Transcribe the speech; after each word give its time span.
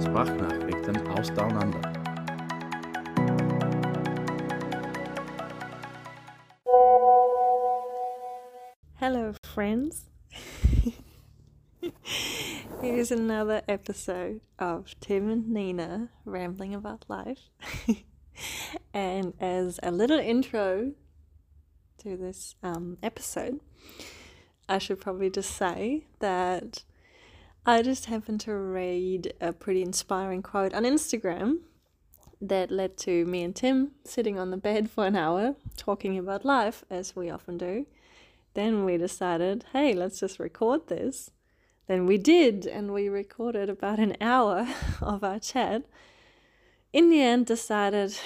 Sprachnachrichten 0.00 0.96
aus. 1.08 1.28
Hello, 8.94 9.34
friends. 9.44 10.06
Here's 12.80 13.10
another 13.10 13.60
episode 13.68 14.40
of 14.58 14.98
Tim 15.00 15.28
and 15.28 15.50
Nina 15.50 16.08
rambling 16.24 16.74
about 16.74 17.04
life. 17.08 17.50
and 18.94 19.34
as 19.38 19.78
a 19.82 19.90
little 19.90 20.18
intro 20.18 20.92
to 21.98 22.16
this 22.16 22.54
um, 22.62 22.96
episode, 23.02 23.60
I 24.66 24.78
should 24.78 24.98
probably 24.98 25.28
just 25.28 25.54
say 25.54 26.06
that 26.20 26.84
I 27.66 27.82
just 27.82 28.06
happened 28.06 28.40
to 28.42 28.54
read 28.54 29.34
a 29.40 29.52
pretty 29.52 29.82
inspiring 29.82 30.42
quote 30.42 30.72
on 30.72 30.84
Instagram 30.84 31.58
that 32.40 32.70
led 32.70 32.96
to 32.98 33.26
me 33.26 33.42
and 33.42 33.54
Tim 33.54 33.90
sitting 34.04 34.38
on 34.38 34.50
the 34.50 34.56
bed 34.56 34.90
for 34.90 35.06
an 35.06 35.14
hour 35.14 35.56
talking 35.76 36.16
about 36.16 36.44
life, 36.44 36.84
as 36.88 37.14
we 37.14 37.28
often 37.28 37.58
do. 37.58 37.86
Then 38.54 38.84
we 38.84 38.96
decided, 38.96 39.66
hey, 39.72 39.92
let's 39.92 40.18
just 40.18 40.38
record 40.38 40.88
this. 40.88 41.30
Then 41.86 42.06
we 42.06 42.16
did, 42.16 42.66
and 42.66 42.94
we 42.94 43.08
recorded 43.08 43.68
about 43.68 43.98
an 43.98 44.16
hour 44.20 44.66
of 45.02 45.22
our 45.22 45.38
chat. 45.38 45.84
In 46.92 47.10
the 47.10 47.20
end, 47.20 47.46
decided, 47.46 48.16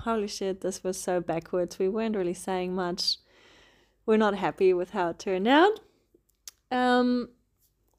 holy 0.00 0.28
shit, 0.28 0.60
this 0.60 0.84
was 0.84 0.98
so 1.00 1.20
backwards. 1.20 1.78
We 1.78 1.88
weren't 1.88 2.16
really 2.16 2.34
saying 2.34 2.74
much. 2.74 3.16
We're 4.06 4.18
not 4.18 4.36
happy 4.36 4.72
with 4.72 4.90
how 4.90 5.10
it 5.10 5.18
turned 5.18 5.48
out. 5.48 5.80
Um, 6.70 7.30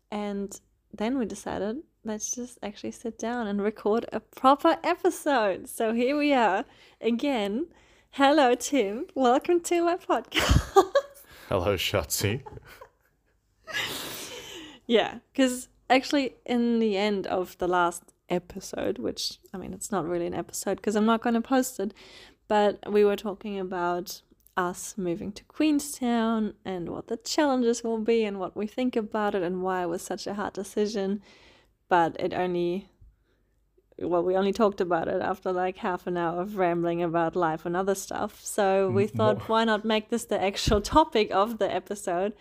and 0.09 0.59
then 0.97 1.17
we 1.17 1.25
decided, 1.25 1.77
let's 2.03 2.33
just 2.33 2.57
actually 2.63 2.91
sit 2.91 3.17
down 3.17 3.47
and 3.47 3.61
record 3.61 4.05
a 4.13 4.19
proper 4.19 4.77
episode. 4.83 5.67
So 5.67 5.93
here 5.93 6.17
we 6.17 6.33
are 6.33 6.65
again. 7.01 7.67
Hello, 8.11 8.55
Tim. 8.55 9.07
Welcome 9.13 9.59
to 9.61 9.83
my 9.83 9.97
podcast. 9.97 10.85
Hello, 11.49 11.75
Schatzi. 11.75 12.41
yeah, 14.87 15.19
because 15.33 15.67
actually, 15.89 16.35
in 16.45 16.79
the 16.79 16.95
end 16.95 17.27
of 17.27 17.57
the 17.57 17.67
last 17.67 18.13
episode, 18.29 18.97
which 18.97 19.39
I 19.53 19.57
mean, 19.57 19.73
it's 19.73 19.91
not 19.91 20.07
really 20.07 20.27
an 20.27 20.33
episode 20.33 20.77
because 20.77 20.95
I'm 20.95 21.05
not 21.05 21.21
going 21.21 21.35
to 21.35 21.41
post 21.41 21.79
it, 21.79 21.93
but 22.47 22.79
we 22.91 23.03
were 23.03 23.17
talking 23.17 23.59
about 23.59 24.21
us 24.57 24.95
moving 24.97 25.31
to 25.33 25.43
Queenstown 25.45 26.53
and 26.63 26.89
what 26.89 27.07
the 27.07 27.17
challenges 27.17 27.83
will 27.83 27.99
be 27.99 28.23
and 28.23 28.39
what 28.39 28.55
we 28.55 28.67
think 28.67 28.95
about 28.95 29.35
it 29.35 29.43
and 29.43 29.61
why 29.61 29.83
it 29.83 29.87
was 29.87 30.01
such 30.01 30.27
a 30.27 30.33
hard 30.33 30.53
decision. 30.53 31.21
But 31.89 32.15
it 32.19 32.33
only, 32.33 32.89
well, 33.99 34.23
we 34.23 34.35
only 34.35 34.53
talked 34.53 34.81
about 34.81 35.07
it 35.07 35.21
after 35.21 35.51
like 35.51 35.77
half 35.77 36.07
an 36.07 36.17
hour 36.17 36.41
of 36.41 36.57
rambling 36.57 37.03
about 37.03 37.35
life 37.35 37.65
and 37.65 37.75
other 37.75 37.95
stuff. 37.95 38.43
So 38.43 38.89
mm, 38.89 38.93
we 38.93 39.07
thought, 39.07 39.49
why 39.49 39.65
not 39.65 39.85
make 39.85 40.09
this 40.09 40.25
the 40.25 40.41
actual 40.41 40.81
topic 40.97 41.31
of 41.31 41.59
the 41.59 41.73
episode? 41.73 42.33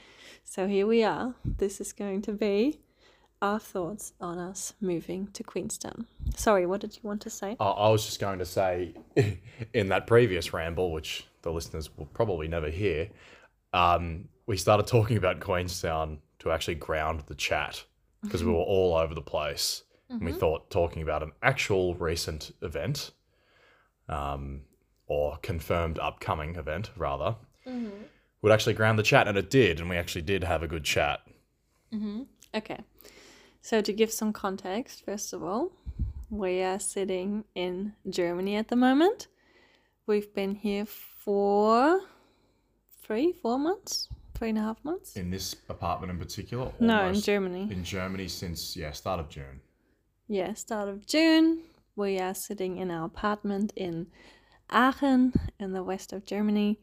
So 0.44 0.66
here 0.66 0.86
we 0.86 1.02
are. 1.02 1.34
This 1.44 1.80
is 1.80 1.92
going 1.92 2.22
to 2.22 2.32
be 2.32 2.80
our 3.44 3.60
thoughts 3.60 4.14
on 4.22 4.38
us 4.38 4.72
moving 4.80 5.28
to 5.34 5.42
Queenstown. 5.44 6.06
Sorry, 6.34 6.64
what 6.64 6.80
did 6.80 6.96
you 6.96 7.02
want 7.02 7.20
to 7.22 7.30
say? 7.30 7.56
I 7.60 7.64
I 7.64 7.88
was 7.90 8.06
just 8.06 8.18
going 8.18 8.38
to 8.38 8.46
say, 8.46 8.94
in 9.74 9.90
that 9.90 10.06
previous 10.06 10.54
ramble, 10.54 10.90
which 10.92 11.26
the 11.42 11.52
listeners 11.52 11.90
will 11.96 12.06
probably 12.06 12.48
never 12.48 12.70
hear, 12.70 13.10
um, 13.74 14.28
we 14.46 14.56
started 14.56 14.86
talking 14.86 15.18
about 15.18 15.40
Queenstown 15.40 16.18
to 16.38 16.50
actually 16.50 16.76
ground 16.76 17.24
the 17.26 17.34
chat 17.34 17.84
because 18.22 18.42
we 18.42 18.50
were 18.56 18.58
all 18.58 18.96
over 18.96 19.14
the 19.14 19.22
place. 19.22 19.82
And 20.08 20.22
we 20.22 20.32
thought 20.32 20.70
talking 20.70 21.02
about 21.02 21.22
an 21.22 21.32
actual 21.42 21.94
recent 21.96 22.52
event, 22.62 23.10
um, 24.08 24.60
or 25.06 25.38
confirmed 25.42 25.98
upcoming 25.98 26.54
event, 26.56 26.90
rather, 26.96 27.36
would 28.40 28.52
actually 28.52 28.74
ground 28.74 28.98
the 28.98 29.02
chat. 29.02 29.26
And 29.26 29.36
it 29.36 29.50
did. 29.50 29.80
And 29.80 29.90
we 29.90 29.96
actually 29.96 30.22
did 30.22 30.44
have 30.44 30.62
a 30.62 30.68
good 30.68 30.84
chat. 30.84 31.20
Okay. 32.54 32.78
So, 33.64 33.80
to 33.80 33.94
give 33.94 34.12
some 34.12 34.34
context, 34.34 35.06
first 35.06 35.32
of 35.32 35.42
all, 35.42 35.72
we 36.28 36.60
are 36.60 36.78
sitting 36.78 37.44
in 37.54 37.94
Germany 38.10 38.56
at 38.56 38.68
the 38.68 38.76
moment. 38.76 39.28
We've 40.06 40.34
been 40.34 40.54
here 40.54 40.84
for 40.84 42.02
three, 43.00 43.32
four 43.40 43.58
months, 43.58 44.10
three 44.34 44.50
and 44.50 44.58
a 44.58 44.60
half 44.60 44.84
months. 44.84 45.16
In 45.16 45.30
this 45.30 45.56
apartment 45.70 46.12
in 46.12 46.18
particular? 46.18 46.72
No, 46.78 47.08
in 47.08 47.14
Germany. 47.18 47.66
In 47.70 47.84
Germany 47.84 48.28
since, 48.28 48.76
yeah, 48.76 48.92
start 48.92 49.18
of 49.18 49.30
June. 49.30 49.62
Yeah, 50.28 50.52
start 50.52 50.90
of 50.90 51.06
June. 51.06 51.62
We 51.96 52.18
are 52.18 52.34
sitting 52.34 52.76
in 52.76 52.90
our 52.90 53.06
apartment 53.06 53.72
in 53.76 54.08
Aachen 54.68 55.32
in 55.58 55.72
the 55.72 55.82
west 55.82 56.12
of 56.12 56.26
Germany. 56.26 56.80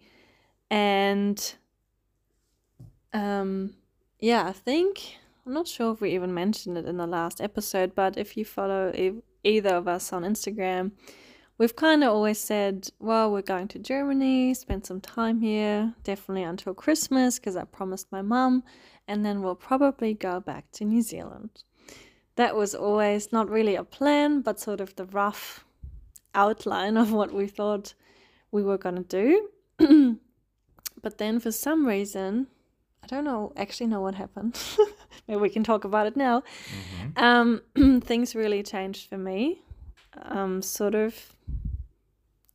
And 0.72 1.54
um 3.14 3.76
yeah, 4.20 4.48
I 4.48 4.52
think 4.52 5.20
I'm 5.46 5.54
not 5.54 5.68
sure 5.68 5.94
if 5.94 6.02
we 6.02 6.14
even 6.14 6.34
mentioned 6.34 6.78
it 6.78 6.86
in 6.86 6.98
the 6.98 7.08
last 7.08 7.42
episode, 7.42 7.96
but 7.96 8.18
if 8.18 8.38
you 8.38 8.46
follow 8.46 8.92
e- 8.94 9.22
either 9.44 9.76
of 9.76 9.88
us 9.88 10.14
on 10.14 10.24
Instagram, 10.24 10.92
we've 11.58 11.76
kind 11.76 12.04
of 12.04 12.12
always 12.12 12.38
said, 12.38 12.90
well, 13.00 13.32
we're 13.32 13.42
going 13.42 13.68
to 13.70 13.80
Germany, 13.80 14.54
spend 14.54 14.86
some 14.86 15.02
time 15.02 15.42
here, 15.42 15.94
definitely 16.04 16.44
until 16.44 16.74
Christmas, 16.74 17.40
because 17.40 17.56
I 17.56 17.64
promised 17.64 18.12
my 18.12 18.22
mum, 18.22 18.64
and 19.08 19.26
then 19.26 19.42
we'll 19.42 19.56
probably 19.56 20.14
go 20.14 20.40
back 20.40 20.72
to 20.74 20.86
New 20.86 21.02
Zealand 21.02 21.64
that 22.36 22.56
was 22.56 22.74
always 22.74 23.32
not 23.32 23.50
really 23.50 23.76
a 23.76 23.84
plan, 23.84 24.42
but 24.42 24.60
sort 24.60 24.82
of 24.82 24.96
the 24.96 25.06
rough 25.06 25.66
outline 26.34 26.98
of 26.98 27.12
what 27.12 27.34
we 27.34 27.48
thought 27.48 27.94
we 28.52 28.64
were 28.64 28.78
going 28.78 29.04
to 29.04 29.04
do. 29.78 30.20
but 31.02 31.18
then 31.18 31.40
for 31.40 31.52
some 31.52 31.86
reason, 31.86 32.48
don't 33.16 33.26
know, 33.26 33.54
actually 33.58 33.88
know 33.88 34.02
what 34.02 34.16
happened. 34.16 34.60
Maybe 35.28 35.40
we 35.40 35.50
can 35.50 35.64
talk 35.64 35.84
about 35.84 36.08
it 36.08 36.16
now. 36.16 36.44
Um, 37.18 37.62
things 38.02 38.36
really 38.36 38.64
changed 38.64 39.10
for 39.10 39.18
me. 39.18 39.62
Um, 40.24 40.62
sort 40.62 40.96
of 40.96 41.34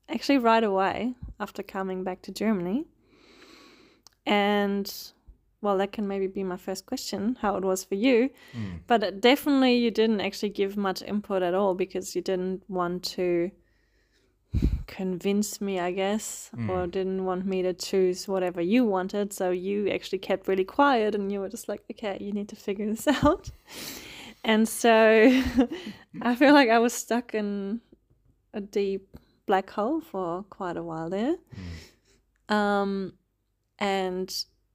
actually 0.08 0.38
right 0.38 0.64
away 0.64 1.14
after 1.38 1.62
coming 1.62 2.04
back 2.04 2.22
to 2.22 2.32
Germany. 2.32 2.86
And 4.24 4.92
well, 5.60 5.78
that 5.78 5.92
can 5.92 6.06
maybe 6.06 6.26
be 6.26 6.44
my 6.44 6.56
first 6.56 6.86
question 6.86 7.36
how 7.40 7.56
it 7.56 7.64
was 7.64 7.84
for 7.84 7.94
you. 7.94 8.30
But 8.86 9.04
uh, 9.04 9.10
definitely, 9.10 9.76
you 9.76 9.90
didn't 9.90 10.20
actually 10.20 10.50
give 10.50 10.76
much 10.76 11.02
input 11.02 11.42
at 11.42 11.54
all 11.54 11.74
because 11.74 12.14
you 12.14 12.22
didn't 12.22 12.62
want 12.68 13.02
to 13.16 13.50
convince 14.86 15.60
me, 15.60 15.78
I 15.80 15.90
guess, 15.90 16.50
or 16.68 16.86
didn't 16.86 17.24
want 17.24 17.44
me 17.46 17.62
to 17.62 17.72
choose 17.72 18.26
whatever 18.26 18.60
you 18.60 18.84
wanted. 18.84 19.32
So 19.32 19.50
you 19.50 19.88
actually 19.90 20.18
kept 20.18 20.48
really 20.48 20.64
quiet 20.64 21.14
and 21.14 21.30
you 21.30 21.40
were 21.40 21.48
just 21.48 21.68
like, 21.68 21.82
okay, 21.90 22.18
you 22.20 22.32
need 22.32 22.48
to 22.48 22.56
figure 22.56 22.86
this 22.86 23.06
out. 23.22 23.50
And 24.44 24.68
so 24.68 24.90
I 26.22 26.34
feel 26.34 26.54
like 26.54 26.70
I 26.70 26.78
was 26.78 26.92
stuck 26.92 27.34
in 27.34 27.80
a 28.54 28.60
deep 28.60 29.16
black 29.46 29.70
hole 29.70 30.00
for 30.00 30.44
quite 30.44 30.76
a 30.76 30.82
while 30.82 31.10
there. 31.10 31.36
Um, 32.48 33.14
and 33.78 34.32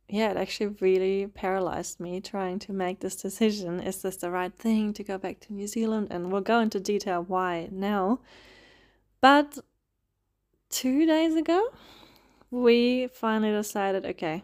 yeah, 0.07 0.31
it 0.31 0.37
actually 0.37 0.75
really 0.81 1.27
paralyzed 1.27 1.99
me 1.99 2.19
trying 2.19 2.59
to 2.59 2.73
make 2.73 2.99
this 2.99 3.15
decision. 3.15 3.79
Is 3.79 4.01
this 4.01 4.17
the 4.17 4.29
right 4.29 4.53
thing 4.53 4.93
to 4.93 5.03
go 5.03 5.17
back 5.17 5.39
to 5.41 5.53
New 5.53 5.67
Zealand? 5.67 6.09
And 6.11 6.31
we'll 6.31 6.41
go 6.41 6.59
into 6.59 6.79
detail 6.79 7.23
why 7.23 7.69
now. 7.71 8.19
But 9.21 9.57
two 10.71 11.05
days 11.05 11.35
ago, 11.35 11.69
we 12.49 13.07
finally 13.07 13.51
decided 13.51 14.05
okay, 14.05 14.43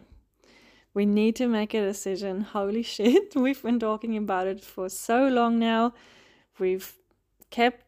we 0.94 1.06
need 1.06 1.36
to 1.36 1.46
make 1.48 1.74
a 1.74 1.80
decision. 1.80 2.40
Holy 2.52 2.82
shit, 2.82 3.32
we've 3.34 3.62
been 3.62 3.80
talking 3.80 4.16
about 4.16 4.46
it 4.46 4.64
for 4.64 4.88
so 4.88 5.28
long 5.28 5.58
now. 5.58 5.94
We've 6.58 6.92
kept, 7.50 7.84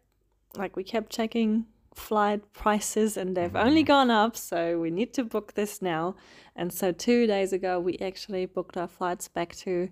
like, 0.56 0.76
we 0.76 0.84
kept 0.84 1.10
checking 1.10 1.66
flight 1.94 2.52
prices 2.52 3.16
and 3.16 3.36
they've 3.36 3.48
mm-hmm. 3.48 3.66
only 3.66 3.82
gone 3.82 4.10
up, 4.10 4.36
so 4.36 4.78
we 4.78 4.90
need 4.90 5.12
to 5.14 5.24
book 5.24 5.54
this 5.54 5.82
now. 5.82 6.14
And 6.54 6.72
so, 6.72 6.92
two 6.92 7.26
days 7.26 7.52
ago, 7.52 7.80
we 7.80 7.98
actually 7.98 8.46
booked 8.46 8.76
our 8.76 8.88
flights 8.88 9.28
back 9.28 9.54
to 9.56 9.88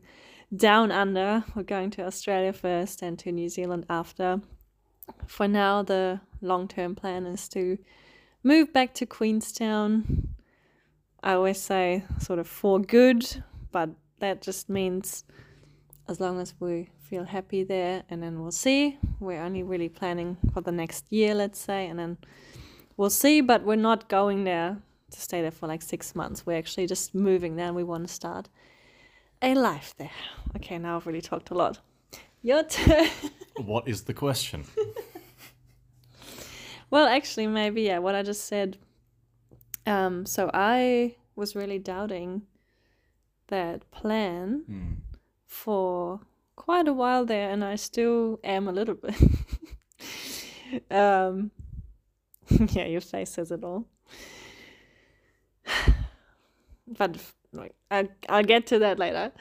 down 0.55 0.91
under. 0.91 1.45
We're 1.55 1.63
going 1.63 1.91
to 1.91 2.07
Australia 2.07 2.53
first 2.53 3.03
and 3.03 3.19
to 3.21 3.33
New 3.33 3.49
Zealand 3.49 3.87
after. 3.89 4.41
For 5.27 5.49
now, 5.49 5.83
the 5.83 6.21
long 6.41 6.69
term 6.69 6.95
plan 6.95 7.27
is 7.27 7.49
to 7.51 7.79
move 8.49 8.73
back 8.73 8.95
to 8.95 9.05
Queenstown. 9.05 10.27
I 11.23 11.35
always 11.35 11.61
say 11.61 12.05
sort 12.19 12.39
of 12.39 12.49
for 12.49 12.81
good, 12.81 13.45
but 13.73 13.91
that 14.21 14.41
just 14.41 14.71
means 14.71 15.25
as 16.09 16.19
long 16.19 16.41
as 16.41 16.55
we 16.59 16.89
feel 16.99 17.25
happy 17.25 17.63
there 17.63 18.05
and 18.09 18.23
then 18.23 18.41
we'll 18.41 18.51
see. 18.67 18.97
We're 19.21 19.43
only 19.43 19.63
really 19.63 19.91
planning 19.91 20.39
for 20.55 20.63
the 20.63 20.73
next 20.73 21.13
year, 21.13 21.35
let's 21.35 21.59
say, 21.59 21.89
and 21.89 21.99
then 21.99 22.17
we'll 22.97 23.11
see, 23.11 23.43
but 23.43 23.65
we're 23.65 23.77
not 23.91 24.09
going 24.09 24.45
there 24.45 24.79
to 25.11 25.21
stay 25.21 25.43
there 25.43 25.51
for 25.51 25.67
like 25.67 25.83
six 25.83 26.15
months. 26.15 26.47
We're 26.47 26.57
actually 26.57 26.87
just 26.87 27.15
moving 27.15 27.57
there 27.57 27.67
and 27.67 27.77
we 27.77 27.85
want 27.85 28.09
to 28.09 28.15
start 28.15 28.49
a 29.43 29.55
life 29.55 29.93
there. 29.99 30.19
Okay, 30.57 30.79
now 30.79 30.97
I've 30.97 31.07
really 31.07 31.21
talked 31.21 31.51
a 31.51 31.55
lot. 31.55 31.81
Your 32.41 32.63
turn. 32.63 33.11
What 33.57 33.87
is 33.87 34.05
the 34.05 34.15
question? 34.15 34.65
Well, 36.91 37.07
actually, 37.07 37.47
maybe 37.47 37.83
yeah. 37.83 37.99
What 37.99 38.15
I 38.15 38.23
just 38.23 38.45
said. 38.47 38.79
Um, 39.87 40.27
so 40.27 40.51
I 40.53 41.17
was 41.37 41.55
really 41.57 41.79
doubting 41.79 42.43
that 43.49 43.91
plan 43.91 44.65
Hmm. 44.67 44.95
for 45.47 46.21
quite 46.57 46.89
a 46.89 46.93
while 46.93 47.25
there, 47.25 47.51
and 47.51 47.65
I 47.65 47.77
still 47.77 48.39
am 48.45 48.69
a 48.69 48.73
little 48.73 48.95
bit. 48.95 49.15
um, 50.91 51.51
yeah, 52.73 52.87
your 52.87 53.01
face 53.01 53.31
says 53.31 53.51
it 53.51 53.65
all. 53.65 53.87
But 56.87 57.19
like, 57.53 57.75
I, 57.91 58.09
I'll 58.29 58.43
get 58.43 58.67
to 58.69 58.79
that 58.79 58.99
later. 58.99 59.33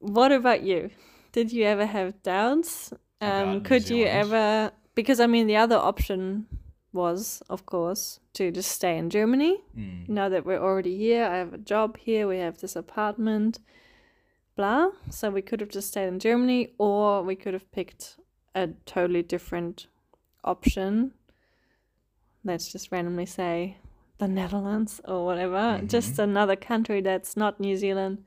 What 0.00 0.32
about 0.32 0.62
you? 0.62 0.90
Did 1.32 1.50
you 1.50 1.64
ever 1.64 1.86
have 1.86 2.22
doubts? 2.22 2.92
Um, 3.22 3.62
could 3.62 3.88
you 3.88 4.04
ever? 4.04 4.70
Because 4.94 5.20
I 5.20 5.26
mean, 5.26 5.46
the 5.46 5.56
other 5.56 5.76
option 5.76 6.46
was, 6.92 7.42
of 7.48 7.64
course, 7.64 8.20
to 8.34 8.50
just 8.50 8.70
stay 8.70 8.98
in 8.98 9.10
Germany. 9.10 9.58
Hmm. 9.74 10.04
Now 10.06 10.28
that 10.28 10.44
we're 10.44 10.62
already 10.62 10.96
here, 10.96 11.24
I 11.24 11.36
have 11.36 11.54
a 11.54 11.58
job 11.58 11.96
here. 11.96 12.28
We 12.28 12.38
have 12.38 12.58
this 12.58 12.76
apartment. 12.76 13.58
Blah. 14.54 14.90
So 15.10 15.30
we 15.30 15.42
could 15.42 15.60
have 15.60 15.70
just 15.70 15.88
stayed 15.88 16.08
in 16.08 16.18
Germany, 16.18 16.74
or 16.78 17.22
we 17.22 17.34
could 17.34 17.54
have 17.54 17.70
picked 17.72 18.16
a 18.54 18.68
totally 18.84 19.22
different 19.22 19.86
option. 20.44 21.12
Let's 22.44 22.70
just 22.70 22.92
randomly 22.92 23.26
say 23.26 23.78
the 24.18 24.28
Netherlands 24.28 25.00
or 25.06 25.24
whatever. 25.24 25.80
Just 25.86 26.18
another 26.18 26.56
country 26.56 27.00
that's 27.00 27.36
not 27.36 27.60
New 27.60 27.76
Zealand, 27.76 28.24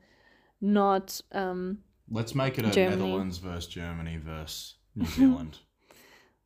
not 0.60 1.20
um, 1.30 1.78
Let's 2.10 2.34
make 2.34 2.58
it 2.58 2.64
a 2.64 2.70
Germany. 2.70 3.02
Netherlands 3.02 3.38
versus 3.38 3.66
Germany 3.66 4.16
versus 4.16 4.74
New 4.96 5.06
Zealand 5.18 5.58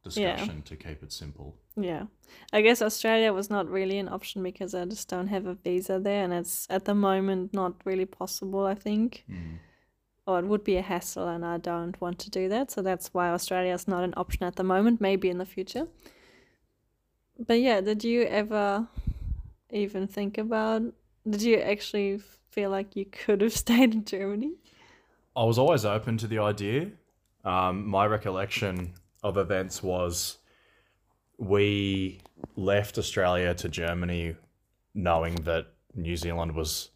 Yeah. 0.04 0.36
discussion 0.36 0.62
to 0.62 0.76
keep 0.76 1.02
it 1.02 1.12
simple. 1.12 1.56
Yeah. 1.76 2.04
I 2.52 2.62
guess 2.62 2.80
Australia 2.82 3.32
was 3.32 3.50
not 3.50 3.68
really 3.68 3.98
an 3.98 4.08
option 4.08 4.42
because 4.42 4.74
I 4.74 4.84
just 4.86 5.08
don't 5.08 5.28
have 5.28 5.46
a 5.46 5.54
visa 5.54 5.98
there 5.98 6.24
and 6.24 6.32
it's 6.32 6.66
at 6.70 6.84
the 6.84 6.94
moment 6.94 7.52
not 7.52 7.74
really 7.84 8.06
possible, 8.06 8.64
I 8.64 8.74
think. 8.74 9.24
Or 10.26 10.38
it 10.38 10.46
would 10.46 10.64
be 10.64 10.76
a 10.76 10.82
hassle 10.82 11.28
and 11.28 11.44
I 11.44 11.58
don't 11.58 12.00
want 12.00 12.18
to 12.20 12.30
do 12.30 12.48
that. 12.48 12.70
So 12.70 12.82
that's 12.82 13.12
why 13.12 13.30
Australia 13.30 13.74
is 13.74 13.88
not 13.88 14.04
an 14.04 14.14
option 14.16 14.44
at 14.44 14.56
the 14.56 14.64
moment, 14.64 15.00
maybe 15.00 15.28
in 15.28 15.38
the 15.38 15.46
future. 15.46 15.86
But 17.38 17.60
yeah, 17.60 17.80
did 17.80 18.04
you 18.04 18.22
ever 18.22 18.86
even 19.70 20.06
think 20.06 20.38
about 20.38 20.82
did 21.28 21.42
you 21.42 21.56
actually 21.56 22.20
feel 22.50 22.70
like 22.70 22.96
you 22.96 23.04
could 23.04 23.40
have 23.42 23.52
stayed 23.64 23.94
in 23.94 24.04
Germany? 24.04 24.52
I 25.36 25.44
was 25.44 25.58
always 25.58 25.84
open 25.84 26.18
to 26.18 26.26
the 26.26 26.38
idea. 26.38 26.90
Um, 27.44 27.86
my 27.86 28.06
recollection 28.06 28.94
of 29.22 29.36
events 29.36 29.82
was 29.82 30.38
we 31.38 32.20
left 32.56 32.98
Australia 32.98 33.54
to 33.54 33.68
Germany 33.68 34.36
knowing 34.94 35.34
that 35.36 35.68
New 35.94 36.16
Zealand 36.16 36.54
was 36.54 36.90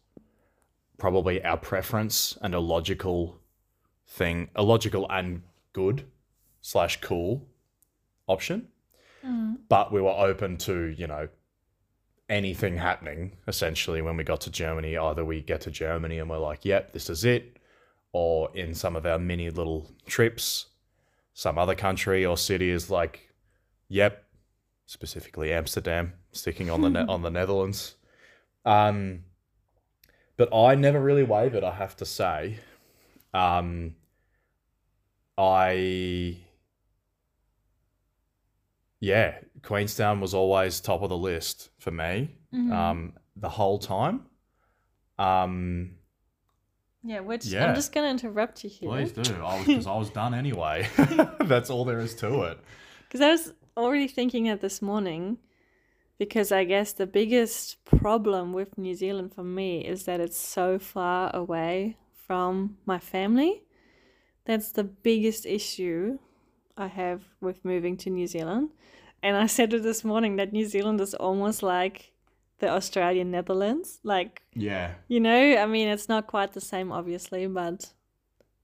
probably 0.97 1.43
our 1.43 1.57
preference 1.57 2.37
and 2.41 2.53
a 2.53 2.59
logical 2.59 3.39
thing, 4.07 4.49
a 4.55 4.63
logical 4.63 5.07
and 5.09 5.41
good 5.73 6.05
slash 6.61 7.01
cool 7.01 7.45
option. 8.27 8.67
Mm. 9.25 9.57
But 9.67 9.91
we 9.91 10.01
were 10.01 10.11
open 10.11 10.57
to, 10.57 10.87
you 10.97 11.07
know, 11.07 11.27
anything 12.29 12.77
happening 12.77 13.37
essentially 13.47 14.01
when 14.01 14.17
we 14.17 14.23
got 14.23 14.41
to 14.41 14.51
Germany. 14.51 14.97
Either 14.97 15.23
we 15.23 15.41
get 15.41 15.61
to 15.61 15.71
Germany 15.71 16.19
and 16.19 16.29
we're 16.29 16.37
like, 16.37 16.65
yep, 16.65 16.93
this 16.93 17.09
is 17.09 17.25
it 17.25 17.57
or 18.13 18.49
in 18.55 18.73
some 18.73 18.95
of 18.95 19.05
our 19.05 19.19
mini 19.19 19.49
little 19.49 19.91
trips, 20.05 20.67
some 21.35 21.59
other 21.59 21.75
country 21.75 22.25
or 22.25 22.37
city 22.37 22.71
is 22.71 22.89
like, 22.89 23.29
yep, 23.89 24.23
specifically 24.87 25.53
Amsterdam, 25.53 26.13
sticking 26.31 26.71
on 26.71 26.81
the 26.81 26.89
ne- 26.89 27.05
on 27.07 27.21
the 27.21 27.29
Netherlands. 27.29 27.95
Um, 28.65 29.25
but 30.37 30.51
I 30.55 30.73
never 30.75 30.99
really 30.99 31.23
wavered. 31.23 31.63
I 31.63 31.75
have 31.75 31.95
to 31.97 32.05
say, 32.05 32.59
um, 33.33 33.95
I 35.37 36.37
yeah, 39.01 39.35
Queenstown 39.61 40.21
was 40.21 40.33
always 40.33 40.79
top 40.79 41.01
of 41.03 41.09
the 41.09 41.17
list 41.17 41.69
for 41.79 41.91
me 41.91 42.31
um, 42.73 43.13
the 43.35 43.49
whole 43.49 43.77
time. 43.77 44.21
Um, 45.19 45.91
Yeah, 47.05 47.19
which 47.19 47.45
Yeah. 47.45 47.67
I'm 47.67 47.75
just 47.75 47.93
gonna 47.93 48.09
interrupt 48.09 48.63
you 48.63 48.69
here. 48.69 48.89
Please 48.89 49.11
do. 49.11 49.21
I 49.43 49.57
was 49.57 49.67
because 49.67 49.87
I 49.87 49.95
was 49.95 50.09
done 50.09 50.33
anyway. 50.33 50.89
That's 51.41 51.69
all 51.69 51.85
there 51.85 51.99
is 51.99 52.15
to 52.15 52.43
it. 52.43 52.59
Because 53.07 53.21
I 53.21 53.29
was 53.29 53.53
already 53.77 54.07
thinking 54.07 54.45
that 54.45 54.61
this 54.61 54.81
morning, 54.81 55.37
because 56.17 56.51
I 56.51 56.63
guess 56.63 56.93
the 56.93 57.05
biggest 57.05 57.85
problem 57.85 58.53
with 58.53 58.77
New 58.77 58.95
Zealand 58.95 59.35
for 59.35 59.43
me 59.43 59.85
is 59.85 60.05
that 60.05 60.19
it's 60.19 60.37
so 60.37 60.79
far 60.79 61.33
away 61.35 61.97
from 62.25 62.77
my 62.85 62.97
family. 62.97 63.61
That's 64.45 64.71
the 64.71 64.83
biggest 64.83 65.45
issue 65.45 66.17
I 66.75 66.87
have 66.87 67.21
with 67.39 67.63
moving 67.63 67.97
to 67.97 68.09
New 68.09 68.25
Zealand. 68.25 68.71
And 69.21 69.37
I 69.37 69.45
said 69.45 69.73
it 69.73 69.83
this 69.83 70.03
morning 70.03 70.37
that 70.37 70.53
New 70.53 70.65
Zealand 70.65 70.99
is 71.01 71.13
almost 71.13 71.61
like 71.61 72.13
the 72.65 72.71
Australian 72.71 73.29
Netherlands. 73.29 73.99
Like, 74.03 74.41
Yeah. 74.55 74.95
you 75.07 75.19
know, 75.19 75.41
I 75.63 75.65
mean, 75.67 75.87
it's 75.87 76.09
not 76.09 76.25
quite 76.25 76.53
the 76.53 76.61
same, 76.61 76.91
obviously, 76.91 77.45
but 77.47 77.93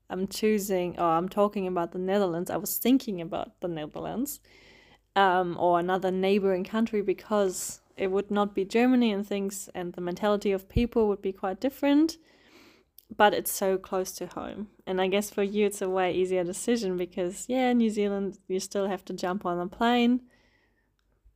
I'm 0.09 0.27
choosing, 0.27 1.00
or 1.00 1.09
I'm 1.18 1.30
talking 1.30 1.68
about 1.68 1.92
the 1.92 2.00
Netherlands. 2.00 2.50
I 2.50 2.57
was 2.57 2.77
thinking 2.80 3.21
about 3.21 3.50
the 3.62 3.68
Netherlands 3.68 4.39
um, 5.15 5.56
or 5.59 5.80
another 5.80 6.12
neighboring 6.12 6.63
country 6.63 7.01
because 7.03 7.81
it 7.95 8.09
would 8.12 8.31
not 8.31 8.56
be 8.56 8.65
Germany 8.65 9.12
and 9.12 9.25
things, 9.25 9.69
and 9.75 9.94
the 9.94 10.01
mentality 10.01 10.51
of 10.51 10.68
people 10.68 11.07
would 11.07 11.21
be 11.21 11.31
quite 11.31 11.59
different. 11.62 12.18
But 13.15 13.33
it's 13.33 13.51
so 13.51 13.77
close 13.77 14.12
to 14.13 14.25
home. 14.25 14.69
And 14.88 15.00
I 15.00 15.07
guess 15.07 15.30
for 15.30 15.44
you, 15.44 15.65
it's 15.68 15.81
a 15.81 15.89
way 15.89 16.13
easier 16.13 16.45
decision 16.45 16.98
because, 16.98 17.45
yeah, 17.50 17.71
New 17.74 17.89
Zealand, 17.89 18.39
you 18.48 18.59
still 18.59 18.88
have 18.88 19.03
to 19.06 19.13
jump 19.13 19.45
on 19.45 19.59
a 19.59 19.68
plane, 19.68 20.21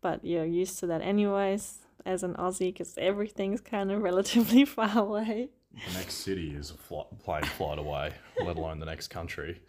but 0.02 0.24
you're 0.24 0.52
used 0.62 0.80
to 0.80 0.88
that 0.88 1.02
anyways 1.02 1.85
as 2.06 2.24
an 2.24 2.34
Aussie 2.36 2.74
because 2.74 2.98
everything's 2.98 3.62
kind 3.62 3.92
of 3.92 4.02
relatively 4.10 4.66
far 4.66 4.98
away. 4.98 5.50
The 5.88 5.94
next 5.94 6.16
city 6.16 6.56
is 6.56 6.72
a 6.72 6.76
fl- 6.76 7.16
plane 7.24 7.44
flight 7.44 7.80
away, 7.80 8.14
let 8.44 8.58
alone 8.58 8.80
the 8.80 8.86
next 8.86 9.10
country. 9.10 9.62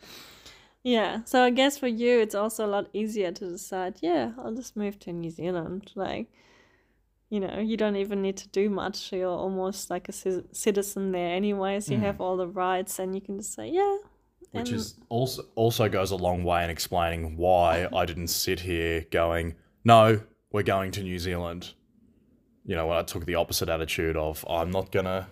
Yeah, 0.84 1.24
so 1.24 1.42
I 1.42 1.50
guess 1.50 1.78
for 1.78 1.88
you, 1.88 2.20
it's 2.20 2.34
also 2.34 2.64
a 2.64 2.68
lot 2.68 2.88
easier 2.92 3.32
to 3.32 3.50
decide, 3.50 3.96
yeah, 4.02 4.30
I'll 4.38 4.54
just 4.54 4.76
move 4.76 5.00
to 5.00 5.12
New 5.12 5.30
Zealand. 5.30 5.90
Like, 5.96 6.28
you 7.28 7.40
know, 7.40 7.58
you 7.58 7.76
don't 7.76 7.96
even 7.96 8.22
need 8.22 8.36
to 8.36 8.48
do 8.48 8.70
much. 8.70 9.12
You're 9.12 9.28
almost 9.28 9.90
like 9.90 10.08
a 10.08 10.12
citizen 10.12 11.10
there, 11.10 11.34
anyways. 11.34 11.90
You 11.90 11.98
mm. 11.98 12.02
have 12.02 12.20
all 12.20 12.36
the 12.36 12.46
rights, 12.46 13.00
and 13.00 13.16
you 13.16 13.20
can 13.20 13.38
just 13.38 13.54
say, 13.54 13.68
yeah. 13.68 13.96
Which 14.52 14.70
is 14.70 14.94
also 15.08 15.42
also 15.56 15.88
goes 15.88 16.12
a 16.12 16.16
long 16.16 16.44
way 16.44 16.62
in 16.62 16.70
explaining 16.70 17.36
why 17.36 17.88
I 17.92 18.04
didn't 18.04 18.28
sit 18.28 18.60
here 18.60 19.04
going, 19.10 19.56
no, 19.84 20.20
we're 20.52 20.62
going 20.62 20.92
to 20.92 21.02
New 21.02 21.18
Zealand. 21.18 21.74
You 22.66 22.74
know, 22.74 22.88
when 22.88 22.98
I 22.98 23.02
took 23.02 23.24
the 23.24 23.36
opposite 23.36 23.68
attitude 23.68 24.16
of 24.16 24.44
I'm 24.50 24.72
not 24.72 24.90
gonna 24.90 25.28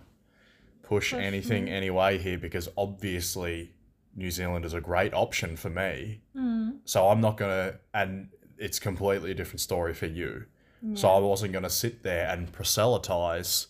push 0.82 1.12
anything 1.12 1.66
mm. 1.66 1.72
anyway 1.72 2.16
here 2.18 2.38
because 2.38 2.68
obviously 2.76 3.72
New 4.14 4.30
Zealand 4.30 4.64
is 4.64 4.72
a 4.72 4.80
great 4.80 5.12
option 5.12 5.56
for 5.56 5.68
me. 5.68 6.20
Mm. 6.36 6.78
So 6.84 7.08
I'm 7.08 7.20
not 7.20 7.36
gonna, 7.36 7.80
and 7.92 8.28
it's 8.56 8.78
completely 8.78 9.32
a 9.32 9.34
different 9.34 9.60
story 9.60 9.94
for 9.94 10.06
you. 10.06 10.44
Mm. 10.84 10.96
So 10.96 11.08
I 11.08 11.18
wasn't 11.18 11.52
gonna 11.52 11.70
sit 11.70 12.04
there 12.04 12.28
and 12.28 12.52
proselytize 12.52 13.66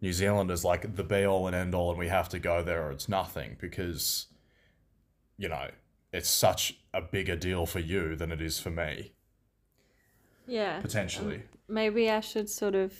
New 0.00 0.12
Zealand 0.12 0.50
as 0.50 0.64
like 0.64 0.96
the 0.96 1.04
be 1.04 1.24
all 1.24 1.46
and 1.46 1.54
end 1.54 1.76
all, 1.76 1.90
and 1.90 1.98
we 1.98 2.08
have 2.08 2.28
to 2.30 2.40
go 2.40 2.60
there 2.60 2.88
or 2.88 2.90
it's 2.90 3.08
nothing 3.08 3.56
because, 3.60 4.26
you 5.38 5.48
know, 5.48 5.68
it's 6.12 6.28
such 6.28 6.80
a 6.92 7.00
bigger 7.00 7.36
deal 7.36 7.66
for 7.66 7.78
you 7.78 8.16
than 8.16 8.32
it 8.32 8.40
is 8.40 8.58
for 8.58 8.70
me 8.70 9.12
yeah. 10.46 10.80
potentially. 10.80 11.36
Um, 11.36 11.42
maybe 11.68 12.10
I 12.10 12.20
should 12.20 12.48
sort 12.48 12.74
of 12.74 12.92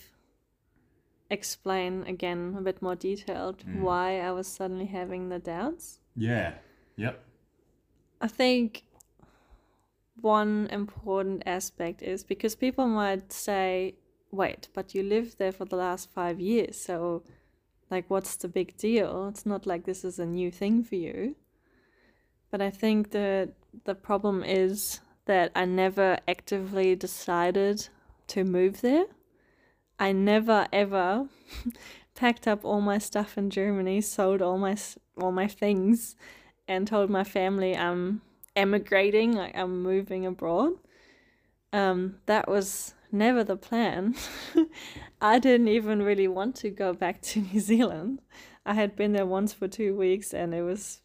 explain 1.30 2.04
again 2.06 2.54
a 2.58 2.62
bit 2.62 2.80
more 2.80 2.94
detailed 2.94 3.64
mm. 3.66 3.80
why 3.80 4.20
I 4.20 4.30
was 4.30 4.46
suddenly 4.46 4.86
having 4.86 5.28
the 5.28 5.38
doubts. 5.38 5.98
Yeah. 6.14 6.54
Yep. 6.96 7.22
I 8.20 8.28
think 8.28 8.84
one 10.20 10.68
important 10.70 11.42
aspect 11.46 12.02
is 12.02 12.24
because 12.24 12.54
people 12.54 12.86
might 12.86 13.32
say, 13.32 13.96
wait, 14.30 14.68
but 14.72 14.94
you 14.94 15.02
lived 15.02 15.38
there 15.38 15.52
for 15.52 15.64
the 15.64 15.76
last 15.76 16.10
five 16.10 16.40
years, 16.40 16.80
so 16.80 17.22
like, 17.90 18.06
what's 18.08 18.36
the 18.36 18.48
big 18.48 18.76
deal? 18.76 19.28
It's 19.28 19.46
not 19.46 19.66
like 19.66 19.84
this 19.84 20.04
is 20.04 20.18
a 20.18 20.26
new 20.26 20.50
thing 20.50 20.82
for 20.82 20.96
you. 20.96 21.36
But 22.50 22.60
I 22.60 22.70
think 22.70 23.10
the 23.10 23.52
the 23.84 23.94
problem 23.94 24.42
is 24.42 25.00
that 25.26 25.52
I 25.54 25.64
never 25.64 26.18
actively 26.26 26.96
decided 26.96 27.88
to 28.28 28.44
move 28.44 28.80
there. 28.80 29.06
I 29.98 30.12
never 30.12 30.66
ever 30.72 31.28
packed 32.14 32.48
up 32.48 32.64
all 32.64 32.80
my 32.80 32.98
stuff 32.98 33.38
in 33.38 33.50
Germany, 33.50 34.00
sold 34.00 34.42
all 34.42 34.58
my 34.58 34.76
all 35.20 35.32
my 35.32 35.46
things, 35.46 36.16
and 36.66 36.86
told 36.86 37.10
my 37.10 37.24
family 37.24 37.76
I'm 37.76 38.22
emigrating, 38.54 39.32
like 39.32 39.56
I'm 39.56 39.82
moving 39.82 40.26
abroad. 40.26 40.72
Um, 41.72 42.16
that 42.26 42.48
was 42.48 42.94
never 43.12 43.44
the 43.44 43.56
plan. 43.56 44.14
I 45.20 45.38
didn't 45.38 45.68
even 45.68 46.02
really 46.02 46.28
want 46.28 46.56
to 46.56 46.70
go 46.70 46.92
back 46.92 47.20
to 47.22 47.40
New 47.52 47.60
Zealand. 47.60 48.22
I 48.64 48.74
had 48.74 48.96
been 48.96 49.12
there 49.12 49.26
once 49.26 49.52
for 49.52 49.68
two 49.68 49.96
weeks 49.96 50.34
and 50.34 50.54
it 50.54 50.62
was 50.62 51.00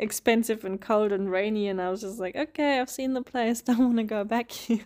expensive 0.00 0.64
and 0.64 0.80
cold 0.80 1.12
and 1.12 1.30
rainy 1.30 1.68
and 1.68 1.80
I 1.80 1.90
was 1.90 2.00
just 2.00 2.18
like, 2.18 2.34
okay, 2.34 2.80
I've 2.80 2.88
seen 2.88 3.12
the 3.12 3.22
place, 3.22 3.60
don't 3.66 3.78
want 3.78 3.96
to 3.98 4.02
go 4.02 4.24
back 4.24 4.50
here. 4.50 4.82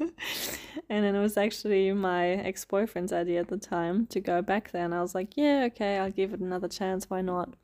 and 0.90 1.04
then 1.04 1.14
it 1.14 1.20
was 1.20 1.36
actually 1.36 1.92
my 1.92 2.30
ex 2.30 2.64
boyfriend's 2.64 3.12
idea 3.12 3.40
at 3.40 3.48
the 3.48 3.56
time 3.56 4.06
to 4.08 4.20
go 4.20 4.42
back 4.42 4.72
there 4.72 4.84
and 4.84 4.94
I 4.94 5.00
was 5.00 5.14
like, 5.14 5.36
yeah, 5.36 5.68
okay, 5.68 5.98
I'll 5.98 6.10
give 6.10 6.34
it 6.34 6.40
another 6.40 6.68
chance, 6.68 7.08
why 7.08 7.22
not? 7.22 7.54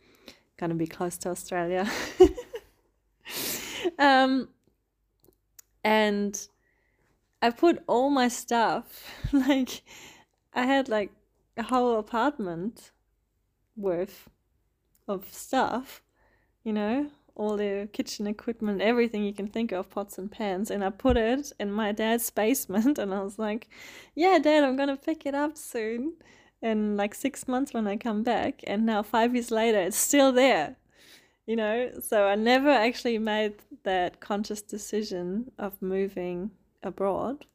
Gonna 0.58 0.76
be 0.76 0.86
close 0.86 1.18
to 1.18 1.30
Australia. 1.30 1.90
um 3.98 4.48
and 5.82 6.48
I 7.42 7.50
put 7.50 7.82
all 7.88 8.10
my 8.10 8.28
stuff 8.28 9.10
like 9.32 9.82
I 10.54 10.66
had 10.66 10.88
like 10.88 11.10
a 11.56 11.64
whole 11.64 11.98
apartment 11.98 12.92
worth 13.76 14.28
of 15.08 15.26
stuff, 15.32 16.00
you 16.62 16.72
know, 16.72 17.10
all 17.34 17.56
the 17.56 17.88
kitchen 17.92 18.26
equipment, 18.26 18.80
everything 18.82 19.24
you 19.24 19.32
can 19.32 19.48
think 19.48 19.72
of, 19.72 19.90
pots 19.90 20.18
and 20.18 20.30
pans, 20.30 20.70
and 20.70 20.84
I 20.84 20.90
put 20.90 21.16
it 21.16 21.52
in 21.58 21.72
my 21.72 21.92
dad's 21.92 22.30
basement 22.30 22.98
and 22.98 23.12
I 23.14 23.22
was 23.22 23.38
like, 23.38 23.68
Yeah, 24.14 24.38
dad, 24.38 24.64
I'm 24.64 24.76
gonna 24.76 24.96
pick 24.96 25.26
it 25.26 25.34
up 25.34 25.56
soon 25.56 26.14
in 26.62 26.96
like 26.96 27.14
six 27.14 27.48
months 27.48 27.72
when 27.72 27.86
I 27.86 27.96
come 27.96 28.22
back 28.22 28.60
and 28.66 28.84
now 28.84 29.02
five 29.02 29.34
years 29.34 29.50
later 29.50 29.80
it's 29.80 29.96
still 29.96 30.32
there. 30.32 30.76
You 31.46 31.56
know, 31.56 31.90
so 32.00 32.26
I 32.26 32.36
never 32.36 32.70
actually 32.70 33.18
made 33.18 33.54
that 33.82 34.20
conscious 34.20 34.62
decision 34.62 35.50
of 35.58 35.80
moving 35.82 36.52
abroad. 36.82 37.46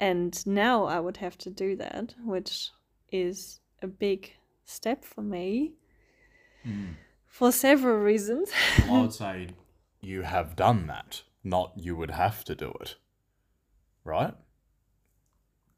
And 0.00 0.44
now 0.46 0.84
I 0.86 0.98
would 0.98 1.18
have 1.18 1.38
to 1.38 1.50
do 1.50 1.76
that, 1.76 2.14
which 2.24 2.70
is 3.12 3.60
a 3.82 3.86
big 3.86 4.32
step 4.64 5.04
for 5.04 5.22
me. 5.22 5.74
For 7.32 7.50
several 7.50 7.96
reasons. 7.96 8.50
I 8.88 9.00
would 9.00 9.12
say 9.14 9.48
you 10.02 10.20
have 10.22 10.54
done 10.54 10.86
that, 10.88 11.22
not 11.42 11.72
you 11.76 11.96
would 11.96 12.10
have 12.10 12.44
to 12.44 12.54
do 12.54 12.72
it. 12.82 12.96
Right? 14.04 14.34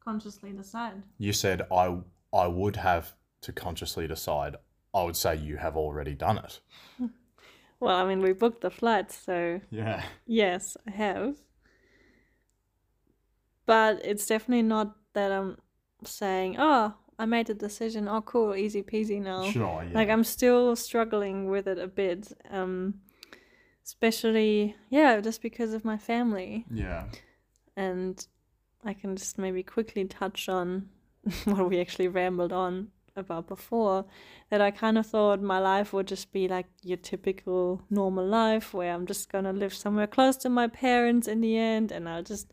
Consciously 0.05 0.51
decide. 0.51 1.03
You 1.17 1.33
said 1.33 1.63
I 1.73 1.99
I 2.33 2.49
would 2.49 2.77
have 2.77 3.15
to 3.43 3.53
consciously 3.53 4.09
decide. 4.09 4.57
I 4.93 5.05
would 5.05 5.17
say 5.17 5.37
you 5.37 5.57
have 5.59 5.77
already 5.77 6.15
done 6.15 6.39
it. 6.39 6.61
Well, 7.81 7.97
I 7.97 8.07
mean, 8.09 8.23
we 8.23 8.33
booked 8.33 8.63
the 8.63 8.71
flights, 8.71 9.15
so 9.27 9.61
Yeah. 9.71 10.05
yes, 10.27 10.77
I 10.89 10.93
have. 10.93 11.37
But 13.67 14.01
it's 14.05 14.27
definitely 14.27 14.63
not 14.63 14.97
that 15.13 15.31
I'm 15.33 15.59
saying, 16.03 16.57
oh, 16.59 16.95
I 17.19 17.27
made 17.27 17.51
a 17.51 17.55
decision. 17.55 18.09
Oh, 18.09 18.23
cool, 18.23 18.55
easy 18.55 18.83
peasy 18.83 19.21
now. 19.21 19.51
Sure, 19.51 19.85
yeah. 19.85 19.95
Like 19.95 20.09
I'm 20.09 20.25
still 20.25 20.75
struggling 20.77 21.49
with 21.49 21.67
it 21.67 21.79
a 21.79 21.87
bit. 21.87 22.33
Um, 22.51 22.95
especially, 23.85 24.77
yeah, 24.91 25.21
just 25.21 25.43
because 25.43 25.75
of 25.75 25.85
my 25.85 25.99
family. 25.99 26.65
yeah. 26.71 27.05
And 27.77 28.25
I 28.85 28.95
can 28.95 29.17
just 29.17 29.37
maybe 29.39 29.63
quickly 29.63 30.05
touch 30.05 30.49
on 30.49 30.89
what 31.45 31.69
we 31.69 31.81
actually 31.81 32.09
rambled 32.09 32.53
on 32.53 32.89
about 33.17 33.47
before 33.47 34.05
that 34.51 34.61
I 34.61 34.71
kind 34.71 34.99
of 34.99 35.07
thought 35.07 35.41
my 35.41 35.59
life 35.59 35.93
would 35.93 36.07
just 36.07 36.33
be 36.33 36.49
like 36.49 36.67
your 36.83 36.97
typical 36.97 37.83
normal 37.89 38.27
life 38.27 38.75
where 38.75 38.93
I'm 38.93 39.07
just 39.07 39.31
gonna 39.31 39.53
live 39.53 39.73
somewhere 39.73 40.07
close 40.07 40.37
to 40.39 40.49
my 40.49 40.67
parents 40.67 41.29
in 41.29 41.41
the 41.41 41.57
end 41.57 41.93
and 41.93 42.09
I'll 42.09 42.25
just 42.25 42.53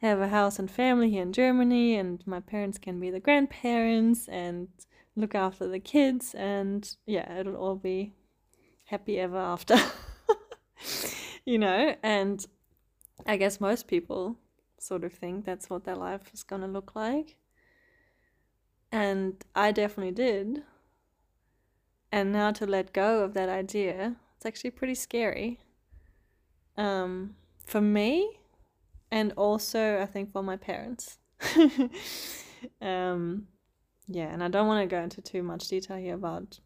have 0.00 0.20
a 0.20 0.28
house 0.28 0.58
and 0.58 0.70
family 0.70 1.10
here 1.10 1.22
in 1.22 1.32
Germany 1.32 1.96
and 1.96 2.26
my 2.26 2.40
parents 2.40 2.78
can 2.78 2.98
be 2.98 3.10
the 3.10 3.20
grandparents 3.20 4.28
and 4.28 4.68
look 5.14 5.34
after 5.34 5.68
the 5.68 5.80
kids 5.80 6.34
and 6.34 6.96
yeah, 7.06 7.38
it'll 7.38 7.56
all 7.56 7.76
be 7.76 8.14
happy 8.86 9.18
ever 9.18 9.36
after. 9.36 9.76
you 11.44 11.58
know, 11.58 11.94
and 12.02 12.46
I 13.26 13.36
guess 13.36 13.60
most 13.60 13.86
people 13.86 14.36
sort 14.78 15.04
of 15.04 15.12
think 15.12 15.44
that's 15.44 15.68
what 15.68 15.84
their 15.84 15.96
life 15.96 16.32
is 16.32 16.42
going 16.42 16.62
to 16.62 16.68
look 16.68 16.94
like. 16.94 17.36
And 18.90 19.34
I 19.54 19.72
definitely 19.72 20.12
did. 20.12 20.62
And 22.10 22.32
now 22.32 22.50
to 22.52 22.66
let 22.66 22.92
go 22.92 23.22
of 23.22 23.34
that 23.34 23.48
idea, 23.48 24.16
it's 24.36 24.46
actually 24.46 24.70
pretty 24.70 24.94
scary. 24.94 25.60
Um, 26.76 27.36
for 27.64 27.80
me, 27.80 28.39
and 29.10 29.32
also 29.36 30.00
I 30.00 30.06
think 30.06 30.30
for 30.32 30.42
my 30.42 30.56
parents. 30.56 31.18
um, 32.82 33.46
yeah, 34.08 34.26
and 34.26 34.42
I 34.42 34.48
don't 34.48 34.66
want 34.66 34.88
to 34.88 34.94
go 34.94 35.02
into 35.02 35.22
too 35.22 35.42
much 35.42 35.68
detail 35.68 35.96
here 35.96 36.14
about 36.14 36.58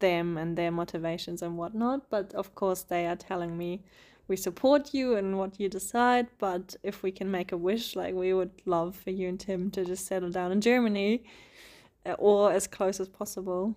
them 0.00 0.36
and 0.36 0.56
their 0.56 0.70
motivations 0.70 1.42
and 1.42 1.56
whatnot, 1.56 2.10
but 2.10 2.34
of 2.34 2.54
course 2.54 2.82
they 2.82 3.06
are 3.06 3.16
telling 3.16 3.56
me 3.56 3.82
we 4.28 4.36
support 4.36 4.94
you 4.94 5.16
and 5.16 5.38
what 5.38 5.58
you 5.60 5.68
decide, 5.68 6.28
but 6.38 6.76
if 6.82 7.02
we 7.02 7.10
can 7.10 7.30
make 7.30 7.52
a 7.52 7.56
wish, 7.56 7.96
like 7.96 8.14
we 8.14 8.32
would 8.32 8.50
love 8.64 8.96
for 8.96 9.10
you 9.10 9.28
and 9.28 9.38
Tim 9.38 9.70
to 9.72 9.84
just 9.84 10.06
settle 10.06 10.30
down 10.30 10.52
in 10.52 10.60
Germany 10.60 11.24
uh, 12.06 12.12
or 12.18 12.52
as 12.52 12.66
close 12.66 13.00
as 13.00 13.08
possible 13.08 13.74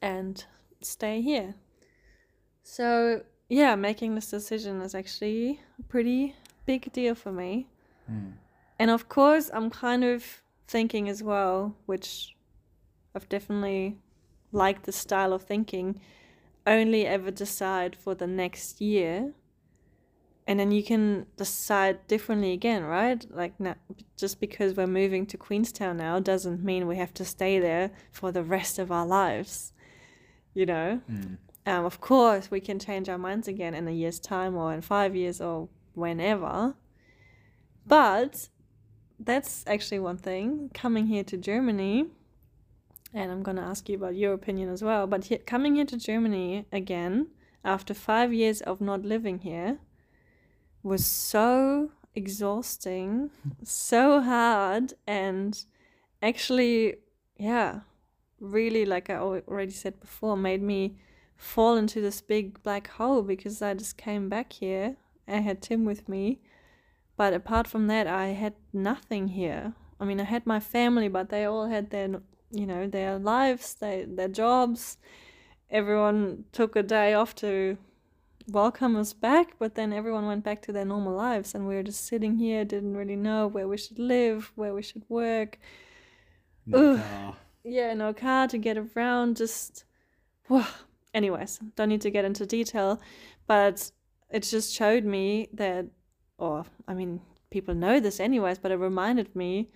and 0.00 0.44
stay 0.80 1.20
here. 1.20 1.54
So, 2.62 3.22
yeah, 3.48 3.74
making 3.74 4.14
this 4.14 4.30
decision 4.30 4.80
is 4.80 4.94
actually 4.94 5.60
pretty 5.88 6.36
big 6.72 6.92
deal 6.92 7.14
for 7.24 7.32
me. 7.42 7.52
And 8.78 8.90
of 8.96 9.02
course, 9.08 9.46
I'm 9.56 9.70
kind 9.86 10.04
of 10.12 10.20
thinking 10.74 11.04
as 11.08 11.20
well, 11.30 11.56
which 11.90 12.08
I've 13.14 13.28
definitely 13.28 13.84
liked 14.52 14.84
the 14.86 14.92
style 15.04 15.32
of 15.32 15.42
thinking, 15.42 16.00
only 16.66 17.02
ever 17.16 17.30
decide 17.44 17.92
for 18.02 18.14
the 18.14 18.26
next 18.42 18.80
year. 18.80 19.14
And 20.46 20.58
then 20.60 20.70
you 20.76 20.82
can 20.90 21.26
decide 21.36 21.96
differently 22.14 22.52
again, 22.52 22.82
right? 22.98 23.20
Like, 23.40 23.54
now, 23.66 23.76
just 24.22 24.36
because 24.40 24.70
we're 24.76 24.98
moving 25.02 25.26
to 25.26 25.36
Queenstown 25.46 25.96
now 25.96 26.14
doesn't 26.20 26.60
mean 26.70 26.86
we 26.86 26.96
have 27.04 27.14
to 27.20 27.24
stay 27.24 27.54
there 27.68 27.90
for 28.18 28.28
the 28.32 28.42
rest 28.56 28.78
of 28.78 28.90
our 28.96 29.06
lives, 29.06 29.72
you 30.58 30.66
know? 30.66 31.00
Um, 31.66 31.84
of 31.84 31.96
course, 32.00 32.50
we 32.50 32.60
can 32.60 32.78
change 32.78 33.08
our 33.08 33.18
minds 33.28 33.46
again 33.48 33.74
in 33.74 33.86
a 33.88 33.96
year's 34.02 34.20
time 34.20 34.54
or 34.56 34.72
in 34.74 34.80
five 34.82 35.12
years 35.22 35.40
or 35.40 35.68
whenever. 35.94 36.74
But 37.86 38.48
that's 39.18 39.64
actually 39.66 40.00
one 40.00 40.16
thing. 40.16 40.70
Coming 40.74 41.06
here 41.06 41.24
to 41.24 41.36
Germany, 41.36 42.06
and 43.12 43.32
I'm 43.32 43.42
going 43.42 43.56
to 43.56 43.62
ask 43.62 43.88
you 43.88 43.96
about 43.96 44.14
your 44.14 44.32
opinion 44.32 44.68
as 44.68 44.82
well. 44.82 45.06
But 45.06 45.30
coming 45.46 45.74
here 45.74 45.84
to 45.86 45.96
Germany 45.96 46.66
again 46.72 47.28
after 47.64 47.94
five 47.94 48.32
years 48.32 48.60
of 48.60 48.80
not 48.80 49.02
living 49.02 49.40
here 49.40 49.78
was 50.82 51.04
so 51.04 51.90
exhausting, 52.14 53.30
so 53.62 54.20
hard, 54.20 54.94
and 55.06 55.64
actually, 56.22 56.96
yeah, 57.36 57.80
really, 58.40 58.84
like 58.84 59.10
I 59.10 59.16
already 59.16 59.72
said 59.72 60.00
before, 60.00 60.36
made 60.36 60.62
me 60.62 60.96
fall 61.36 61.76
into 61.76 62.00
this 62.00 62.20
big 62.20 62.62
black 62.62 62.88
hole 62.88 63.22
because 63.22 63.62
I 63.62 63.74
just 63.74 63.96
came 63.96 64.28
back 64.28 64.52
here. 64.54 64.96
I 65.30 65.40
had 65.40 65.62
Tim 65.62 65.84
with 65.84 66.08
me, 66.08 66.40
but 67.16 67.32
apart 67.32 67.66
from 67.66 67.86
that, 67.86 68.06
I 68.06 68.28
had 68.28 68.54
nothing 68.72 69.28
here. 69.28 69.74
I 69.98 70.04
mean, 70.04 70.20
I 70.20 70.24
had 70.24 70.46
my 70.46 70.60
family, 70.60 71.08
but 71.08 71.28
they 71.28 71.44
all 71.44 71.66
had 71.66 71.90
their, 71.90 72.20
you 72.50 72.66
know, 72.66 72.86
their 72.86 73.18
lives, 73.18 73.74
they, 73.74 74.06
their 74.08 74.28
jobs. 74.28 74.96
Everyone 75.70 76.44
took 76.52 76.74
a 76.74 76.82
day 76.82 77.14
off 77.14 77.34
to 77.36 77.76
welcome 78.48 78.96
us 78.96 79.12
back, 79.12 79.58
but 79.58 79.74
then 79.74 79.92
everyone 79.92 80.26
went 80.26 80.42
back 80.42 80.62
to 80.62 80.72
their 80.72 80.84
normal 80.84 81.14
lives, 81.14 81.54
and 81.54 81.68
we 81.68 81.74
were 81.74 81.82
just 81.82 82.06
sitting 82.06 82.36
here, 82.36 82.64
didn't 82.64 82.96
really 82.96 83.16
know 83.16 83.46
where 83.46 83.68
we 83.68 83.76
should 83.76 83.98
live, 83.98 84.50
where 84.56 84.74
we 84.74 84.82
should 84.82 85.04
work. 85.08 85.58
Ugh. 86.72 87.34
Yeah, 87.62 87.94
no 87.94 88.12
car 88.12 88.48
to 88.48 88.58
get 88.58 88.78
around, 88.78 89.36
just. 89.36 89.84
Whoa. 90.48 90.64
Anyways, 91.12 91.60
don't 91.76 91.88
need 91.88 92.00
to 92.02 92.10
get 92.10 92.24
into 92.24 92.46
detail, 92.46 93.00
but 93.46 93.90
it 94.30 94.42
just 94.42 94.74
showed 94.74 95.04
me 95.04 95.48
that, 95.52 95.86
or 96.38 96.64
I 96.86 96.94
mean, 96.94 97.20
people 97.50 97.74
know 97.74 98.00
this 98.00 98.20
anyways, 98.20 98.58
but 98.58 98.70
it 98.70 98.76
reminded 98.76 99.34
me 99.34 99.70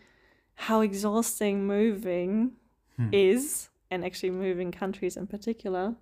how 0.55 0.81
exhausting 0.81 1.67
moving 1.67 2.53
hmm. 2.97 3.09
is, 3.13 3.69
and 3.91 4.05
actually 4.05 4.31
moving 4.31 4.73
countries 4.73 5.17
in 5.17 5.27
particular. 5.27 5.95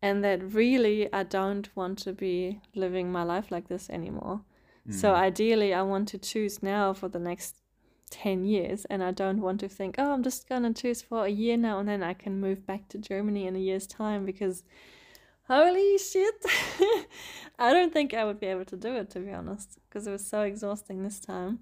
And 0.00 0.24
that 0.24 0.52
really, 0.52 1.12
I 1.12 1.22
don't 1.22 1.68
want 1.76 1.98
to 2.00 2.12
be 2.12 2.60
living 2.74 3.12
my 3.12 3.22
life 3.22 3.52
like 3.52 3.68
this 3.68 3.88
anymore. 3.88 4.42
So 4.90 5.10
hmm. 5.10 5.16
ideally, 5.16 5.72
I 5.72 5.82
want 5.82 6.08
to 6.08 6.18
choose 6.18 6.60
now 6.60 6.92
for 6.92 7.08
the 7.08 7.20
next 7.20 7.58
10 8.10 8.44
years, 8.44 8.84
and 8.86 9.02
I 9.02 9.12
don't 9.12 9.40
want 9.40 9.60
to 9.60 9.68
think, 9.68 9.94
oh, 9.98 10.12
I'm 10.12 10.24
just 10.24 10.48
going 10.48 10.64
to 10.64 10.72
choose 10.72 11.02
for 11.02 11.24
a 11.24 11.30
year 11.30 11.56
now, 11.56 11.78
and 11.78 11.88
then 11.88 12.02
I 12.02 12.14
can 12.14 12.40
move 12.40 12.66
back 12.66 12.88
to 12.88 12.98
Germany 12.98 13.46
in 13.46 13.54
a 13.54 13.60
year's 13.60 13.86
time 13.86 14.26
because 14.26 14.64
Holy 15.52 15.98
shit! 15.98 16.46
I 17.58 17.74
don't 17.74 17.92
think 17.92 18.14
I 18.14 18.24
would 18.24 18.40
be 18.40 18.46
able 18.46 18.64
to 18.64 18.76
do 18.76 18.96
it 18.96 19.10
to 19.10 19.20
be 19.20 19.30
honest, 19.32 19.78
because 19.86 20.06
it 20.06 20.10
was 20.10 20.26
so 20.26 20.40
exhausting 20.40 21.02
this 21.02 21.20
time. 21.20 21.58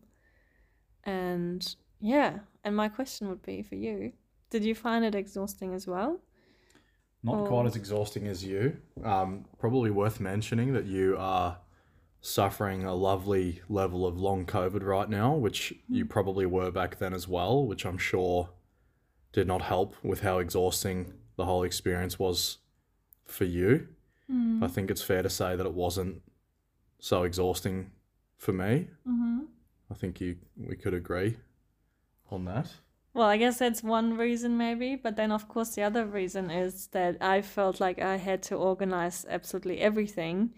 And 1.03 1.75
yeah, 2.01 2.39
and 2.63 2.77
my 2.77 2.89
question 2.89 3.29
would 3.29 3.43
be 3.43 3.63
for 3.63 3.75
you: 3.75 4.13
Did 4.51 4.65
you 4.65 4.77
find 4.77 5.05
it 5.05 5.17
exhausting 5.17 5.75
as 5.75 5.89
well? 5.89 6.21
Not 7.25 7.41
Oh. 7.41 7.47
quite 7.49 7.67
as 7.67 7.75
exhausting 7.75 8.29
as 8.29 8.45
you. 8.45 8.77
Um, 9.03 9.45
probably 9.59 9.91
worth 9.91 10.21
mentioning 10.21 10.73
that 10.75 10.87
you 10.87 11.17
are 11.19 11.59
suffering 12.21 12.85
a 12.85 12.95
lovely 12.95 13.61
level 13.69 14.07
of 14.07 14.17
long 14.21 14.47
COVID 14.47 14.85
right 14.85 15.09
now, 15.11 15.35
which 15.35 15.75
you 15.89 16.07
probably 16.07 16.47
were 16.47 16.71
back 16.71 16.99
then 17.01 17.13
as 17.13 17.27
well, 17.27 17.67
which 17.67 17.85
I'm 17.85 17.99
sure 17.99 18.51
did 19.33 19.49
not 19.49 19.63
help 19.63 19.97
with 20.05 20.21
how 20.21 20.39
exhausting 20.39 21.13
the 21.35 21.45
whole 21.45 21.65
experience 21.65 22.21
was 22.21 22.59
for 23.31 23.45
you. 23.45 23.89
I 24.63 24.69
think 24.69 24.93
it's 24.93 25.03
fair 25.03 25.23
to 25.23 25.29
say 25.31 25.57
that 25.57 25.67
it 25.67 25.75
wasn't 25.75 26.23
so 27.01 27.25
exhausting 27.25 27.91
for 28.37 28.53
me. 28.53 28.87
Mm-hmm. 29.05 29.41
I 29.91 29.95
think 29.95 30.21
you 30.21 30.37
we 30.57 30.77
could 30.77 30.95
agree 30.95 31.37
on 32.31 32.45
that. 32.45 32.71
Well, 33.13 33.27
I 33.27 33.39
guess 33.39 33.59
that's 33.59 33.83
one 33.83 34.17
reason, 34.17 34.57
maybe. 34.57 34.95
But 34.95 35.17
then, 35.17 35.33
of 35.33 35.49
course, 35.49 35.75
the 35.75 35.83
other 35.83 36.07
reason 36.07 36.49
is 36.49 36.87
that 36.93 37.17
I 37.21 37.43
felt 37.43 37.81
like 37.81 37.99
I 38.01 38.19
had 38.19 38.41
to 38.45 38.55
organize 38.55 39.27
absolutely 39.29 39.81
everything 39.81 40.51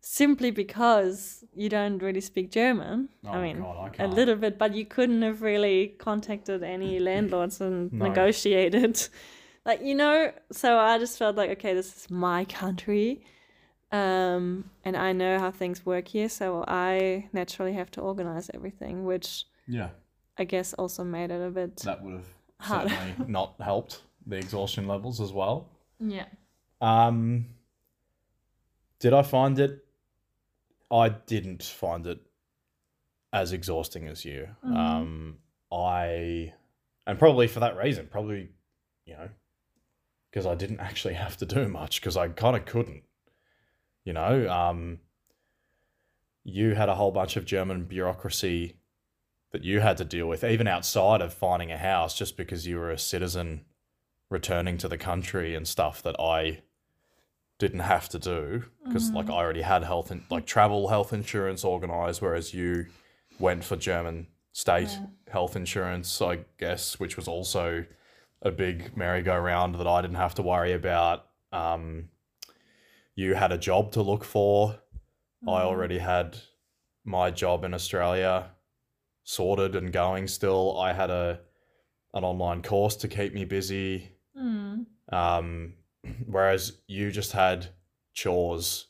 simply 0.00 0.52
because 0.52 1.42
you 1.54 1.68
don't 1.68 1.98
really 2.00 2.20
speak 2.20 2.52
German. 2.52 3.08
I 3.26 3.36
Oh, 3.36 3.42
mean, 3.42 3.58
God, 3.62 3.76
I 3.84 3.86
a 3.88 3.90
can't. 3.90 4.14
little 4.14 4.36
bit, 4.36 4.58
but 4.58 4.74
you 4.76 4.84
couldn't 4.84 5.22
have 5.22 5.42
really 5.42 5.88
contacted 5.98 6.62
any 6.62 7.00
landlords 7.10 7.60
and 7.60 7.92
No. 7.92 8.06
negotiated. 8.06 9.08
Like, 9.64 9.82
you 9.82 9.94
know, 9.94 10.32
so 10.50 10.78
I 10.78 10.98
just 10.98 11.18
felt 11.18 11.36
like, 11.36 11.50
okay, 11.50 11.74
this 11.74 11.96
is 11.96 12.10
my 12.10 12.44
country. 12.46 13.24
Um, 13.92 14.70
and 14.84 14.96
I 14.96 15.12
know 15.12 15.38
how 15.38 15.50
things 15.50 15.84
work 15.86 16.08
here, 16.08 16.28
so 16.28 16.64
I 16.66 17.28
naturally 17.32 17.74
have 17.74 17.90
to 17.92 18.00
organize 18.00 18.50
everything, 18.54 19.04
which 19.04 19.44
Yeah. 19.68 19.90
I 20.38 20.44
guess 20.44 20.72
also 20.74 21.04
made 21.04 21.30
it 21.30 21.46
a 21.46 21.50
bit 21.50 21.76
That 21.78 22.02
would 22.02 22.14
have 22.14 22.26
Hard. 22.60 22.88
certainly 22.90 23.30
not 23.30 23.54
helped 23.60 24.02
the 24.26 24.36
exhaustion 24.36 24.88
levels 24.88 25.20
as 25.20 25.32
well. 25.32 25.68
yeah. 26.00 26.26
Um, 26.80 27.46
did 28.98 29.12
I 29.12 29.22
find 29.22 29.58
it? 29.60 29.84
I 30.90 31.10
didn't 31.10 31.62
find 31.62 32.06
it 32.06 32.20
as 33.32 33.52
exhausting 33.52 34.08
as 34.08 34.24
you. 34.24 34.48
Mhm. 34.64 34.76
Um, 34.76 35.38
I, 35.70 36.52
and 37.06 37.18
probably 37.18 37.46
for 37.46 37.60
that 37.60 37.76
reason, 37.76 38.08
probably, 38.10 38.48
you 39.06 39.14
know, 39.14 39.28
because 40.32 40.46
I 40.46 40.54
didn't 40.54 40.80
actually 40.80 41.14
have 41.14 41.36
to 41.36 41.46
do 41.46 41.68
much 41.68 42.00
because 42.00 42.16
I 42.16 42.26
kind 42.28 42.56
of 42.56 42.64
couldn't. 42.64 43.02
You 44.04 44.14
know, 44.14 44.48
um, 44.50 44.98
you 46.42 46.74
had 46.74 46.88
a 46.88 46.94
whole 46.94 47.12
bunch 47.12 47.36
of 47.36 47.44
German 47.44 47.84
bureaucracy 47.84 48.76
that 49.52 49.62
you 49.62 49.80
had 49.80 49.98
to 49.98 50.04
deal 50.04 50.26
with, 50.26 50.42
even 50.42 50.66
outside 50.66 51.20
of 51.20 51.34
finding 51.34 51.70
a 51.70 51.76
house, 51.76 52.16
just 52.16 52.36
because 52.38 52.66
you 52.66 52.78
were 52.78 52.90
a 52.90 52.98
citizen 52.98 53.66
returning 54.30 54.78
to 54.78 54.88
the 54.88 54.96
country 54.96 55.54
and 55.54 55.68
stuff 55.68 56.02
that 56.02 56.18
I 56.18 56.62
didn't 57.58 57.80
have 57.80 58.08
to 58.08 58.18
do 58.18 58.64
because 58.84 59.10
like 59.12 59.28
I 59.28 59.34
already 59.34 59.62
had 59.62 59.84
health 59.84 60.10
and 60.10 60.22
like 60.30 60.46
travel 60.46 60.88
health 60.88 61.12
insurance 61.12 61.62
organized, 61.64 62.22
whereas 62.22 62.54
you 62.54 62.86
went 63.38 63.62
for 63.62 63.76
German 63.76 64.26
state 64.52 64.88
Yeah. 64.88 65.06
health 65.30 65.54
insurance, 65.54 66.20
I 66.20 66.40
guess, 66.58 66.98
which 66.98 67.16
was 67.16 67.28
also 67.28 67.84
a 68.42 68.50
big 68.50 68.96
merry-go-round 68.96 69.76
that 69.76 69.86
I 69.86 70.02
didn't 70.02 70.16
have 70.16 70.34
to 70.34 70.42
worry 70.42 70.72
about. 70.72 71.26
Um, 71.52 72.08
you 73.14 73.34
had 73.34 73.52
a 73.52 73.58
job 73.58 73.92
to 73.92 74.02
look 74.02 74.24
for. 74.24 74.78
I 75.46 75.62
already 75.62 75.98
had 75.98 76.36
my 77.04 77.30
job 77.30 77.64
in 77.64 77.74
Australia 77.74 78.50
sorted 79.24 79.74
and 79.74 79.92
going 79.92 80.28
still. 80.28 80.78
I 80.78 80.92
had 80.92 81.10
a 81.10 81.40
an 82.14 82.24
online 82.24 82.62
course 82.62 82.96
to 82.96 83.08
keep 83.08 83.32
me 83.32 83.44
busy. 83.44 84.12
Mm. 84.38 84.86
Um, 85.10 85.74
whereas 86.26 86.72
you 86.86 87.10
just 87.10 87.32
had 87.32 87.66
chores 88.12 88.86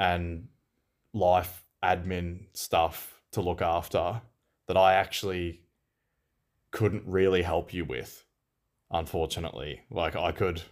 and 0.00 0.48
life 1.12 1.64
admin 1.82 2.46
stuff 2.52 3.20
to 3.32 3.40
look 3.40 3.62
after 3.62 4.20
that 4.66 4.76
I 4.76 4.94
actually 4.94 5.60
couldn't 6.70 7.04
really 7.06 7.42
help 7.42 7.72
you 7.74 7.84
with, 7.84 8.24
unfortunately. 8.90 9.82
Like, 9.90 10.16
I 10.16 10.32
could 10.32 10.62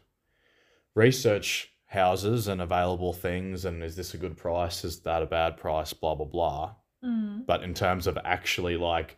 research 0.94 1.72
houses 1.87 2.48
and 2.48 2.61
available 2.61 3.12
things 3.12 3.64
and 3.64 3.83
is 3.83 3.96
this 3.96 4.12
a 4.14 4.18
good 4.18 4.37
price? 4.37 4.85
Is 4.85 5.00
that 5.00 5.22
a 5.22 5.26
bad 5.26 5.57
price? 5.57 5.92
Blah, 5.92 6.14
blah, 6.16 6.26
blah. 6.26 6.74
Mm. 7.04 7.46
But 7.46 7.62
in 7.62 7.72
terms 7.74 8.07
of 8.07 8.18
actually 8.24 8.76
like 8.76 9.16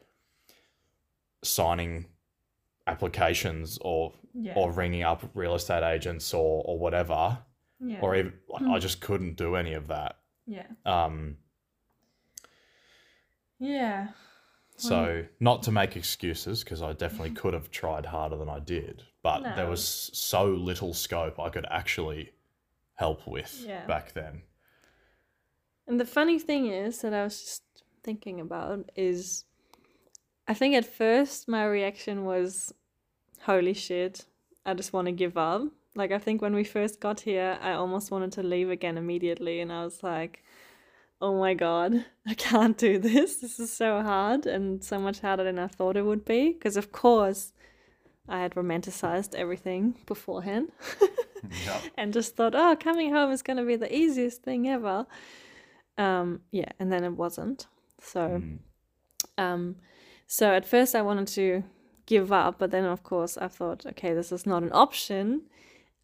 signing 1.42 2.06
applications 2.86 3.78
or 3.80 4.12
Yeah. 4.34 4.52
or 4.54 4.70
ringing 4.72 5.02
up 5.02 5.22
real 5.34 5.54
estate 5.54 5.82
agents 5.82 6.32
or 6.34 6.62
or 6.64 6.78
whatever 6.78 7.38
yeah. 7.80 7.98
or 8.02 8.14
even 8.14 8.34
like, 8.48 8.62
I 8.62 8.78
just 8.78 9.00
couldn't 9.00 9.36
do 9.36 9.56
any 9.56 9.72
of 9.74 9.88
that. 9.88 10.18
yeah. 10.46 10.66
Um, 10.84 11.38
Yeah. 13.58 14.08
So 14.80 15.26
not 15.40 15.62
to 15.64 15.72
make 15.72 15.96
excuses 15.96 16.64
because 16.64 16.82
I 16.82 16.92
definitely 16.92 17.30
could 17.30 17.54
have 17.54 17.70
tried 17.70 18.06
harder 18.06 18.36
than 18.36 18.48
I 18.48 18.60
did, 18.60 19.04
but 19.22 19.54
there 19.54 19.66
was 19.66 20.10
so 20.12 20.46
little 20.46 20.94
scope 20.94 21.38
I 21.38 21.50
could 21.50 21.66
actually 21.70 22.32
help 22.94 23.26
with 23.26 23.64
Yeah. 23.66 23.86
back 23.86 24.12
then. 24.12 24.42
And 25.86 25.98
the 25.98 26.06
funny 26.06 26.38
thing 26.38 26.66
is 26.66 27.00
that 27.00 27.12
I 27.12 27.24
was 27.24 27.40
just 27.40 27.62
thinking 28.02 28.40
about 28.40 28.90
is 28.96 29.44
I 30.46 30.54
think 30.54 30.74
at 30.74 30.84
first 30.84 31.48
my 31.48 31.64
reaction 31.64 32.24
was 32.24 32.72
holy 33.40 33.74
shit, 33.74 34.26
I 34.64 34.74
just 34.74 34.92
want 34.92 35.06
to 35.06 35.12
give 35.12 35.36
up. 35.36 35.62
Like 35.94 36.12
I 36.12 36.18
think 36.18 36.40
when 36.40 36.54
we 36.54 36.64
first 36.64 37.00
got 37.00 37.20
here, 37.20 37.58
I 37.60 37.72
almost 37.72 38.10
wanted 38.10 38.32
to 38.32 38.42
leave 38.42 38.70
again 38.70 38.96
immediately 38.96 39.60
and 39.60 39.72
I 39.72 39.84
was 39.84 40.02
like 40.02 40.42
oh 41.20 41.38
my 41.38 41.54
god, 41.54 42.04
I 42.26 42.34
can't 42.34 42.76
do 42.78 42.98
this. 42.98 43.36
This 43.36 43.58
is 43.60 43.72
so 43.72 44.02
hard 44.02 44.46
and 44.46 44.82
so 44.84 44.98
much 44.98 45.20
harder 45.20 45.44
than 45.44 45.58
I 45.58 45.66
thought 45.68 45.96
it 45.96 46.04
would 46.06 46.24
be 46.24 46.52
because 46.52 46.76
of 46.76 46.92
course 46.92 47.52
I 48.28 48.40
had 48.40 48.54
romanticized 48.54 49.34
everything 49.34 49.96
beforehand. 50.06 50.72
Yep. 51.66 51.82
and 51.96 52.12
just 52.12 52.36
thought, 52.36 52.54
oh, 52.54 52.76
coming 52.78 53.12
home 53.14 53.32
is 53.32 53.40
going 53.42 53.56
to 53.56 53.64
be 53.64 53.74
the 53.74 53.92
easiest 53.92 54.42
thing 54.42 54.68
ever. 54.68 55.06
Um, 55.96 56.42
yeah, 56.52 56.68
and 56.78 56.92
then 56.92 57.02
it 57.02 57.16
wasn't. 57.16 57.66
So, 57.98 58.20
Mm. 58.42 58.58
um, 59.38 59.76
so 60.26 60.52
at 60.54 60.66
first 60.66 60.94
I 60.94 61.00
wanted 61.02 61.28
to 61.28 61.64
give 62.04 62.30
up, 62.30 62.58
but 62.58 62.70
then 62.70 62.84
of 62.84 63.02
course 63.02 63.38
I 63.38 63.48
thought, 63.48 63.86
okay, 63.86 64.12
this 64.12 64.32
is 64.32 64.44
not 64.46 64.62
an 64.62 64.70
option. 64.72 65.42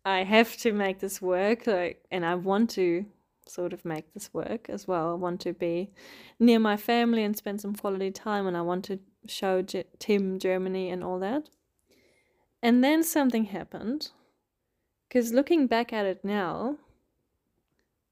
I 0.06 0.24
have 0.24 0.56
to 0.58 0.72
make 0.72 1.00
this 1.00 1.20
work, 1.20 1.66
like, 1.66 2.02
and 2.10 2.24
I 2.24 2.34
want 2.34 2.70
to 2.70 3.04
sort 3.48 3.72
of 3.72 3.84
make 3.84 4.12
this 4.12 4.32
work 4.32 4.68
as 4.68 4.86
well. 4.86 5.10
I 5.10 5.14
want 5.14 5.40
to 5.42 5.52
be 5.52 5.90
near 6.38 6.58
my 6.58 6.76
family 6.76 7.22
and 7.22 7.36
spend 7.36 7.60
some 7.60 7.74
quality 7.74 8.10
time, 8.10 8.46
and 8.46 8.56
I 8.56 8.62
want 8.62 8.84
to 8.86 8.98
show 9.26 9.62
J- 9.62 9.84
Tim 9.98 10.38
Germany 10.38 10.90
and 10.90 11.02
all 11.02 11.18
that. 11.20 11.48
And 12.62 12.82
then 12.82 13.02
something 13.02 13.44
happened. 13.44 14.10
Because 15.08 15.32
looking 15.32 15.66
back 15.66 15.92
at 15.92 16.06
it 16.06 16.24
now, 16.24 16.78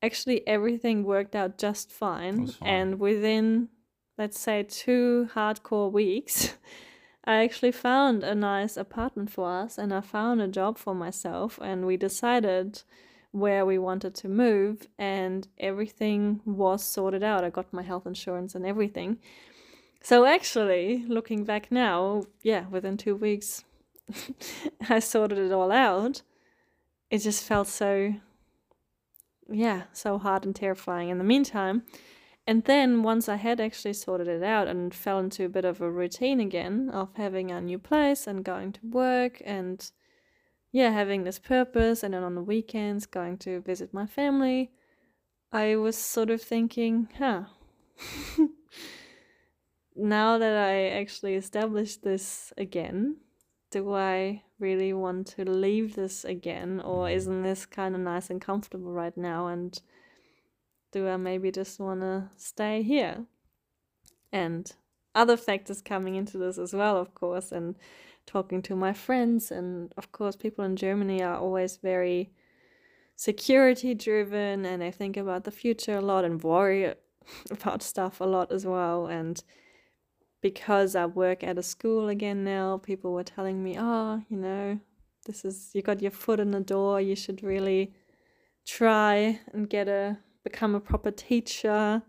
actually 0.03 0.47
everything 0.47 1.05
worked 1.05 1.35
out 1.35 1.59
just 1.59 1.91
fine. 1.91 2.47
Fine. 2.47 2.69
And 2.69 3.01
within, 3.01 3.69
let's 4.17 4.39
say, 4.39 4.63
two 4.63 5.29
hardcore 5.35 5.91
weeks, 5.91 6.55
I 7.25 7.43
actually 7.43 7.73
found 7.73 8.23
a 8.23 8.35
nice 8.35 8.77
apartment 8.77 9.31
for 9.31 9.51
us 9.51 9.79
and 9.79 9.93
I 9.93 10.03
found 10.03 10.43
a 10.43 10.49
job 10.49 10.79
for 10.79 10.95
myself. 10.95 11.59
And 11.61 11.87
we 11.87 11.97
decided 11.97 12.83
where 13.35 13.67
we 13.67 13.79
wanted 13.79 14.15
to 14.15 14.29
move, 14.29 14.87
and 14.99 15.47
everything 15.59 16.41
was 16.45 16.83
sorted 16.83 17.23
out. 17.23 17.45
I 17.45 17.51
got 17.51 17.73
my 17.73 17.83
health 17.83 18.07
insurance 18.07 18.55
and 18.55 18.65
everything. 18.65 19.19
So, 20.01 20.25
actually, 20.25 21.05
looking 21.09 21.45
back 21.45 21.71
now, 21.71 22.25
yeah, 22.43 22.67
within 22.69 22.97
two 22.97 23.17
weeks, 23.17 23.65
I 24.89 24.99
sorted 24.99 25.39
it 25.39 25.53
all 25.53 25.73
out 25.73 26.23
it 27.15 27.19
just 27.19 27.45
felt 27.45 27.69
so 27.69 28.15
yeah 29.49 29.83
so 29.93 30.19
hard 30.19 30.45
and 30.45 30.57
terrifying 30.57 31.11
in 31.11 31.19
the 31.19 31.25
meantime 31.25 31.85
and 32.47 32.65
then 32.65 33.05
once 33.05 33.29
i 33.29 33.37
had 33.37 33.61
actually 33.61 33.93
sorted 33.93 34.27
it 34.27 34.43
out 34.43 34.67
and 34.67 34.93
fell 34.93 35.21
into 35.21 35.45
a 35.45 35.49
bit 35.49 35.65
of 35.65 35.81
a 35.81 35.91
routine 35.91 36.41
again 36.41 36.91
of 36.91 37.15
having 37.15 37.53
a 37.53 37.61
new 37.61 37.79
place 37.79 38.27
and 38.27 38.45
going 38.45 38.73
to 38.73 38.81
work 38.91 39.41
and 39.45 39.93
yeah 40.75 40.91
having 40.91 41.25
this 41.25 41.39
purpose 41.39 42.03
and 42.03 42.13
then 42.13 42.23
on 42.23 42.35
the 42.35 42.43
weekends 42.43 43.07
going 43.07 43.39
to 43.39 43.61
visit 43.61 43.95
my 43.95 44.07
family 44.07 44.71
i 45.53 45.75
was 45.77 45.97
sort 45.97 46.29
of 46.31 46.43
thinking 46.43 47.09
huh 47.19 47.45
now 49.97 50.37
that 50.37 50.57
i 50.57 50.89
actually 50.89 51.35
established 51.35 52.03
this 52.03 52.53
again 52.59 53.17
do 53.75 53.93
I 53.93 54.45
really 54.61 54.93
want 54.93 55.27
to 55.37 55.45
leave 55.45 55.97
this 55.97 56.25
again, 56.25 56.81
or 56.81 57.07
Mhm. 57.09 57.15
isn't 57.17 57.43
this 57.43 57.67
kind 57.67 57.97
of 57.97 58.01
nice 58.01 58.31
and 58.31 58.41
comfortable 58.41 58.93
right 58.93 59.17
now? 59.17 59.49
And 59.49 59.83
do 60.93 61.09
I 61.09 61.17
maybe 61.17 61.51
just 61.51 61.81
want 61.81 62.01
to 62.03 62.31
stay 62.37 62.83
here? 62.83 63.27
And 64.31 64.73
other 65.13 65.37
factors 65.37 65.83
coming 65.83 66.15
into 66.15 66.39
this 66.39 66.57
as 66.57 66.73
well, 66.73 66.97
of 66.97 67.15
course, 67.15 67.51
and 67.51 67.75
talking 68.27 68.63
to 68.63 68.77
my 68.77 68.93
friends. 68.93 69.51
And 69.51 69.93
of 69.97 70.13
course, 70.13 70.37
people 70.37 70.65
in 70.65 70.77
Germany 70.77 71.23
are 71.23 71.37
always 71.37 71.77
very 71.77 72.31
security 73.17 73.95
driven 73.95 74.65
and 74.65 74.83
they 74.83 74.91
think 74.91 75.17
about 75.17 75.45
the 75.45 75.51
future 75.51 75.97
a 75.97 76.01
lot 76.01 76.25
and 76.25 76.43
worry 76.43 76.93
about 77.51 77.83
stuff 77.83 78.21
a 78.21 78.25
lot 78.25 78.53
as 78.53 78.67
well. 78.67 79.07
And 79.07 79.43
because 80.41 80.95
I 80.95 81.07
work 81.07 81.43
at 81.43 81.59
a 81.59 81.63
school 81.63 82.09
again 82.09 82.45
now, 82.45 82.79
people 82.79 83.13
were 83.13 83.25
telling 83.25 83.63
me, 83.63 83.77
oh, 83.79 84.23
you 84.29 84.37
know, 84.37 84.79
this 85.27 85.45
is, 85.45 85.71
you 85.73 85.81
got 85.81 86.03
your 86.03 86.11
foot 86.11 86.41
in 86.41 86.51
the 86.51 86.61
door, 86.61 87.01
you 87.01 87.17
should 87.17 87.43
really 87.43 87.95
try 88.67 89.41
and 89.53 89.71
get 89.71 89.89
a, 89.89 90.19
become 90.43 90.75
a 90.75 90.81
proper 90.81 91.11
teacher. 91.11 92.03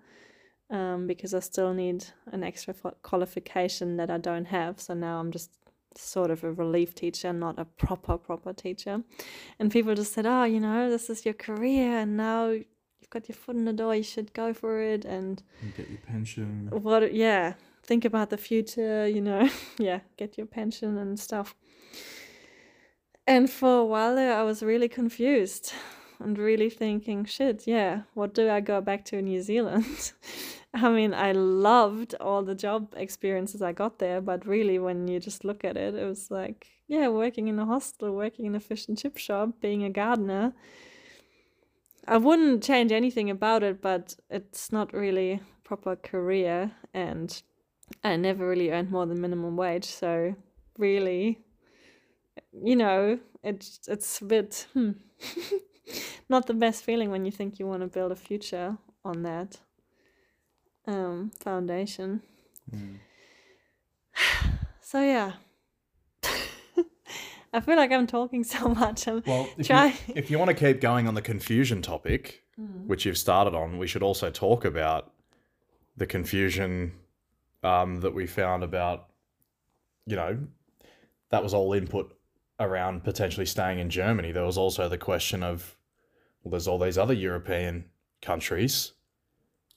Um, 0.72 1.06
because 1.06 1.36
I 1.36 1.42
still 1.42 1.76
need 1.76 2.06
an 2.32 2.44
extra 2.44 2.74
qualification 3.04 3.98
that 3.98 4.10
I 4.10 4.18
don't 4.18 4.46
have. 4.46 4.82
So 4.82 4.96
now 4.96 5.20
I'm 5.20 5.32
just 5.32 5.52
sort 5.98 6.32
of 6.32 6.44
a 6.44 6.52
relief 6.52 6.94
teacher, 6.96 7.32
not 7.34 7.58
a 7.60 7.66
proper, 7.66 8.18
proper 8.18 8.54
teacher. 8.54 9.04
And 9.60 9.72
people 9.72 9.96
just 9.96 10.14
said, 10.14 10.26
oh, 10.26 10.44
you 10.44 10.60
know, 10.60 10.90
this 10.90 11.10
is 11.10 11.26
your 11.26 11.34
career, 11.34 12.00
and 12.00 12.18
now 12.18 12.50
you've 12.50 13.10
got 13.10 13.28
your 13.30 13.36
foot 13.36 13.56
in 13.56 13.66
the 13.66 13.74
door, 13.74 13.96
you 13.96 14.04
should 14.04 14.34
go 14.34 14.54
for 14.54 14.82
it. 14.82 15.06
And 15.06 15.42
You 15.64 15.72
get 15.76 15.90
your 15.90 16.00
pension. 16.00 16.70
what, 16.72 17.14
yeah, 17.14 17.54
think 17.84 18.06
about 18.06 18.30
the 18.30 18.38
future, 18.38 19.08
you 19.08 19.22
know, 19.22 19.50
yeah, 19.78 20.00
get 20.18 20.38
your 20.38 20.48
pension 20.48 20.98
and 20.98 21.20
stuff. 21.20 21.56
And 23.28 23.50
for 23.50 23.80
a 23.80 23.86
while 23.86 24.16
there, 24.16 24.36
I 24.38 24.44
was 24.44 24.62
really 24.62 24.88
confused 24.88 25.74
and 26.20 26.38
really 26.38 26.70
thinking, 26.70 27.26
shit, 27.26 27.68
yeah, 27.68 28.02
what 28.14 28.34
do 28.34 28.50
I 28.50 28.60
go 28.60 28.82
back 28.82 29.06
to 29.06 29.22
New 29.22 29.42
Zealand? 29.42 30.14
I 30.74 30.90
mean, 30.90 31.14
I 31.14 31.32
loved 31.32 32.16
all 32.20 32.44
the 32.44 32.56
job 32.56 32.94
experiences 32.98 33.62
I 33.62 33.72
got 33.72 34.00
there, 34.00 34.20
but 34.20 34.46
really, 34.46 34.78
when 34.78 35.08
you 35.08 35.20
just 35.20 35.46
look 35.46 35.64
at 35.64 35.78
it, 35.78 35.96
it 35.96 36.06
was 36.06 36.30
like, 36.30 36.68
yeah, 36.88 37.08
working 37.08 37.48
in 37.48 37.58
a 37.60 37.66
hostel, 37.66 38.12
working 38.12 38.46
in 38.46 38.56
a 38.56 38.60
fish 38.60 38.88
and 38.88 38.98
chip 38.98 39.18
shop, 39.18 39.62
being 39.62 39.84
a 39.84 39.90
gardener. 39.90 40.54
I 42.08 42.18
wouldn't 42.18 42.62
change 42.62 42.92
anything 42.92 43.30
about 43.30 43.64
it, 43.64 43.82
but 43.82 44.16
it's 44.30 44.72
not 44.72 44.94
really 44.94 45.42
proper 45.64 45.96
career, 45.96 46.72
and 46.94 47.42
I 48.04 48.18
never 48.18 48.48
really 48.48 48.70
earned 48.70 48.92
more 48.92 49.06
than 49.06 49.22
minimum 49.22 49.56
wage. 49.56 49.86
So, 49.86 50.36
really, 50.78 51.40
you 52.52 52.76
know, 52.76 53.20
it's 53.44 53.80
it's 53.88 54.22
a 54.22 54.26
bit 54.26 54.68
hmm, 54.74 54.92
not 56.30 56.48
the 56.48 56.54
best 56.54 56.84
feeling 56.84 57.12
when 57.12 57.26
you 57.26 57.32
think 57.32 57.60
you 57.60 57.68
want 57.68 57.82
to 57.82 57.88
build 57.88 58.12
a 58.12 58.16
future 58.16 58.78
on 59.04 59.24
that 59.24 59.58
um, 60.88 61.32
foundation. 61.40 62.22
Mm. 62.74 62.98
So 64.82 65.02
yeah, 65.02 65.34
I 67.54 67.60
feel 67.60 67.76
like 67.76 67.92
I'm 67.92 68.08
talking 68.08 68.44
so 68.44 68.70
much. 68.70 69.08
I'm 69.08 69.24
Well, 69.26 69.50
if 69.58 69.68
Try. 69.68 69.88
you, 69.88 70.14
if 70.16 70.30
you 70.32 70.40
want 70.40 70.50
to 70.50 70.56
keep 70.56 70.80
going 70.80 71.08
on 71.08 71.14
the 71.16 71.22
confusion 71.22 71.82
topic, 71.82 72.42
Mm. 72.58 72.88
which 72.88 73.06
you've 73.06 73.18
started 73.18 73.54
on, 73.54 73.78
we 73.78 73.86
should 73.86 74.02
also 74.02 74.30
talk 74.30 74.64
about 74.64 75.12
the 75.98 76.06
confusion 76.08 76.94
um, 77.64 78.00
that 78.00 78.14
we 78.14 78.28
found 78.28 78.64
about, 78.64 79.08
you 80.06 80.16
know, 80.16 80.38
that 81.32 81.44
was 81.44 81.54
all 81.54 81.74
input 81.74 82.15
around 82.60 83.04
potentially 83.04 83.46
staying 83.46 83.80
in 83.80 83.90
Germany. 83.90 84.32
There 84.32 84.46
was 84.46 84.58
also 84.58 84.88
the 84.88 84.98
question 84.98 85.44
of, 85.44 85.76
well, 86.44 86.52
there's 86.52 86.68
all 86.68 86.80
these 86.80 86.98
other 86.98 87.14
European 87.14 87.86
countries. 88.22 88.94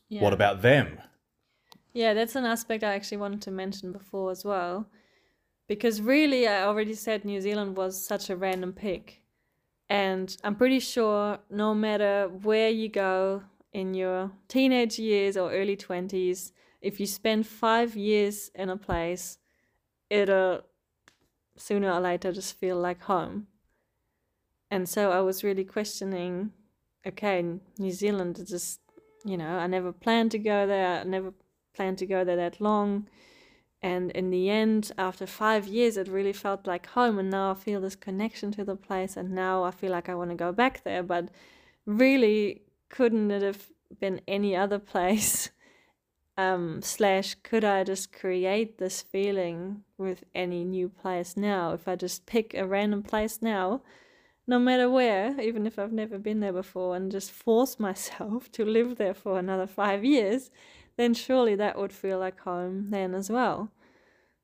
yeah. 0.09 0.23
What 0.23 0.33
about 0.33 0.63
them? 0.63 0.99
Yeah, 1.93 2.15
that's 2.15 2.37
an 2.37 2.45
aspect 2.45 2.85
I 2.85 2.95
actually 2.95 3.19
wanted 3.19 3.43
to 3.43 3.51
mention 3.51 3.93
before 3.93 4.31
as 4.31 4.45
well. 4.45 4.89
Because 5.67 6.01
really, 6.01 6.47
I 6.47 6.63
already 6.63 6.95
said 6.95 7.25
New 7.25 7.41
Zealand 7.41 7.77
was 7.77 8.03
such 8.07 8.31
a 8.31 8.37
random 8.37 8.73
pick. 8.73 9.23
And 9.91 10.35
I'm 10.45 10.55
pretty 10.55 10.81
sure 10.81 11.39
no 11.51 11.75
matter 11.75 12.29
where 12.43 12.69
you 12.69 12.89
go 12.89 13.43
in 13.73 13.95
your 13.95 14.31
teenage 14.49 14.99
years 14.99 15.37
or 15.37 15.51
early 15.53 15.77
20s, 15.77 16.53
if 16.81 17.01
you 17.01 17.07
spend 17.07 17.47
five 17.47 17.97
years 17.97 18.51
in 18.55 18.69
a 18.69 18.77
place, 18.77 19.39
it'll 20.11 20.63
sooner 21.59 21.91
or 21.93 22.01
later 22.01 22.33
just 22.33 22.59
feel 22.59 22.77
like 22.77 23.03
home. 23.03 23.47
And 24.71 24.89
so 24.89 25.13
I 25.13 25.21
was 25.21 25.45
really 25.45 25.65
questioning 25.65 26.53
okay, 27.07 27.45
New 27.79 27.91
Zealand 27.91 28.39
is 28.39 28.49
just, 28.51 28.81
you 29.25 29.37
know, 29.37 29.57
I 29.59 29.67
never 29.67 29.93
planned 29.93 30.31
to 30.33 30.39
go 30.39 30.67
there, 30.67 31.01
I 31.01 31.05
never 31.05 31.33
planned 31.75 31.99
to 31.99 32.07
go 32.07 32.25
there 32.25 32.37
that 32.37 32.61
long. 32.61 33.09
And 33.81 34.11
in 34.11 34.31
the 34.31 34.51
end, 34.51 34.91
after 34.99 35.27
five 35.27 35.69
years, 35.69 35.97
it 35.97 36.09
really 36.09 36.33
felt 36.33 36.67
like 36.67 36.87
home. 36.87 37.19
And 37.19 37.31
now 37.31 37.53
I 37.53 37.55
feel 37.55 37.81
this 37.81 37.95
connection 37.95 38.51
to 38.53 38.65
the 38.65 38.75
place. 38.75 39.17
And 39.17 39.31
now 39.31 39.63
I 39.63 39.71
feel 39.71 39.93
like 39.93 40.09
I 40.09 40.17
want 40.17 40.31
to 40.31 40.37
go 40.37 40.51
back 40.51 40.83
there. 40.83 41.03
But 41.03 41.29
really, 41.87 42.63
couldn't 42.89 43.31
it 43.31 43.43
have 43.43 43.69
been 44.01 44.21
any 44.27 44.57
other 44.57 44.79
place? 44.93 45.51
Um, 46.39 46.83
slash, 46.83 47.35
could 47.43 47.65
I 47.65 47.83
just 47.83 48.13
create 48.13 48.79
this 48.79 49.03
feeling 49.03 49.83
with 49.99 50.23
any 50.37 50.63
new 50.63 50.89
place 50.89 51.37
now? 51.37 51.73
If 51.73 51.89
I 51.89 51.97
just 51.97 52.27
pick 52.27 52.55
a 52.55 52.65
random 52.65 53.03
place 53.03 53.43
now, 53.43 53.83
no 54.47 54.61
matter 54.61 54.89
where, 54.89 55.39
even 55.41 55.67
if 55.67 55.81
I've 55.81 55.93
never 55.93 56.17
been 56.17 56.39
there 56.39 56.53
before, 56.53 56.95
and 56.95 57.11
just 57.11 57.33
force 57.33 57.81
myself 57.89 58.53
to 58.53 58.65
live 58.65 58.99
there 58.99 59.15
for 59.15 59.37
another 59.37 59.67
five 59.67 60.05
years, 60.05 60.51
then 60.97 61.13
surely 61.13 61.57
that 61.57 61.77
would 61.77 61.93
feel 61.93 62.21
like 62.21 62.39
home 62.39 62.91
then 62.91 63.15
as 63.17 63.29
well. 63.29 63.73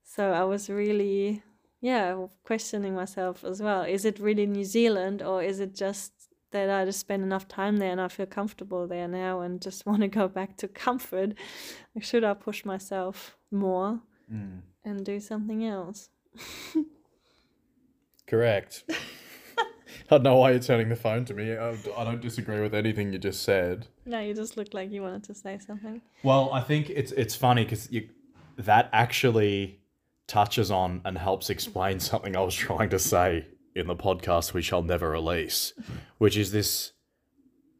So 0.02 0.32
I 0.32 0.42
was 0.42 0.68
really, 0.68 1.44
yeah, 1.80 2.26
questioning 2.42 2.96
myself 2.96 3.44
as 3.44 3.62
well. 3.62 3.82
Is 3.82 4.04
it 4.04 4.18
really 4.18 4.46
New 4.46 4.64
Zealand 4.64 5.22
or 5.22 5.44
is 5.44 5.60
it 5.60 5.76
just 5.76 6.23
that 6.62 6.80
I 6.80 6.84
just 6.84 7.00
spend 7.00 7.22
enough 7.22 7.46
time 7.48 7.76
there 7.78 7.90
and 7.92 8.00
I 8.00 8.08
feel 8.08 8.26
comfortable 8.26 8.86
there 8.86 9.08
now 9.08 9.40
and 9.40 9.60
just 9.60 9.84
want 9.86 10.00
to 10.02 10.08
go 10.08 10.28
back 10.28 10.56
to 10.58 10.68
comfort? 10.68 11.34
Like, 11.94 12.04
should 12.04 12.24
I 12.24 12.34
push 12.34 12.64
myself 12.64 13.36
more 13.50 14.00
Mm. 14.32 14.60
and 14.86 15.04
do 15.04 15.20
something 15.20 15.66
else? 15.66 16.08
Correct. 18.26 18.84
I 19.58 19.64
don't 20.10 20.22
know 20.22 20.36
why 20.36 20.52
you're 20.52 20.60
turning 20.60 20.88
the 20.88 20.96
phone 20.96 21.24
to 21.26 21.34
me. 21.34 21.52
I, 21.56 21.70
I 21.96 22.04
don't 22.04 22.20
disagree 22.20 22.60
with 22.60 22.74
anything 22.74 23.12
you 23.12 23.18
just 23.18 23.42
said. 23.42 23.86
No, 24.06 24.20
you 24.20 24.34
just 24.34 24.56
looked 24.56 24.74
like 24.74 24.90
you 24.90 25.02
wanted 25.02 25.24
to 25.24 25.34
say 25.34 25.58
something. 25.58 26.00
Well, 26.22 26.50
I 26.52 26.60
think 26.62 26.90
it's 26.90 27.12
it's 27.12 27.34
funny 27.34 27.64
because 27.64 27.90
you 27.92 28.08
that 28.56 28.88
actually 28.92 29.80
touches 30.26 30.70
on 30.70 31.00
and 31.04 31.18
helps 31.18 31.50
explain 31.50 32.00
something 32.10 32.36
I 32.36 32.40
was 32.40 32.54
trying 32.54 32.88
to 32.90 32.98
say 32.98 33.46
in 33.74 33.86
the 33.86 33.96
podcast 33.96 34.52
we 34.52 34.62
shall 34.62 34.82
never 34.82 35.10
release, 35.10 35.72
which 36.18 36.36
is 36.36 36.52
this 36.52 36.92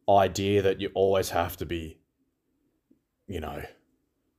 idea 0.09 0.63
that 0.63 0.81
you 0.81 0.91
always 0.95 1.31
have 1.31 1.57
to 1.57 1.67
be, 1.67 1.99
you 3.27 3.41
know, 3.41 3.63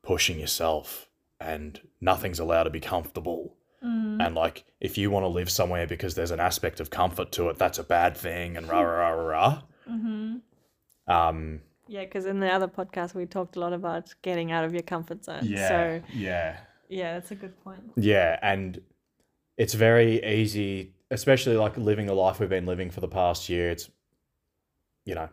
pushing 0.04 0.40
yourself 0.40 1.10
and 1.40 1.82
nothing's 2.02 2.40
allowed 2.40 2.64
to 2.64 2.70
be 2.70 2.80
comfortable. 2.80 3.56
Mm. 3.84 4.26
And 4.26 4.36
like, 4.36 4.66
if 4.80 4.98
you 4.98 5.12
want 5.12 5.24
to 5.24 5.28
live 5.28 5.50
somewhere 5.50 5.88
because 5.88 6.16
there's 6.16 6.32
an 6.32 6.40
aspect 6.40 6.80
of 6.80 6.90
comfort 6.90 7.32
to 7.34 7.50
it, 7.50 7.58
that's 7.58 7.78
a 7.78 7.84
bad 7.84 8.18
thing, 8.18 8.58
and 8.58 8.68
rah 8.68 8.82
rah 8.82 9.10
rah 9.10 9.22
rah. 9.22 9.62
Mm-hmm. 9.90 11.14
Um, 11.14 11.62
Yeah, 11.88 12.04
because 12.06 12.26
in 12.26 12.40
the 12.40 12.50
other 12.50 12.68
podcast 12.68 13.14
we 13.14 13.26
talked 13.26 13.58
a 13.58 13.60
lot 13.60 13.74
about 13.74 14.14
getting 14.24 14.52
out 14.52 14.66
of 14.66 14.74
your 14.74 14.82
comfort 14.82 15.24
zone. 15.24 15.44
So 15.44 16.02
yeah. 16.14 16.58
yeah, 16.90 17.14
that's 17.14 17.32
a 17.32 17.36
good 17.36 17.62
point. 17.64 17.92
Yeah, 17.96 18.40
and 18.42 18.82
it's 19.58 19.76
very 19.76 20.24
easy, 20.26 20.95
especially 21.12 21.56
like 21.56 21.78
living 21.78 22.08
the 22.08 22.14
life 22.14 22.40
we've 22.40 22.50
been 22.50 22.66
living 22.66 22.90
for 22.90 23.02
the 23.02 23.08
past 23.08 23.50
year. 23.50 23.70
It's, 23.70 23.90
you 25.06 25.16
know, 25.16 25.30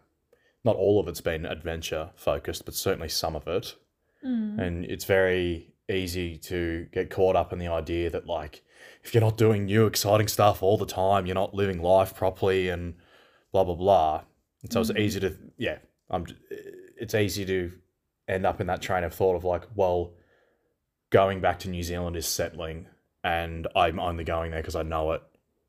not 0.65 0.77
all 0.77 1.01
of 1.01 1.09
it's 1.09 1.21
been 1.21 1.47
adventure 1.47 2.11
focused, 2.15 2.65
but 2.65 2.75
certainly 2.75 3.09
some 3.09 3.35
of 3.35 3.49
it. 3.49 3.75
Mm. 4.25 4.59
And 4.59 4.85
it's 4.85 5.05
very 5.05 5.73
easy 5.91 6.37
to 6.39 6.87
get 6.93 7.11
caught 7.11 7.37
up 7.37 7.53
in 7.53 7.59
the 7.59 7.69
idea 7.69 8.11
that, 8.11 8.27
like, 8.27 8.63
if 9.03 9.15
you're 9.15 9.23
not 9.23 9.37
doing 9.37 9.65
new, 9.65 9.87
exciting 9.87 10.29
stuff 10.29 10.63
all 10.63 10.79
the 10.79 10.87
time, 10.87 11.27
you're 11.27 11.35
not 11.35 11.55
living 11.55 11.83
life 11.83 12.15
properly 12.15 12.69
and 12.69 12.95
blah, 13.51 13.65
blah, 13.65 13.75
blah. 13.75 14.23
And 14.63 14.73
so 14.73 14.81
it's 14.81 14.91
Mhm. 14.91 15.01
easy 15.01 15.21
to, 15.21 15.37
yeah, 15.57 15.79
I'm, 16.11 16.27
it's 16.97 17.15
easy 17.15 17.45
to 17.47 17.73
end 18.29 18.47
up 18.47 18.61
in 18.61 18.69
that 18.69 18.81
train 18.81 19.03
of 19.05 19.13
thought 19.13 19.35
of 19.35 19.45
like, 19.45 19.65
well, 19.75 20.13
going 21.11 21.41
back 21.41 21.59
to 21.61 21.69
New 21.69 21.83
Zealand 21.83 22.17
is 22.17 22.27
settling 22.27 22.87
and 23.25 23.67
I'm 23.75 23.99
only 23.99 24.25
going 24.25 24.53
there 24.53 24.61
because 24.61 24.77
I 24.77 24.83
know 24.83 25.13
it 25.13 25.23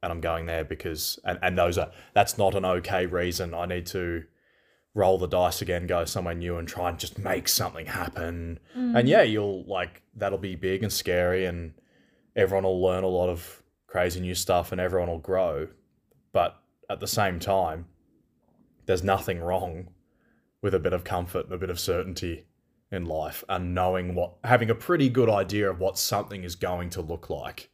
and 0.03 0.11
I'm 0.11 0.21
going 0.21 0.45
there 0.45 0.63
because 0.63 1.17
and, 1.23 1.39
and 1.41 1.57
those 1.57 1.77
are 1.77 1.89
that's 2.13 2.37
not 2.37 2.53
an 2.53 2.65
okay 2.65 3.05
reason. 3.05 3.53
I 3.53 3.65
need 3.65 3.85
to 3.87 4.25
roll 4.93 5.17
the 5.17 5.27
dice 5.27 5.61
again, 5.61 5.87
go 5.87 6.05
somewhere 6.05 6.35
new 6.35 6.57
and 6.57 6.67
try 6.67 6.89
and 6.89 6.99
just 6.99 7.17
make 7.17 7.47
something 7.47 7.87
happen. 7.87 8.59
Mm. 8.77 8.99
And 8.99 9.09
yeah, 9.09 9.23
you'll 9.23 9.65
like 9.65 10.03
that'll 10.15 10.37
be 10.37 10.55
big 10.55 10.83
and 10.83 10.93
scary 10.93 11.45
and 11.45 11.73
everyone 12.35 12.65
will 12.65 12.81
learn 12.81 13.03
a 13.03 13.07
lot 13.07 13.29
of 13.29 13.63
crazy 13.87 14.19
new 14.19 14.35
stuff 14.35 14.71
and 14.71 14.79
everyone 14.79 15.09
will 15.09 15.19
grow. 15.19 15.67
But 16.31 16.57
at 16.89 16.99
the 16.99 17.07
same 17.07 17.39
time, 17.39 17.85
there's 18.85 19.03
nothing 19.03 19.39
wrong 19.39 19.89
with 20.61 20.73
a 20.73 20.79
bit 20.79 20.93
of 20.93 21.03
comfort 21.03 21.45
and 21.45 21.53
a 21.53 21.57
bit 21.57 21.69
of 21.69 21.79
certainty 21.79 22.45
in 22.91 23.05
life 23.05 23.43
and 23.49 23.73
knowing 23.73 24.15
what, 24.15 24.35
having 24.43 24.69
a 24.69 24.75
pretty 24.75 25.09
good 25.09 25.29
idea 25.29 25.69
of 25.69 25.79
what 25.79 25.97
something 25.97 26.43
is 26.43 26.55
going 26.55 26.89
to 26.91 27.01
look 27.01 27.29
like. 27.29 27.69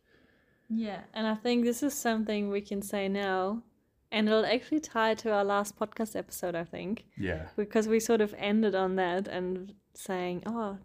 Yeah, 0.69 1.01
and 1.13 1.25
I 1.27 1.35
think 1.35 1.65
this 1.65 1.81
is 1.83 1.93
something 1.93 2.49
we 2.49 2.61
can 2.61 2.81
say 2.81 3.07
now, 3.09 3.63
and 4.11 4.27
it'll 4.27 4.45
actually 4.45 4.79
tie 4.81 5.15
to 5.15 5.31
our 5.31 5.43
last 5.43 5.77
podcast 5.79 6.15
episode, 6.15 6.55
I 6.55 6.63
think, 6.63 7.05
Yeah. 7.17 7.47
because 7.55 7.87
we 7.87 7.99
sort 7.99 8.21
of 8.21 8.35
ended 8.37 8.75
on 8.75 8.95
that 8.97 9.27
and 9.27 9.73
saying, 9.93 10.43
oh, 10.45 10.77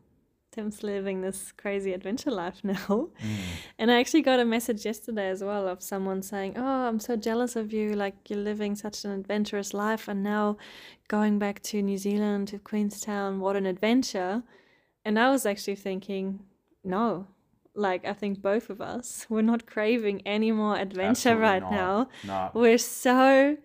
Tim's 0.53 0.85
living 0.85 1.21
this 1.21 1.51
crazy 1.51 1.93
adventure 1.93 2.31
life 2.31 2.61
now. 2.63 2.75
Mm. 3.21 3.37
And 3.79 3.91
I 3.91 3.99
actually 3.99 4.23
got 4.23 4.39
a 4.39 4.45
message 4.45 4.85
yesterday 4.85 5.29
as 5.29 5.43
well 5.43 5.67
of 5.67 5.83
someone 5.83 6.23
saying, 6.23 6.55
Oh, 6.57 6.63
I'm 6.89 7.01
so 7.01 7.17
jealous 7.17 7.57
of 7.57 7.73
you. 7.73 7.95
Like, 7.95 8.31
you're 8.31 8.39
living 8.39 8.77
such 8.77 9.05
an 9.05 9.11
adventurous 9.11 9.75
life, 9.75 10.07
and 10.07 10.23
now 10.23 10.57
going 11.09 11.41
back 11.41 11.61
to 11.65 11.83
New 11.83 11.99
Zealand, 11.99 12.49
to 12.49 12.61
Queenstown, 12.61 13.41
what 13.41 13.57
an 13.57 13.67
adventure. 13.67 14.45
And 15.05 15.19
I 15.19 15.29
was 15.31 15.45
actually 15.45 15.75
thinking, 15.75 16.39
No, 16.85 17.27
like, 17.75 18.05
I 18.05 18.13
think 18.13 18.41
both 18.43 18.71
of 18.71 18.81
us, 18.81 19.27
we're 19.31 19.43
not 19.43 19.67
craving 19.67 20.23
any 20.27 20.53
more 20.53 20.77
adventure 20.77 21.31
Absolutely 21.31 21.43
right 21.43 21.63
not. 21.63 21.71
now. 21.73 22.09
No. 22.25 22.51
We're 22.55 22.79
so, 22.79 23.57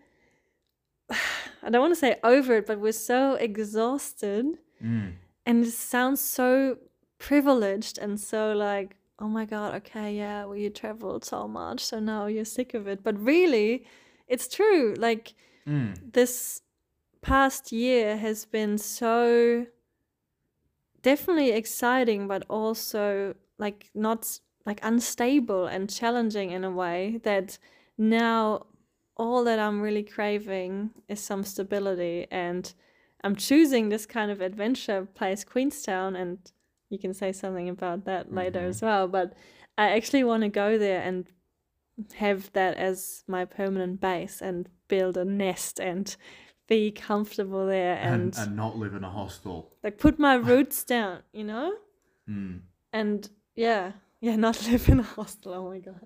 I 1.63 1.69
don't 1.69 1.81
want 1.81 1.91
to 1.93 1.99
say 1.99 2.17
over 2.23 2.55
it, 2.57 2.67
but 2.67 2.79
we're 2.79 2.91
so 2.91 3.35
exhausted 3.35 4.45
Mm. 4.83 5.15
and 5.45 5.65
it 5.65 5.71
sounds 5.71 6.21
so 6.21 6.77
privileged 7.17 7.97
and 7.97 8.17
so 8.17 8.53
like 8.53 8.95
oh 9.19 9.27
my 9.27 9.43
god 9.43 9.73
okay 9.75 10.15
yeah 10.15 10.45
well 10.45 10.55
you 10.55 10.69
traveled 10.69 11.25
so 11.25 11.49
much 11.49 11.81
so 11.81 11.99
now 11.99 12.27
you're 12.27 12.45
sick 12.45 12.73
of 12.73 12.87
it 12.87 13.03
but 13.03 13.19
really 13.19 13.85
it's 14.29 14.47
true 14.47 14.95
like 14.97 15.33
Mm. 15.67 16.13
this 16.13 16.61
past 17.21 17.73
year 17.73 18.15
has 18.15 18.45
been 18.45 18.77
so 18.77 19.65
definitely 21.01 21.51
exciting 21.51 22.25
but 22.27 22.45
also 22.49 23.35
like 23.59 23.89
not 23.93 24.39
like 24.65 24.79
unstable 24.83 25.67
and 25.67 25.89
challenging 25.89 26.51
in 26.51 26.63
a 26.63 26.71
way 26.71 27.19
that 27.23 27.57
now 27.97 28.65
all 29.17 29.43
that 29.43 29.59
i'm 29.59 29.81
really 29.81 30.03
craving 30.03 30.89
is 31.07 31.19
some 31.19 31.43
stability 31.43 32.25
and 32.31 32.73
i'm 33.23 33.35
choosing 33.35 33.89
this 33.89 34.05
kind 34.05 34.31
of 34.31 34.39
adventure 34.41 35.05
place 35.13 35.43
queenstown 35.43 36.15
and 36.15 36.37
you 36.89 36.97
can 36.97 37.13
say 37.13 37.31
something 37.31 37.67
about 37.69 38.05
that 38.05 38.33
later 38.33 38.59
Mhm. 38.61 38.69
as 38.69 38.81
well 38.81 39.07
but 39.07 39.33
i 39.77 39.89
actually 39.89 40.23
want 40.23 40.41
to 40.43 40.49
go 40.49 40.77
there 40.77 41.01
and 41.01 41.31
have 42.15 42.51
that 42.53 42.77
as 42.77 43.23
my 43.27 43.43
permanent 43.45 43.99
base 43.99 44.41
and 44.41 44.69
build 44.87 45.17
a 45.17 45.25
nest 45.25 45.79
and 45.79 46.15
be 46.67 46.91
comfortable 46.91 47.65
there 47.65 47.95
and, 47.97 48.35
And, 48.35 48.37
and 48.37 48.55
not 48.55 48.77
live 48.77 48.93
in 48.93 49.03
a 49.03 49.09
hostel. 49.09 49.73
like 49.83 49.97
put 49.97 50.17
my 50.19 50.35
roots 50.51 50.83
down, 50.85 51.23
you 51.33 51.43
know? 51.43 51.73
Mm. 52.29 52.61
And 52.93 53.29
yeah, 53.59 53.91
yeah, 54.21 54.35
not 54.37 54.65
live 54.69 54.87
in 54.87 55.01
a 55.01 55.03
hostel. 55.03 55.53
Oh 55.53 55.69
my 55.69 55.79
god. 55.79 56.05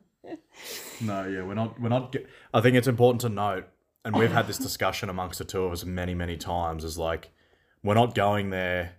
No, 1.01 1.27
yeah, 1.27 1.43
we're 1.43 1.53
not. 1.53 1.79
We're 1.79 1.89
not. 1.89 2.13
Ge- 2.13 2.25
I 2.53 2.61
think 2.61 2.75
it's 2.75 2.87
important 2.87 3.21
to 3.21 3.29
note, 3.29 3.67
and 4.03 4.15
we've 4.15 4.31
had 4.31 4.47
this 4.47 4.57
discussion 4.57 5.09
amongst 5.09 5.37
the 5.39 5.45
two 5.45 5.63
of 5.63 5.71
us 5.71 5.85
many, 5.85 6.15
many 6.15 6.37
times, 6.37 6.83
is 6.83 6.97
like, 6.97 7.29
we're 7.83 7.93
not 7.93 8.15
going 8.15 8.49
there 8.49 8.93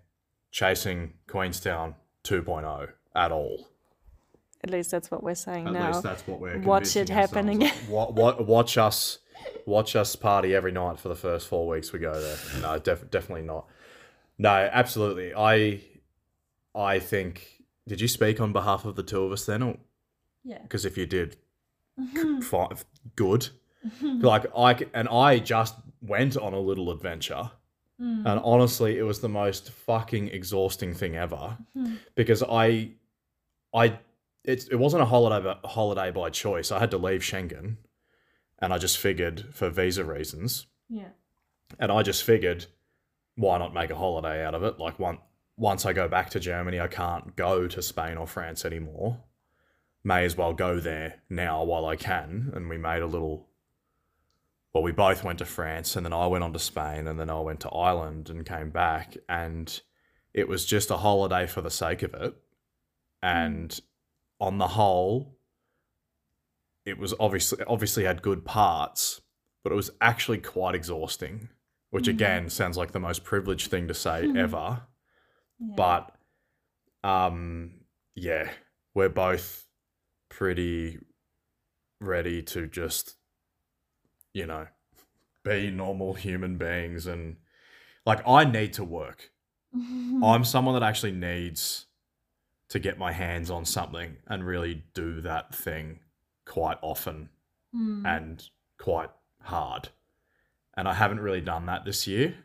chasing 0.51 1.15
Queenstown 1.27 1.95
2.0 2.25 2.91
at 3.17 3.33
all. 3.33 3.69
At 4.63 4.71
least 4.71 4.91
that's 4.91 5.11
what 5.11 5.23
we're 5.23 5.35
saying 5.35 5.67
At 5.67 5.73
now. 5.73 5.87
At 5.89 5.93
least 5.93 6.03
that's 6.05 6.27
what 6.27 6.41
we're. 6.41 6.59
Watch 6.61 6.95
it 6.95 7.09
happening. 7.09 7.69
Wa- 7.89 8.11
wa- 8.11 8.41
watch 8.41 8.79
us, 8.79 9.19
watch 9.67 9.97
us 9.97 10.15
party 10.15 10.55
every 10.55 10.73
night 10.73 11.01
for 11.01 11.09
the 11.09 11.17
first 11.17 11.49
four 11.49 11.67
weeks 11.67 11.93
we 11.93 11.99
go 11.99 12.13
there. 12.21 12.37
No, 12.61 12.79
def- 12.79 13.11
definitely 13.11 13.47
not. 13.47 13.67
No, 14.39 14.51
absolutely. 14.51 15.35
I, 15.35 15.81
I 16.75 16.99
think. 16.99 17.54
Did 17.87 18.01
you 18.01 18.09
speak 18.09 18.41
on 18.41 18.53
behalf 18.53 18.85
of 18.85 18.97
the 18.97 19.03
two 19.03 19.23
of 19.25 19.33
us 19.33 19.45
then? 19.45 19.63
Or 19.63 19.77
yeah. 20.45 20.63
because 20.63 20.85
if 20.85 20.97
you 20.97 21.07
did, 21.07 21.37
fi- 22.43 22.69
good. 23.17 23.49
Like 24.01 24.47
I 24.57 24.79
and 24.95 25.09
I 25.09 25.39
just 25.39 25.75
went 26.01 26.37
on 26.37 26.55
a 26.55 26.61
little 26.61 26.91
adventure, 26.91 27.51
Mm. 28.01 28.27
and 28.27 28.41
honestly, 28.43 28.99
it 28.99 29.05
was 29.05 29.21
the 29.21 29.29
most 29.29 29.71
fucking 29.71 30.27
exhausting 30.29 30.95
thing 30.95 31.15
ever. 31.15 31.57
Mhm. 31.77 31.99
Because 32.17 32.43
I, 32.43 32.91
I, 33.73 34.01
it 34.43 34.67
it 34.73 34.77
wasn't 34.81 35.03
a 35.03 35.07
holiday 35.07 35.45
but 35.45 35.65
holiday 35.71 36.11
by 36.11 36.31
choice. 36.31 36.73
I 36.73 36.81
had 36.81 36.91
to 36.91 36.99
leave 36.99 37.21
Schengen, 37.21 37.77
and 38.59 38.73
I 38.73 38.79
just 38.79 38.99
figured 38.99 39.45
for 39.55 39.71
visa 39.71 40.03
reasons, 40.05 40.67
Yeah. 40.89 41.11
and 41.79 41.93
I 41.93 42.03
just 42.03 42.25
figured, 42.25 42.67
why 43.37 43.59
not 43.59 43.73
make 43.73 43.91
a 43.91 43.97
holiday 43.97 44.45
out 44.45 44.55
of 44.57 44.65
it? 44.65 44.81
Like 44.81 44.99
one 44.99 45.19
once 45.57 45.87
I 45.87 45.93
go 45.93 46.09
back 46.09 46.31
to 46.31 46.41
Germany, 46.41 46.81
I 46.81 46.89
can't 46.89 47.37
go 47.37 47.69
to 47.69 47.83
Spain 47.83 48.17
or 48.17 48.27
France 48.27 48.65
anymore. 48.65 49.23
May 50.03 50.25
as 50.25 50.37
well 50.37 50.53
go 50.53 50.81
there 50.81 51.23
now 51.31 51.63
while 51.65 51.87
I 51.87 51.97
can. 51.97 52.51
And 52.55 52.69
we 52.69 52.77
made 52.77 53.03
a 53.03 53.07
little. 53.07 53.49
Well, 54.73 54.83
we 54.83 54.93
both 54.93 55.23
went 55.23 55.39
to 55.39 55.45
France, 55.45 55.95
and 55.95 56.05
then 56.05 56.13
I 56.13 56.27
went 56.27 56.43
on 56.43 56.53
to 56.53 56.59
Spain, 56.59 57.07
and 57.07 57.19
then 57.19 57.31
I 57.31 57.39
went 57.41 57.61
to 57.61 57.71
Ireland 57.71 58.29
and 58.29 58.45
came 58.45 58.71
back, 58.71 59.17
and 59.29 59.81
it 60.33 60.49
was 60.49 60.67
just 60.67 60.91
a 60.91 60.97
holiday 60.97 61.47
for 61.47 61.61
the 61.61 61.71
sake 61.71 62.03
of 62.03 62.13
it. 62.15 62.35
And 63.23 63.79
on 64.41 64.59
the 64.59 64.67
whole, 64.69 65.39
it 66.85 66.99
was 66.99 67.15
obviously 67.21 67.65
obviously 67.67 68.05
had 68.05 68.21
good 68.21 68.45
parts, 68.45 69.21
but 69.63 69.73
it 69.73 69.77
was 69.77 69.91
actually 70.01 70.39
quite 70.39 70.75
exhausting 70.75 71.49
which 71.91 72.07
Mhm. 72.07 72.11
again 72.15 72.51
sounds 72.51 72.77
like 72.77 72.91
the 72.91 72.99
most 72.99 73.23
privileged 73.23 73.71
thing 73.71 73.87
to 73.87 73.95
say 73.95 74.29
ever 74.37 74.83
yeah. 75.59 75.75
but 75.77 76.15
um 77.09 77.73
yeah 78.15 78.51
we're 78.95 79.09
both 79.09 79.67
pretty 80.29 80.99
ready 82.01 82.43
to 82.43 82.67
just 82.67 83.17
you 84.33 84.47
know 84.47 84.67
be 85.45 85.71
normal 85.71 86.15
human 86.15 86.57
beings 86.57 87.07
and 87.07 87.37
like 88.07 88.27
i 88.27 88.45
need 88.45 88.73
to 88.73 88.85
work 88.85 89.31
i'm 89.75 90.45
someone 90.45 90.75
that 90.75 90.83
actually 90.87 91.13
needs 91.13 91.87
to 92.69 92.79
get 92.79 92.99
my 92.99 93.13
hands 93.13 93.51
on 93.51 93.65
something 93.65 94.17
and 94.27 94.47
really 94.47 94.83
do 94.95 95.21
that 95.21 95.55
thing 95.55 96.01
quite 96.47 96.79
often 96.83 97.29
Mm. 97.77 98.07
and 98.07 98.49
quite 98.79 99.11
hard. 99.43 99.89
And 100.77 100.87
I 100.87 100.95
haven't 100.95 101.19
really 101.19 101.41
done 101.41 101.67
that 101.67 101.85
this 101.85 102.07
year, 102.07 102.37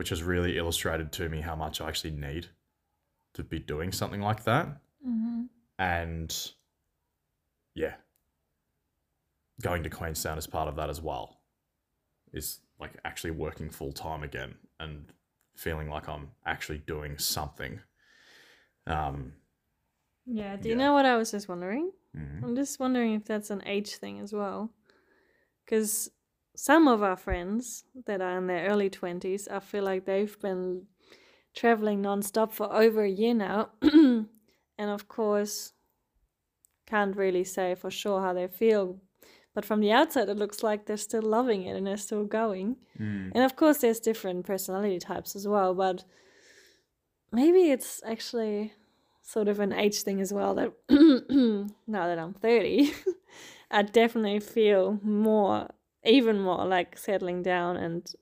which 0.00 0.08
has 0.08 0.22
really 0.22 0.56
illustrated 0.56 1.12
to 1.12 1.28
me 1.28 1.42
how 1.42 1.54
much 1.54 1.78
I 1.78 1.86
actually 1.86 2.12
need 2.12 2.46
to 3.34 3.44
be 3.44 3.58
doing 3.58 3.92
something 3.92 4.22
like 4.22 4.44
that. 4.44 4.80
Mhm. 5.06 5.50
And 5.78 6.52
yeah, 7.74 7.96
going 9.60 9.82
to 9.82 9.90
Queenstown 9.90 10.38
is 10.38 10.46
part 10.46 10.68
of 10.68 10.76
that 10.76 10.88
as 10.88 11.02
well. 11.02 11.42
Is 12.32 12.60
like 12.78 12.92
actually 13.04 13.32
working 13.32 13.68
full 13.68 13.92
time 13.92 14.22
again 14.22 14.54
and 14.78 15.04
feeling 15.54 15.90
like 15.90 16.08
I'm 16.08 16.30
actually 16.46 16.78
doing 16.78 17.18
something. 17.18 17.78
Um, 18.86 19.34
Yeah. 20.24 20.56
Do 20.56 20.70
you 20.70 20.76
Yeah. 20.76 20.78
know 20.78 20.92
what 20.94 21.04
I 21.04 21.18
was 21.18 21.30
just 21.30 21.46
wondering? 21.46 21.92
mhm. 22.16 22.42
I'm 22.42 22.56
just 22.56 22.80
wondering 22.80 23.12
if 23.12 23.26
that's 23.26 23.50
an 23.50 23.62
age 23.66 23.96
thing 23.96 24.18
as 24.20 24.32
well. 24.32 24.72
Because 25.66 26.10
some 26.54 26.88
of 26.88 27.02
our 27.02 27.16
friends 27.16 27.84
that 28.06 28.20
are 28.20 28.38
in 28.38 28.46
their 28.46 28.68
early 28.68 28.90
20s, 28.90 29.50
I 29.50 29.60
feel 29.60 29.84
like 29.84 30.04
they've 30.04 30.38
been 30.40 30.86
traveling 31.54 32.02
nonstop 32.02 32.52
for 32.52 32.72
over 32.72 33.02
a 33.02 33.10
year 33.10 33.34
now. 33.34 33.70
and 33.82 34.26
of 34.78 35.08
course, 35.08 35.72
can't 36.86 37.16
really 37.16 37.44
say 37.44 37.74
for 37.74 37.90
sure 37.90 38.20
how 38.20 38.32
they 38.32 38.48
feel. 38.48 38.98
But 39.54 39.64
from 39.64 39.80
the 39.80 39.92
outside, 39.92 40.28
it 40.28 40.36
looks 40.36 40.62
like 40.62 40.86
they're 40.86 40.96
still 40.96 41.22
loving 41.22 41.64
it 41.64 41.76
and 41.76 41.86
they're 41.86 41.96
still 41.96 42.24
going. 42.24 42.76
Mm. 42.98 43.32
And 43.34 43.44
of 43.44 43.56
course, 43.56 43.78
there's 43.78 44.00
different 44.00 44.46
personality 44.46 44.98
types 44.98 45.34
as 45.34 45.46
well, 45.46 45.74
but 45.74 46.04
maybe 47.32 47.70
it's 47.70 48.00
actually 48.06 48.72
sort 49.22 49.48
of 49.48 49.60
an 49.60 49.72
age 49.72 50.02
thing 50.02 50.20
as 50.20 50.32
well. 50.32 50.54
That 50.54 50.72
now 51.86 52.06
that 52.06 52.18
I'm 52.18 52.34
30, 52.34 52.92
I 53.70 53.82
definitely 53.82 54.40
feel 54.40 54.98
more, 55.02 55.68
even 56.04 56.40
more 56.40 56.64
like 56.64 56.96
settling 56.98 57.42
down 57.42 57.76
and 57.76 58.12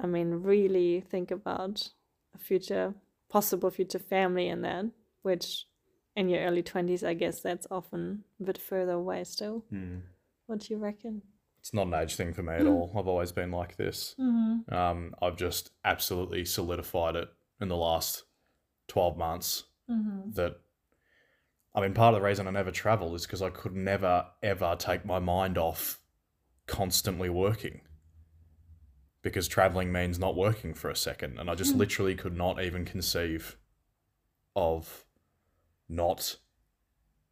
I 0.00 0.06
mean, 0.06 0.42
really 0.42 1.00
think 1.00 1.30
about 1.30 1.90
a 2.34 2.38
future, 2.38 2.94
possible 3.28 3.70
future 3.70 3.98
family 3.98 4.48
and 4.48 4.64
that, 4.64 4.86
which 5.22 5.66
in 6.14 6.28
your 6.28 6.40
early 6.42 6.62
20s, 6.62 7.06
I 7.06 7.14
guess 7.14 7.40
that's 7.40 7.66
often 7.70 8.24
a 8.40 8.44
bit 8.44 8.58
further 8.58 8.92
away 8.92 9.24
still. 9.24 9.64
Mm. 9.72 10.02
What 10.46 10.60
do 10.60 10.74
you 10.74 10.78
reckon? 10.78 11.22
it's 11.60 11.74
not 11.74 11.88
an 11.88 11.94
age 11.94 12.14
thing 12.14 12.32
for 12.32 12.42
me 12.42 12.54
at 12.54 12.66
all. 12.66 12.94
I've 12.96 13.08
always 13.08 13.32
been 13.32 13.50
like 13.50 13.76
this. 13.76 14.14
Mm-hmm. 14.18 14.72
Um, 14.72 15.14
I've 15.20 15.36
just 15.36 15.70
absolutely 15.84 16.44
solidified 16.44 17.16
it 17.16 17.28
in 17.60 17.68
the 17.68 17.76
last 17.76 18.22
12 18.88 19.18
months 19.18 19.64
Mm-hmm. 19.90 20.32
that 20.32 20.60
I 21.74 21.80
mean, 21.80 21.94
part 21.94 22.14
of 22.14 22.20
the 22.20 22.26
reason 22.26 22.46
I 22.46 22.50
never 22.50 22.70
traveled 22.70 23.14
is 23.14 23.22
because 23.24 23.40
I 23.40 23.48
could 23.48 23.74
never, 23.74 24.26
ever 24.42 24.76
take 24.78 25.06
my 25.06 25.18
mind 25.18 25.56
off 25.56 25.98
constantly 26.68 27.28
working. 27.28 27.80
Because 29.22 29.48
traveling 29.48 29.90
means 29.90 30.18
not 30.18 30.36
working 30.36 30.74
for 30.74 30.88
a 30.88 30.96
second. 30.96 31.40
And 31.40 31.50
I 31.50 31.56
just 31.56 31.74
literally 31.74 32.14
could 32.14 32.36
not 32.36 32.62
even 32.62 32.84
conceive 32.84 33.56
of 34.54 35.04
not 35.88 36.36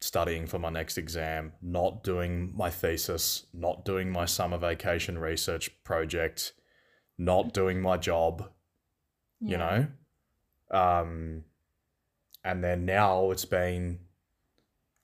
studying 0.00 0.46
for 0.46 0.58
my 0.58 0.68
next 0.68 0.98
exam, 0.98 1.52
not 1.62 2.02
doing 2.02 2.52
my 2.56 2.70
thesis, 2.70 3.46
not 3.54 3.84
doing 3.84 4.10
my 4.10 4.24
summer 4.24 4.58
vacation 4.58 5.18
research 5.18 5.70
project, 5.84 6.52
not 7.16 7.54
doing 7.54 7.80
my 7.80 7.96
job, 7.96 8.50
you 9.40 9.56
know? 9.56 9.86
Um, 10.70 11.44
and 12.44 12.62
then 12.62 12.84
now 12.84 13.30
it's 13.30 13.44
been, 13.44 14.00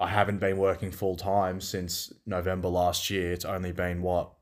I 0.03 0.09
haven't 0.09 0.39
been 0.39 0.57
working 0.57 0.91
full 0.91 1.17
time 1.17 1.61
since 1.61 2.13
November 2.27 2.69
last 2.69 3.11
year. 3.11 3.33
It's 3.33 3.45
only 3.45 3.73
been 3.73 4.03
what, 4.03 4.33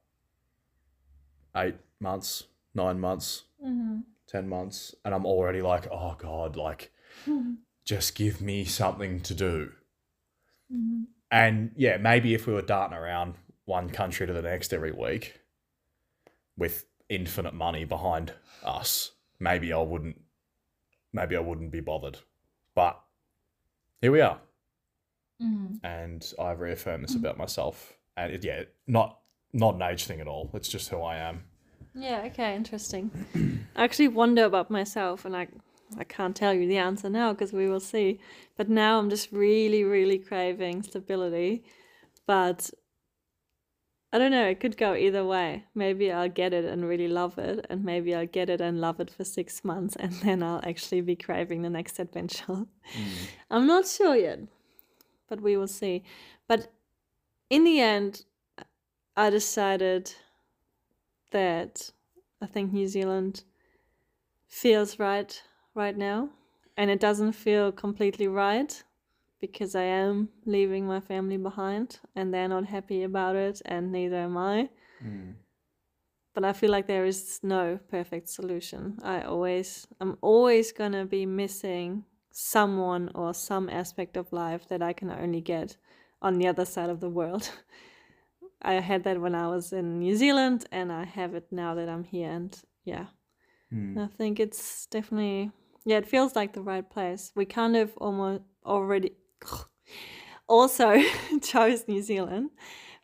eight 1.57 1.77
months, 2.01 2.45
nine 2.75 2.99
months, 3.01 3.45
Mm-hmm. 3.65 3.99
10 4.29 4.49
months. 4.49 4.95
And 5.05 5.15
I'm 5.15 5.27
already 5.27 5.63
like, 5.63 5.89
oh 5.91 6.17
God, 6.19 6.57
like, 6.57 6.93
just 7.85 8.15
give 8.15 8.41
me 8.41 8.65
something 8.65 9.21
to 9.21 9.35
do. 9.35 9.73
Mm-hmm. 10.73 11.03
And 11.31 11.73
yeah, 11.77 11.97
maybe 11.97 12.35
if 12.35 12.47
we 12.47 12.53
were 12.53 12.63
darting 12.63 12.97
around 12.97 13.35
one 13.65 13.91
country 13.91 14.27
to 14.27 14.33
the 14.33 14.43
next 14.43 14.73
every 14.73 14.93
week 14.93 15.41
with 16.57 16.87
infinite 17.09 17.55
money 17.55 17.85
behind 17.85 18.33
us, 18.65 19.13
maybe 19.39 19.73
I 19.73 19.79
wouldn't 19.79 20.21
maybe 21.13 21.37
I 21.37 21.41
wouldn't 21.41 21.71
be 21.71 21.81
bothered. 21.81 22.19
But 22.75 23.01
here 24.01 24.13
we 24.13 24.21
are. 24.21 24.41
Mm-hmm. 25.43 25.85
And 25.85 26.33
I 26.39 26.51
reaffirm 26.51 26.61
reaffirmed 26.61 27.05
this 27.05 27.15
about 27.15 27.39
myself. 27.39 27.95
And 28.17 28.33
it, 28.33 28.45
yeah, 28.45 28.65
not 28.87 29.19
not 29.53 29.75
an 29.75 29.83
age 29.83 30.05
thing 30.05 30.21
at 30.21 30.29
all. 30.29 30.51
It's 30.55 30.69
just 30.69 30.89
who 30.89 31.01
I 31.01 31.17
am. 31.17 31.45
Yeah, 31.95 32.23
okay, 32.27 32.55
interesting. 32.55 33.11
I 33.77 33.85
actually 33.85 34.09
wonder 34.09 34.45
about 34.45 34.71
myself, 34.71 35.25
and 35.25 35.37
I, 35.37 35.49
I 35.99 36.05
can't 36.05 36.37
tell 36.37 36.55
you 36.55 36.69
the 36.69 36.77
answer 36.77 37.11
now 37.11 37.33
because 37.33 37.53
we 37.53 37.69
will 37.69 37.81
see. 37.81 38.21
But 38.57 38.69
now 38.69 38.99
I'm 38.99 39.11
just 39.11 39.33
really, 39.33 39.83
really 39.83 40.19
craving 40.19 40.85
stability. 40.85 41.65
But 42.27 42.71
I 44.13 44.19
don't 44.19 44.33
know, 44.33 44.47
it 44.47 44.59
could 44.59 44.77
go 44.77 44.95
either 44.95 45.25
way. 45.25 45.65
Maybe 45.75 46.11
I'll 46.11 46.29
get 46.29 46.53
it 46.53 46.65
and 46.65 46.89
really 46.89 47.07
love 47.09 47.39
it, 47.39 47.67
and 47.71 47.85
maybe 47.85 48.15
I'll 48.15 48.27
get 48.27 48.51
it 48.51 48.61
and 48.61 48.81
love 48.81 48.99
it 49.01 49.11
for 49.11 49.25
six 49.25 49.65
months, 49.65 49.97
and 50.01 50.13
then 50.15 50.43
I'll 50.43 50.61
actually 50.65 51.01
be 51.01 51.17
craving 51.17 51.63
the 51.63 51.71
next 51.71 51.99
adventure. 51.99 52.67
I'm 53.51 53.67
not 53.67 53.87
sure 53.87 54.17
yet, 54.17 54.41
but 55.31 55.41
we 55.41 55.57
will 55.57 55.69
see. 55.69 56.03
But 56.47 56.71
in 57.49 57.65
the 57.65 57.81
end, 57.81 58.25
I 59.17 59.31
decided 59.31 60.13
that 61.31 61.91
I 62.43 62.47
think 62.47 62.73
New 62.73 62.89
Zealand 62.89 63.45
feels 64.47 64.99
right 64.99 65.43
right 65.75 65.97
now, 65.97 66.29
and 66.77 66.91
it 66.91 67.01
doesn't 67.01 67.33
feel 67.33 67.73
completely 67.73 68.27
right 68.27 68.83
because 69.41 69.75
I 69.75 69.85
am 69.85 70.29
leaving 70.45 70.87
my 70.87 71.01
family 71.01 71.39
behind 71.39 72.01
and 72.15 72.35
they're 72.35 72.49
not 72.49 72.67
happy 72.67 73.05
about 73.05 73.37
it, 73.37 73.63
and 73.65 73.93
neither 73.93 74.17
am 74.17 74.37
I. 74.37 74.69
Mm. 75.03 75.35
But 76.35 76.45
I 76.45 76.53
feel 76.53 76.71
like 76.71 76.87
there 76.87 77.07
is 77.07 77.41
no 77.43 77.79
perfect 77.89 78.29
solution. 78.29 78.99
I 79.03 79.23
always, 79.23 79.87
I'm 80.01 80.19
always 80.21 80.73
gonna 80.73 81.07
be 81.07 81.27
missing 81.27 82.05
someone 82.33 83.11
or 83.15 83.35
some 83.35 83.69
aspect 83.69 84.17
of 84.17 84.33
life 84.33 84.69
that 84.69 84.83
I 84.83 84.93
can 84.93 85.11
only 85.11 85.41
get 85.41 85.77
on 86.23 86.39
the 86.39 86.47
other 86.47 86.65
side 86.65 86.91
of 86.91 87.01
the 87.01 87.11
world. 87.11 87.51
I 88.63 88.75
had 88.75 89.05
that 89.05 89.21
when 89.21 89.35
I 89.35 89.49
was 89.49 89.73
in 89.73 89.99
New 89.99 90.15
Zealand, 90.17 90.67
and 90.71 90.93
I 90.93 91.05
have 91.05 91.35
it 91.35 91.47
now 91.51 91.75
that 91.75 91.89
I'm 91.89 92.05
here. 92.05 92.31
And 92.31 92.57
yeah, 92.85 93.07
hmm. 93.71 93.99
I 93.99 94.07
think 94.07 94.39
it's 94.39 94.87
definitely 94.87 95.51
yeah, 95.85 95.97
it 95.97 96.09
feels 96.09 96.37
like 96.37 96.53
the 96.53 96.63
right 96.63 96.89
place. 96.89 97.33
We 97.35 97.45
kind 97.45 97.77
of 97.77 97.97
almost 97.97 98.43
already 98.65 99.13
also 100.49 101.03
chose 101.43 101.89
New 101.89 102.03
Zealand 102.03 102.51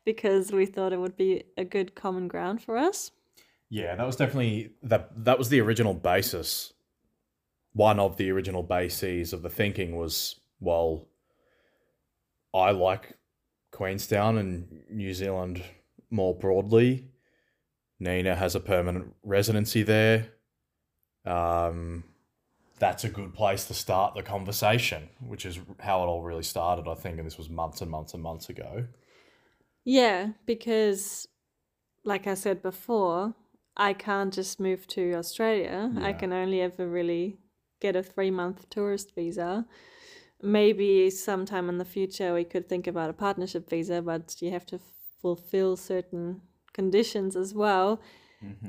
because 0.05 0.53
we 0.53 0.67
thought 0.67 0.93
it 0.93 1.01
would 1.01 1.17
be 1.17 1.45
a 1.57 1.65
good 1.65 1.95
common 1.95 2.29
ground 2.29 2.63
for 2.63 2.77
us. 2.77 3.11
Yeah, 3.69 3.97
that 3.97 4.07
was 4.07 4.17
definitely 4.17 4.75
that 4.83 5.25
that 5.25 5.39
was 5.39 5.49
the 5.49 5.61
original 5.61 5.95
basis. 5.95 6.73
One 7.77 8.01
of 8.01 8.17
the 8.17 8.31
original 8.31 8.63
bases 8.63 9.35
of 9.35 9.43
the 9.43 9.51
thinking 9.51 9.97
was, 9.97 10.37
well, 10.61 11.09
I 12.55 12.71
like 12.71 13.19
Queenstown 13.71 14.39
and 14.39 14.83
New 14.91 15.13
Zealand 15.13 15.63
more 16.09 16.35
broadly. 16.35 17.11
Nina 18.01 18.35
has 18.35 18.55
a 18.55 18.61
permanent 18.61 19.15
residency 19.23 19.83
there. 19.83 20.29
Um, 21.27 22.05
that's 22.79 23.05
a 23.05 23.11
good 23.11 23.35
place 23.35 23.67
to 23.67 23.75
start 23.75 24.15
the 24.15 24.23
conversation, 24.23 25.11
which 25.21 25.45
is 25.45 25.61
how 25.79 26.03
it 26.03 26.07
all 26.07 26.23
really 26.23 26.45
started, 26.45 26.89
I 26.89 26.95
think, 26.95 27.19
and 27.19 27.27
this 27.27 27.37
was 27.37 27.51
months 27.51 27.83
and 27.83 27.91
months 27.91 28.15
and 28.15 28.23
months 28.23 28.49
ago. 28.49 28.87
Yeah, 29.85 30.31
because 30.47 31.29
like 32.05 32.27
I 32.27 32.33
said 32.33 32.63
before, 32.63 33.35
I 33.77 33.93
can't 33.93 34.33
just 34.33 34.59
move 34.61 34.87
to 34.89 35.13
Australia. 35.13 35.93
I 36.01 36.15
can 36.15 36.33
only 36.33 36.63
ever 36.63 36.89
really 36.89 37.37
get 37.87 37.97
a 37.97 38.03
three 38.03 38.33
month 38.41 38.59
tourist 38.77 39.15
visa. 39.15 39.51
Maybe 40.43 41.11
sometime 41.11 41.67
in 41.69 41.79
the 41.79 41.91
future 41.97 42.35
we 42.35 42.45
could 42.53 42.69
think 42.69 42.87
about 42.87 43.11
a 43.11 43.13
partnership 43.27 43.65
visa, 43.71 44.03
but 44.03 44.37
you 44.43 44.51
have 44.51 44.67
to 44.67 44.79
fulfill 45.23 45.77
certain 45.77 46.43
conditions 46.73 47.37
as 47.37 47.55
well. 47.55 48.01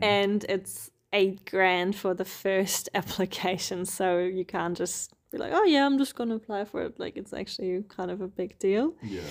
And 0.01 0.45
it's 0.55 0.89
eight 1.13 1.39
grand 1.51 1.95
for 1.95 2.13
the 2.13 2.25
first 2.25 2.89
application. 3.01 3.85
So 3.85 4.19
you 4.19 4.45
can't 4.45 4.77
just 4.77 5.13
be 5.31 5.37
like, 5.37 5.51
oh, 5.53 5.65
yeah, 5.65 5.85
I'm 5.85 5.97
just 5.97 6.15
going 6.15 6.29
to 6.29 6.35
apply 6.35 6.65
for 6.65 6.81
it. 6.83 6.99
Like, 6.99 7.17
it's 7.17 7.33
actually 7.33 7.83
kind 7.89 8.11
of 8.11 8.21
a 8.21 8.27
big 8.27 8.57
deal. 8.59 8.95
Yeah. 9.03 9.21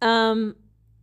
Um, 0.00 0.56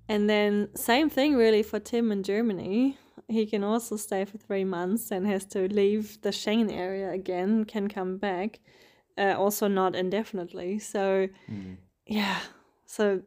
and 0.07 0.29
then 0.29 0.69
same 0.75 1.09
thing 1.09 1.35
really 1.35 1.63
for 1.63 1.79
Tim 1.79 2.11
in 2.11 2.23
Germany. 2.23 2.97
He 3.29 3.45
can 3.45 3.63
also 3.63 3.95
stay 3.95 4.25
for 4.25 4.37
three 4.39 4.65
months 4.65 5.11
and 5.11 5.27
has 5.27 5.45
to 5.45 5.67
leave 5.71 6.19
the 6.21 6.31
Schengen 6.31 6.71
area 6.71 7.11
again, 7.11 7.63
can 7.65 7.87
come 7.87 8.17
back, 8.17 8.59
uh, 9.17 9.35
also 9.37 9.67
not 9.67 9.95
indefinitely. 9.95 10.79
So, 10.79 11.29
yeah. 12.05 12.39
So, 12.85 13.21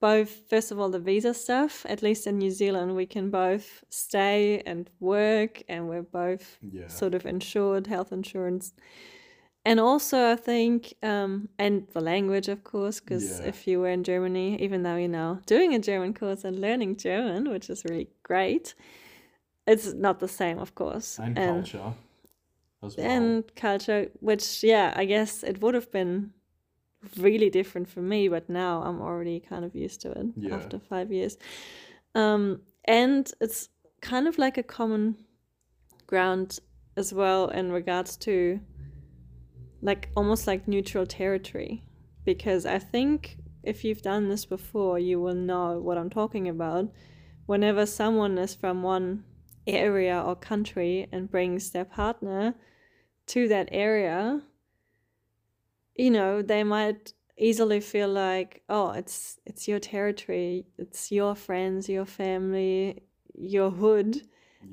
both, 0.00 0.30
first 0.48 0.70
of 0.72 0.78
all, 0.78 0.90
the 0.90 0.98
visa 0.98 1.34
stuff, 1.34 1.84
at 1.88 2.02
least 2.02 2.26
in 2.26 2.38
New 2.38 2.50
Zealand, 2.50 2.96
we 2.96 3.04
can 3.04 3.30
both 3.30 3.84
stay 3.90 4.62
and 4.64 4.88
work, 5.00 5.62
and 5.68 5.88
we're 5.88 6.02
both 6.02 6.58
Yeah. 6.62 6.86
sort 6.88 7.14
of 7.14 7.26
insured, 7.26 7.86
health 7.86 8.12
insurance. 8.12 8.72
And 9.64 9.80
also, 9.80 10.32
I 10.32 10.36
think, 10.36 10.94
um, 11.02 11.48
and 11.58 11.86
the 11.92 12.00
language, 12.00 12.48
of 12.48 12.62
course, 12.64 13.00
because 13.00 13.40
Yeah. 13.40 13.48
if 13.48 13.66
you 13.66 13.80
were 13.80 13.90
in 13.90 14.04
Germany, 14.04 14.56
even 14.62 14.82
though 14.84 14.96
you're 14.96 15.08
now 15.08 15.40
doing 15.46 15.74
a 15.74 15.78
German 15.78 16.14
course 16.14 16.44
and 16.44 16.58
learning 16.60 16.96
German, 16.96 17.50
which 17.50 17.68
is 17.68 17.84
really 17.84 18.08
great, 18.22 18.74
it's 19.68 19.92
not 19.92 20.18
the 20.20 20.28
same, 20.28 20.58
of 20.58 20.74
course. 20.74 21.18
And 21.18 21.36
culture 21.36 21.92
as 22.82 22.96
well. 22.96 23.06
And 23.06 23.54
culture, 23.54 24.10
which, 24.20 24.64
yeah, 24.64 24.92
I 24.96 25.04
guess 25.04 25.42
it 25.42 25.60
would 25.60 25.74
have 25.74 25.90
been 25.90 26.32
really 27.16 27.50
different 27.50 27.88
for 27.88 28.00
me, 28.00 28.28
but 28.28 28.48
now 28.48 28.82
I'm 28.82 29.00
already 29.00 29.40
kind 29.40 29.64
of 29.64 29.74
used 29.74 30.00
to 30.02 30.10
it 30.10 30.26
Yeah. 30.36 30.54
after 30.56 30.78
five 30.78 31.12
years. 31.12 31.38
Um, 32.14 32.62
and 32.84 33.30
it's 33.40 33.68
kind 34.00 34.26
of 34.26 34.38
like 34.38 34.58
a 34.58 34.62
common 34.62 35.16
ground 36.06 36.58
as 36.96 37.12
well 37.12 37.48
in 37.48 37.70
regards 37.70 38.16
to 38.16 38.60
like 39.82 40.08
almost 40.16 40.46
like 40.46 40.66
neutral 40.66 41.06
territory 41.06 41.84
because 42.24 42.66
I 42.66 42.78
think 42.78 43.38
if 43.62 43.84
you've 43.84 44.02
done 44.02 44.28
this 44.28 44.44
before, 44.44 44.98
you 44.98 45.20
will 45.20 45.34
know 45.34 45.78
what 45.78 45.98
I'm 45.98 46.10
talking 46.10 46.48
about. 46.48 46.90
Whenever 47.46 47.86
someone 47.86 48.38
is 48.38 48.54
from 48.54 48.82
one 48.82 49.24
area 49.68 50.20
or 50.20 50.34
country 50.36 51.08
and 51.12 51.30
brings 51.30 51.70
their 51.70 51.84
partner 51.84 52.54
to 53.26 53.48
that 53.48 53.68
area, 53.72 54.42
you 55.96 56.10
know, 56.10 56.42
they 56.42 56.64
might 56.64 57.12
easily 57.36 57.80
feel 57.80 58.08
like, 58.08 58.62
oh, 58.68 58.90
it's 58.92 59.38
it's 59.46 59.68
your 59.68 59.78
territory, 59.80 60.66
it's 60.78 61.12
your 61.12 61.34
friends, 61.34 61.88
your 61.88 62.06
family, 62.06 63.02
your 63.34 63.70
hood, 63.70 64.22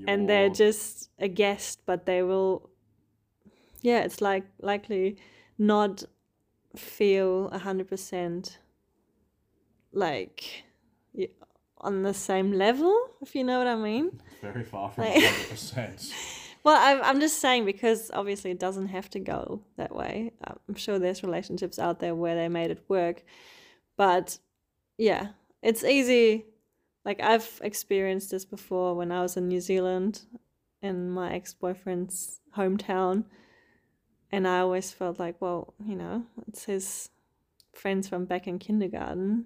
and 0.08 0.30
they're 0.30 0.50
just 0.50 1.10
a 1.20 1.28
guest, 1.28 1.82
but 1.86 2.06
they 2.06 2.24
will, 2.24 2.70
yeah, 3.82 4.02
it's 4.02 4.22
like 4.22 4.46
likely 4.62 5.18
not 5.58 6.04
feel 6.76 7.50
a 7.50 7.60
hundred 7.60 7.88
percent 7.88 8.60
like 9.94 10.64
on 11.80 12.04
the 12.04 12.14
same 12.14 12.52
level, 12.52 12.96
if 13.22 13.36
you 13.36 13.44
know 13.44 13.58
what 13.60 13.68
I 13.68 13.76
mean. 13.76 14.20
Very 14.52 14.64
far 14.64 14.90
from 14.92 15.06
Like- 15.06 15.16
100%. 15.24 16.12
Well, 16.64 16.80
I'm, 16.82 17.04
I'm 17.04 17.20
just 17.20 17.40
saying 17.42 17.66
because 17.66 18.10
obviously 18.12 18.50
it 18.50 18.58
doesn't 18.60 18.88
have 18.88 19.08
to 19.12 19.20
go 19.20 19.62
that 19.78 19.96
way. 19.96 20.32
I'm 20.68 20.74
sure 20.74 20.98
there's 20.98 21.22
relationships 21.22 21.78
out 21.78 22.00
there 22.00 22.16
where 22.16 22.34
they 22.36 22.48
made 22.50 22.72
it 22.72 22.84
work. 22.88 23.24
but 23.98 24.40
yeah, 24.98 25.28
it's 25.62 25.84
easy. 25.84 26.46
Like 27.06 27.22
I've 27.22 27.62
experienced 27.64 28.32
this 28.32 28.46
before 28.46 28.96
when 28.96 29.12
I 29.12 29.22
was 29.22 29.38
in 29.38 29.48
New 29.48 29.62
Zealand 29.62 30.22
in 30.82 31.12
my 31.12 31.34
ex-boyfriend's 31.36 32.42
hometown 32.58 33.26
and 34.32 34.48
I 34.48 34.62
always 34.62 34.92
felt 34.92 35.20
like, 35.20 35.36
well, 35.40 35.76
you 35.86 35.96
know, 35.96 36.24
it's 36.48 36.64
his 36.66 37.10
friends 37.74 38.08
from 38.10 38.26
back 38.26 38.48
in 38.48 38.58
kindergarten. 38.58 39.46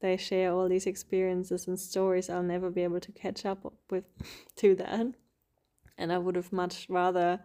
They 0.00 0.16
share 0.16 0.52
all 0.52 0.68
these 0.68 0.86
experiences 0.86 1.66
and 1.66 1.78
stories 1.78 2.30
I'll 2.30 2.42
never 2.42 2.70
be 2.70 2.82
able 2.84 3.00
to 3.00 3.12
catch 3.12 3.44
up 3.44 3.72
with 3.90 4.04
to 4.56 4.74
that. 4.76 5.06
And 5.96 6.12
I 6.12 6.18
would 6.18 6.36
have 6.36 6.52
much 6.52 6.86
rather 6.88 7.40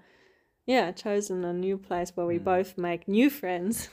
yeah, 0.66 0.92
chosen 0.94 1.44
a 1.44 1.52
new 1.52 1.78
place 1.78 2.12
where 2.16 2.26
we 2.26 2.40
Mm. 2.40 2.44
both 2.46 2.78
make 2.78 3.08
new 3.08 3.30
friends 3.30 3.90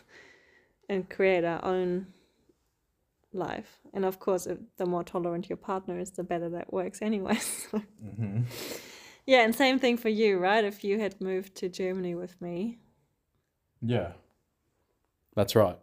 and 0.89 1.09
create 1.11 1.43
our 1.45 1.65
own 1.65 2.07
life. 3.33 3.81
And 3.93 4.05
of 4.05 4.19
course, 4.21 4.47
if 4.47 4.59
the 4.77 4.87
more 4.87 5.03
tolerant 5.05 5.49
your 5.49 5.57
partner 5.57 5.99
is, 5.99 6.13
the 6.13 6.23
better 6.23 6.49
that 6.51 6.73
works 6.73 7.03
anyway. 7.03 7.39
So, 7.71 7.83
Mm-hmm. 8.05 8.43
yeah, 9.27 9.43
and 9.45 9.55
same 9.55 9.79
thing 9.79 9.97
for 9.97 10.09
you, 10.09 10.39
right? 10.39 10.65
If 10.65 10.83
you 10.85 10.99
had 11.01 11.21
moved 11.21 11.55
to 11.57 11.69
Germany 11.69 12.15
with 12.15 12.41
me, 12.41 12.79
Yeah. 13.83 14.13
That's 15.37 15.55
right. 15.57 15.79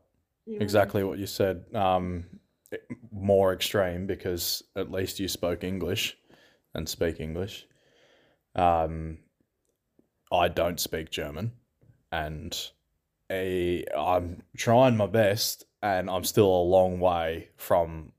you 0.45 0.59
Exactly 0.59 1.03
what 1.03 1.17
you 1.19 1.25
said. 1.25 1.65
Um, 1.73 2.25
more 3.11 3.53
extreme 3.53 4.07
because 4.07 4.63
at 4.75 4.91
least 4.91 5.19
you 5.19 5.27
spoke 5.27 5.63
English 5.63 6.17
and 6.73 6.87
speak 6.87 7.19
English. 7.19 7.65
Um, 8.55 9.19
I 10.31 10.47
don't 10.47 10.79
speak 10.79 11.09
German, 11.09 11.53
and 12.11 12.57
a, 13.31 13.85
I'm 13.97 14.43
trying 14.57 14.97
my 14.97 15.07
best, 15.07 15.65
and 15.81 16.09
I'm 16.09 16.23
still 16.23 16.49
a 16.49 16.63
long 16.63 16.99
way 16.99 17.49
from 17.55 18.11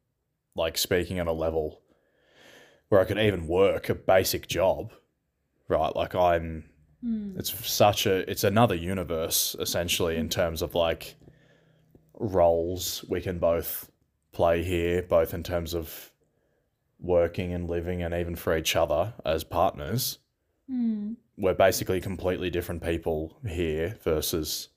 like 0.57 0.79
speaking 0.79 1.19
at 1.19 1.27
a 1.27 1.33
level 1.33 1.83
where 2.89 3.01
I 3.01 3.05
could 3.05 3.19
even 3.19 3.47
work 3.47 3.89
a 3.89 3.95
basic 3.95 4.49
job. 4.49 4.93
Right, 5.69 5.95
like 5.95 6.15
I'm 6.15 6.65
Hmm. 7.03 7.39
it's 7.39 7.53
such 7.69 8.07
a 8.07 8.29
it's 8.29 8.43
another 8.43 8.75
universe 8.75 9.55
essentially 9.61 10.17
in 10.17 10.29
terms 10.29 10.63
of 10.63 10.75
like 10.75 11.15
roles 12.15 13.05
we 13.09 13.21
can 13.21 13.39
both 13.39 13.88
play 14.33 14.63
here 14.63 15.03
both 15.03 15.33
in 15.35 15.43
terms 15.43 15.75
of 15.75 16.13
working 17.01 17.53
and 17.53 17.69
living 17.71 18.03
and 18.03 18.13
even 18.15 18.35
for 18.37 18.57
each 18.57 18.75
other 18.77 19.15
as 19.25 19.45
partners 19.45 20.19
Hmm. 20.69 21.15
we're 21.39 21.55
basically 21.55 22.01
completely 22.01 22.51
different 22.51 22.83
people 22.83 23.39
here 23.49 23.97
versus 24.03 24.69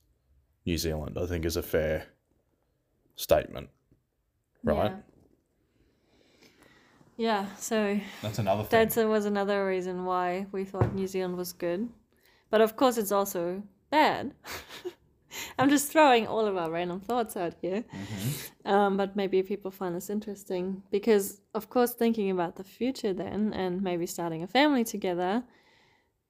New 0.66 0.78
Zealand 0.78 1.18
I 1.22 1.26
think 1.26 1.44
is 1.46 1.58
a 1.58 1.62
fair 1.64 2.06
statement 3.16 3.70
right 4.64 4.92
Yeah. 4.92 6.48
yeah, 7.18 7.56
so 7.58 8.00
That's 8.22 8.40
another 8.40 8.64
thing. 8.64 8.88
that 8.88 9.08
was 9.08 9.26
another 9.26 9.66
reason 9.68 10.06
why 10.06 10.48
we 10.52 10.64
thought 10.64 10.94
New 10.96 11.08
Zealand 11.08 11.36
was 11.38 11.54
good. 11.54 11.90
But 12.50 12.62
of 12.62 12.76
course, 12.76 12.98
it's 12.98 13.12
also 13.12 13.64
bad. 13.90 14.34
I'm 15.60 15.70
just 15.70 15.92
throwing 15.92 16.28
all 16.28 16.46
of 16.46 16.58
our 16.58 16.70
random 16.70 17.00
thoughts 17.00 17.36
out 17.38 17.54
here. 17.62 17.84
Mhm. 17.94 18.72
Um, 18.72 18.98
but 18.98 19.16
maybe 19.16 19.42
people 19.44 19.72
find 19.72 19.96
this 19.96 20.10
interesting 20.10 20.84
because, 20.92 21.42
of 21.54 21.70
course, 21.70 21.94
thinking 21.94 22.30
about 22.32 22.56
the 22.56 22.64
future 22.64 23.14
then 23.14 23.54
and 23.54 23.82
maybe 23.82 24.06
starting 24.06 24.44
a 24.44 24.48
family 24.48 24.84
together, 24.84 25.44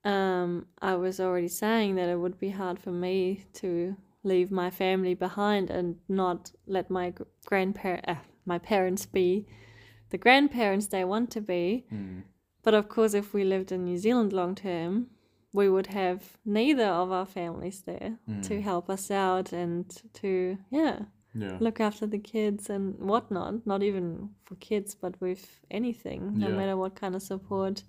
um, 0.04 0.66
I 0.80 0.94
was 0.94 1.20
already 1.20 1.48
saying 1.48 1.96
that 1.96 2.08
it 2.08 2.18
would 2.18 2.38
be 2.38 2.50
hard 2.50 2.78
for 2.78 2.90
me 2.90 3.44
to 3.54 3.96
leave 4.24 4.50
my 4.50 4.70
family 4.70 5.14
behind 5.14 5.70
and 5.70 5.96
not 6.08 6.52
let 6.66 6.90
my 6.90 7.12
grandparent, 7.44 8.04
uh, 8.08 8.16
my 8.46 8.58
parents 8.58 9.06
be 9.06 9.46
the 10.10 10.18
grandparents 10.18 10.86
they 10.86 11.04
want 11.04 11.30
to 11.32 11.40
be. 11.40 11.86
Mm. 11.92 12.22
But 12.62 12.74
of 12.74 12.88
course, 12.88 13.14
if 13.14 13.34
we 13.34 13.44
lived 13.44 13.72
in 13.72 13.84
New 13.84 13.98
Zealand 13.98 14.32
long 14.32 14.54
term, 14.54 15.08
we 15.52 15.68
would 15.68 15.88
have 15.88 16.36
neither 16.44 16.86
of 16.86 17.10
our 17.12 17.26
families 17.26 17.82
there 17.82 18.18
to 18.42 18.54
Mm. 18.54 18.62
help 18.62 18.88
us 18.90 19.10
out 19.10 19.52
and 19.52 19.84
to, 20.14 20.56
yeah, 20.70 21.04
Yeah. 21.34 21.56
look 21.60 21.80
after 21.80 22.06
the 22.06 22.18
kids 22.18 22.70
and 22.70 22.98
whatnot. 22.98 23.66
Not 23.66 23.82
even 23.82 24.30
for 24.44 24.56
kids, 24.56 24.94
but 24.94 25.20
with 25.20 25.60
anything, 25.70 26.38
no 26.38 26.48
Yeah. 26.48 26.56
matter 26.56 26.76
what 26.76 26.94
kind 26.94 27.14
of 27.14 27.22
support 27.22 27.84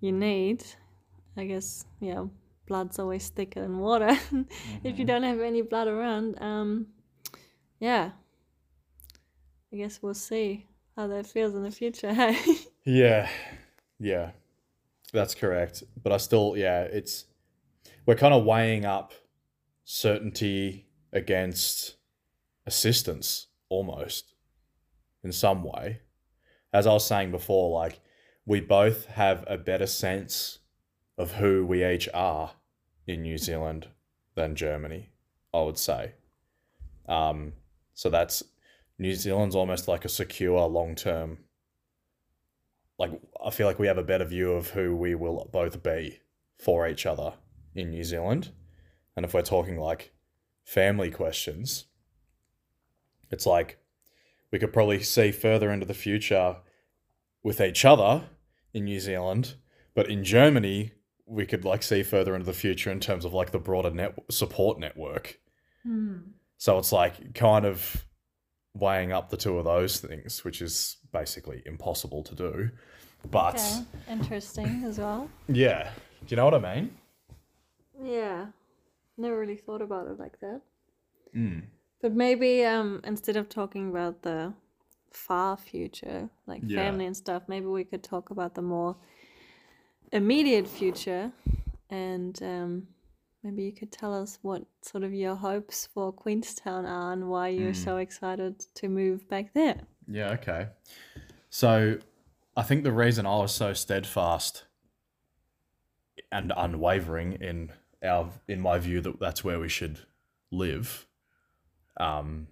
you 0.00 0.12
need. 0.12 0.64
I 1.36 1.44
guess, 1.46 1.86
yeah, 2.00 2.26
blood's 2.66 2.98
always 2.98 3.28
thicker 3.30 3.60
than 3.60 3.78
water. 3.78 4.08
if 4.84 4.98
you 4.98 5.04
Mhm. 5.04 5.08
don't 5.08 5.22
have 5.24 5.40
any 5.40 5.62
blood 5.62 5.88
around, 5.88 6.40
um, 6.42 6.86
yeah, 7.80 8.12
I 9.72 9.76
guess 9.76 10.02
we'll 10.02 10.14
see 10.14 10.66
how 10.96 11.06
that 11.08 11.26
feels 11.26 11.54
in 11.54 11.62
the 11.62 11.70
future. 11.70 12.12
Hey. 12.14 12.36
Yeah, 12.84 13.28
yeah, 13.98 14.30
that's 15.12 15.34
correct. 15.34 15.82
But 16.02 16.12
I 16.12 16.16
still, 16.18 16.54
yeah, 16.56 16.82
it's 16.82 17.24
we're 18.06 18.14
kind 18.14 18.34
of 18.34 18.44
weighing 18.44 18.84
up 18.84 19.12
certainty 19.84 20.86
against 21.12 21.96
assistance 22.66 23.46
almost 23.68 24.34
in 25.24 25.32
some 25.32 25.62
way. 25.62 26.00
As 26.72 26.86
I 26.86 26.92
was 26.92 27.06
saying 27.06 27.30
before, 27.30 27.70
like 27.78 28.00
we 28.46 28.60
both 28.60 29.06
have 29.06 29.44
a 29.46 29.56
better 29.56 29.86
sense 29.86 30.58
of 31.16 31.32
who 31.32 31.66
we 31.66 31.84
each 31.84 32.08
are 32.12 32.52
in 33.06 33.22
New 33.22 33.38
Zealand 33.38 33.88
than 34.34 34.54
Germany, 34.54 35.10
I 35.52 35.62
would 35.62 35.78
say. 35.78 36.12
Um, 37.08 37.54
so 37.94 38.10
that's 38.10 38.42
New 38.98 39.14
Zealand's 39.14 39.56
almost 39.56 39.88
like 39.88 40.04
a 40.04 40.10
secure 40.10 40.66
long 40.66 40.94
term 40.94 41.38
like 42.98 43.12
I 43.48 43.50
feel 43.50 43.66
like 43.66 43.78
we 43.78 43.86
have 43.86 43.96
a 43.96 44.02
better 44.02 44.26
view 44.26 44.52
of 44.52 44.68
who 44.68 44.94
we 44.94 45.14
will 45.14 45.48
both 45.50 45.82
be 45.82 46.20
for 46.58 46.86
each 46.86 47.06
other 47.06 47.32
in 47.74 47.88
New 47.88 48.04
Zealand. 48.04 48.50
And 49.16 49.24
if 49.24 49.32
we're 49.32 49.40
talking 49.40 49.78
like 49.78 50.12
family 50.64 51.10
questions, 51.10 51.86
it's 53.30 53.46
like 53.46 53.78
we 54.52 54.58
could 54.58 54.74
probably 54.74 55.02
see 55.02 55.30
further 55.32 55.72
into 55.72 55.86
the 55.86 55.94
future 55.94 56.56
with 57.42 57.62
each 57.62 57.86
other 57.86 58.24
in 58.74 58.84
New 58.84 59.00
Zealand, 59.00 59.54
but 59.94 60.10
in 60.10 60.24
Germany 60.24 60.92
we 61.24 61.46
could 61.46 61.64
like 61.64 61.82
see 61.82 62.02
further 62.02 62.34
into 62.34 62.44
the 62.44 62.52
future 62.52 62.90
in 62.90 63.00
terms 63.00 63.24
of 63.24 63.32
like 63.32 63.50
the 63.50 63.58
broader 63.58 63.90
net 63.90 64.14
support 64.30 64.78
network. 64.78 65.40
Hmm. 65.84 66.18
So 66.58 66.76
it's 66.76 66.92
like 66.92 67.32
kind 67.32 67.64
of 67.64 68.04
weighing 68.74 69.10
up 69.10 69.30
the 69.30 69.38
two 69.38 69.56
of 69.56 69.64
those 69.64 70.00
things, 70.00 70.44
which 70.44 70.60
is 70.60 70.98
basically 71.14 71.62
impossible 71.64 72.22
to 72.24 72.34
do. 72.34 72.70
But 73.30 73.54
Okay, 73.54 73.84
interesting 74.10 74.84
as 74.84 74.98
well. 74.98 75.28
yeah, 75.48 75.90
do 76.20 76.26
you 76.28 76.36
know 76.36 76.44
what 76.44 76.54
I 76.54 76.74
mean? 76.74 76.90
Yeah, 78.02 78.46
never 79.16 79.38
really 79.38 79.56
thought 79.56 79.82
about 79.82 80.06
it 80.08 80.18
like 80.18 80.38
that. 80.40 80.60
Mm. 81.34 81.62
But 82.00 82.14
maybe 82.14 82.64
um, 82.64 83.00
instead 83.04 83.36
of 83.36 83.48
talking 83.48 83.90
about 83.90 84.22
the 84.22 84.54
far 85.10 85.56
future, 85.56 86.30
like 86.46 86.62
Yeah. 86.66 86.76
family 86.76 87.06
and 87.06 87.16
stuff, 87.16 87.42
maybe 87.48 87.66
we 87.66 87.84
could 87.84 88.02
talk 88.02 88.30
about 88.30 88.54
the 88.54 88.62
more 88.62 88.96
immediate 90.12 90.66
future, 90.68 91.32
and 91.90 92.40
um, 92.42 92.86
maybe 93.42 93.62
you 93.64 93.72
could 93.72 93.92
tell 93.92 94.14
us 94.14 94.38
what 94.42 94.62
sort 94.80 95.04
of 95.04 95.12
your 95.12 95.34
hopes 95.34 95.86
for 95.92 96.12
Queenstown 96.12 96.86
are 96.86 97.12
and 97.12 97.28
why 97.28 97.48
you're 97.48 97.72
Mm. 97.72 97.84
so 97.84 97.96
excited 97.98 98.60
to 98.74 98.88
move 98.88 99.28
back 99.28 99.52
there. 99.54 99.80
Yeah, 100.06 100.30
okay. 100.32 100.68
So 101.50 101.98
I 102.58 102.62
think 102.64 102.82
the 102.82 102.92
reason 102.92 103.24
I 103.24 103.36
was 103.38 103.54
so 103.54 103.72
steadfast 103.72 104.64
and 106.32 106.52
unwavering 106.56 107.34
in 107.34 107.72
our 108.02 108.30
in 108.48 108.60
my 108.60 108.80
view 108.80 109.00
that 109.00 109.20
that's 109.20 109.44
where 109.44 109.60
we 109.60 109.68
should 109.68 110.00
live, 110.50 111.06
um, 111.98 112.48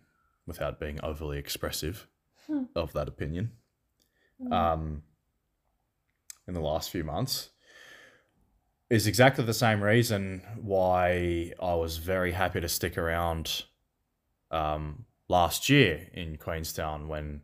without 0.47 0.79
being 0.79 1.01
overly 1.03 1.39
expressive 1.39 2.07
Hmm. 2.47 2.65
of 2.77 2.93
that 2.93 3.09
opinion, 3.09 3.51
Mm. 4.41 4.53
um, 4.53 5.03
in 6.47 6.55
the 6.55 6.61
last 6.61 6.91
few 6.91 7.03
months, 7.03 7.51
is 8.89 9.09
exactly 9.09 9.45
the 9.45 9.55
same 9.55 9.83
reason 9.83 10.41
why 10.61 11.53
I 11.61 11.75
was 11.75 11.97
very 11.97 12.31
happy 12.31 12.61
to 12.61 12.69
stick 12.69 12.97
around 12.97 13.65
um, 14.53 15.07
last 15.27 15.69
year 15.69 16.09
in 16.13 16.37
Queenstown 16.37 17.09
when 17.09 17.43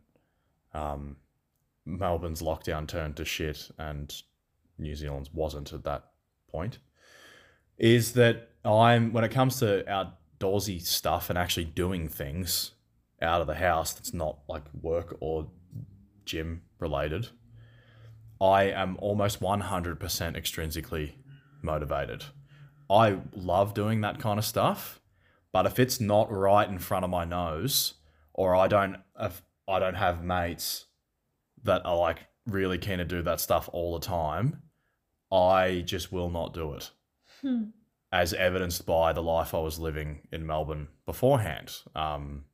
um, 0.73 1.17
Melbourne's 1.85 2.41
lockdown 2.41 2.87
turned 2.87 3.17
to 3.17 3.25
shit 3.25 3.69
and 3.77 4.13
New 4.77 4.95
Zealand's 4.95 5.33
wasn't 5.33 5.73
at 5.73 5.83
that 5.83 6.05
point. 6.51 6.79
Is 7.77 8.13
that 8.13 8.49
I'm 8.63 9.11
when 9.13 9.23
it 9.23 9.31
comes 9.31 9.59
to 9.59 9.83
outdoorsy 9.87 10.81
stuff 10.81 11.29
and 11.29 11.37
actually 11.37 11.65
doing 11.65 12.07
things 12.07 12.71
out 13.21 13.41
of 13.41 13.47
the 13.47 13.55
house 13.55 13.93
that's 13.93 14.13
not 14.13 14.39
like 14.47 14.63
work 14.81 15.17
or 15.19 15.49
gym 16.25 16.61
related, 16.79 17.29
I 18.39 18.63
am 18.63 18.97
almost 18.99 19.39
100% 19.41 19.97
extrinsically 19.99 21.13
motivated. 21.61 22.25
I 22.89 23.19
love 23.33 23.73
doing 23.73 24.01
that 24.01 24.19
kind 24.19 24.37
of 24.37 24.45
stuff, 24.45 24.99
but 25.51 25.65
if 25.65 25.79
it's 25.79 25.99
not 25.99 26.31
right 26.31 26.67
in 26.67 26.79
front 26.79 27.05
of 27.05 27.11
my 27.11 27.25
nose, 27.25 27.95
or 28.33 28.55
I 28.55 28.67
don't 28.67 28.97
I 29.67 29.79
don't 29.79 29.95
have 29.95 30.23
mates 30.23 30.85
that 31.63 31.85
are 31.85 31.97
like 31.97 32.19
really 32.47 32.77
keen 32.77 32.97
to 32.97 33.05
do 33.05 33.21
that 33.23 33.39
stuff 33.39 33.69
all 33.71 33.97
the 33.97 34.05
time, 34.05 34.61
I 35.31 35.83
just 35.85 36.11
will 36.11 36.29
not 36.29 36.53
do 36.53 36.73
it. 36.73 36.91
Hmm. 37.41 37.63
As 38.11 38.33
evidenced 38.33 38.85
by 38.85 39.11
the 39.13 39.23
life 39.23 39.53
I 39.55 39.59
was 39.59 39.79
living 39.79 40.27
in 40.31 40.45
Melbourne 40.45 40.87
beforehand. 41.05 41.75
Um, 41.95 42.45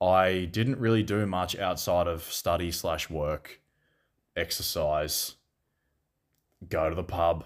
I 0.00 0.48
didn't 0.50 0.78
really 0.78 1.02
do 1.02 1.26
much 1.26 1.58
outside 1.58 2.06
of 2.06 2.22
study 2.22 2.70
slash 2.70 3.10
work, 3.10 3.60
exercise, 4.36 5.34
go 6.68 6.88
to 6.88 6.94
the 6.94 7.04
pub 7.04 7.44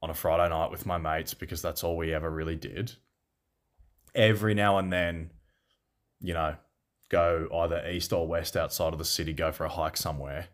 on 0.00 0.10
a 0.10 0.14
Friday 0.14 0.48
night 0.48 0.70
with 0.70 0.86
my 0.86 0.96
mates 0.96 1.34
because 1.34 1.60
that's 1.60 1.82
all 1.84 1.96
we 1.96 2.14
ever 2.14 2.30
really 2.30 2.56
did. 2.56 2.92
Every 4.14 4.54
now 4.54 4.78
and 4.78 4.92
then, 4.92 5.30
you 6.20 6.34
know, 6.34 6.54
go 7.08 7.48
either 7.62 7.86
east 7.88 8.12
or 8.12 8.26
west 8.26 8.56
outside 8.56 8.92
of 8.92 8.98
the 8.98 9.04
city, 9.04 9.32
go 9.32 9.52
for 9.52 9.64
a 9.64 9.68
hike 9.68 9.96
somewhere. 9.96 10.48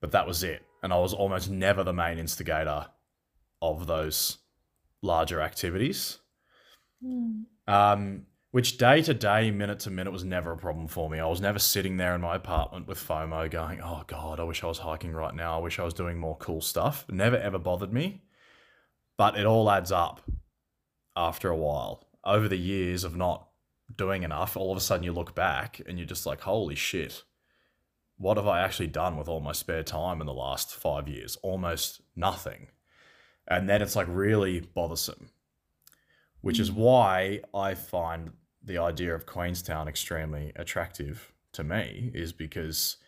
But 0.00 0.12
that 0.12 0.26
was 0.26 0.42
it. 0.42 0.64
And 0.82 0.92
I 0.92 0.98
was 0.98 1.12
almost 1.12 1.50
never 1.50 1.84
the 1.84 1.92
main 1.92 2.18
instigator 2.18 2.86
of 3.60 3.86
those 3.86 4.38
larger 5.02 5.40
activities. 5.40 6.18
Hmm. 7.02 7.42
Um, 7.66 8.26
which 8.50 8.78
day 8.78 9.00
to 9.02 9.14
day, 9.14 9.50
minute 9.52 9.80
to 9.80 9.90
minute 9.90 10.12
was 10.12 10.24
never 10.24 10.50
a 10.50 10.56
problem 10.56 10.88
for 10.88 11.08
me. 11.08 11.20
I 11.20 11.26
was 11.26 11.40
never 11.40 11.60
sitting 11.60 11.96
there 11.96 12.16
in 12.16 12.20
my 12.20 12.34
apartment 12.34 12.88
with 12.88 12.98
FOMO 12.98 13.48
going, 13.48 13.80
oh 13.80 14.02
God, 14.06 14.40
I 14.40 14.44
wish 14.44 14.64
I 14.64 14.66
was 14.66 14.78
hiking 14.78 15.12
right 15.12 15.34
now. 15.34 15.56
I 15.56 15.62
wish 15.62 15.78
I 15.78 15.84
was 15.84 15.94
doing 15.94 16.18
more 16.18 16.36
cool 16.38 16.60
stuff. 16.60 17.04
It 17.08 17.14
never 17.14 17.36
ever 17.36 17.58
bothered 17.58 17.92
me. 17.92 18.22
But 19.16 19.38
it 19.38 19.46
all 19.46 19.70
adds 19.70 19.92
up 19.92 20.22
after 21.16 21.48
a 21.48 21.56
while. 21.56 22.08
Over 22.24 22.48
the 22.48 22.58
years 22.58 23.04
of 23.04 23.16
not 23.16 23.49
doing 23.96 24.22
enough, 24.22 24.56
all 24.56 24.72
of 24.72 24.78
a 24.78 24.80
sudden 24.80 25.04
you 25.04 25.12
look 25.12 25.34
back 25.34 25.80
and 25.86 25.98
you're 25.98 26.06
just 26.06 26.26
like, 26.26 26.40
holy 26.40 26.74
shit, 26.74 27.22
what 28.16 28.36
have 28.36 28.46
I 28.46 28.60
actually 28.60 28.88
done 28.88 29.16
with 29.16 29.28
all 29.28 29.40
my 29.40 29.52
spare 29.52 29.82
time 29.82 30.20
in 30.20 30.26
the 30.26 30.34
last 30.34 30.74
five 30.74 31.08
years? 31.08 31.36
Almost 31.42 32.02
nothing. 32.14 32.68
And 33.48 33.68
then 33.68 33.82
it's 33.82 33.96
like 33.96 34.06
really 34.08 34.60
bothersome, 34.60 35.30
which 36.40 36.60
is 36.60 36.68
hmm. 36.68 36.80
why 36.80 37.40
I 37.54 37.74
find 37.74 38.32
the 38.62 38.78
idea 38.78 39.14
of 39.14 39.26
Queenstown 39.26 39.88
extremely 39.88 40.52
attractive 40.54 41.32
to 41.52 41.64
me, 41.64 42.10
is 42.14 42.32
because 42.32 42.98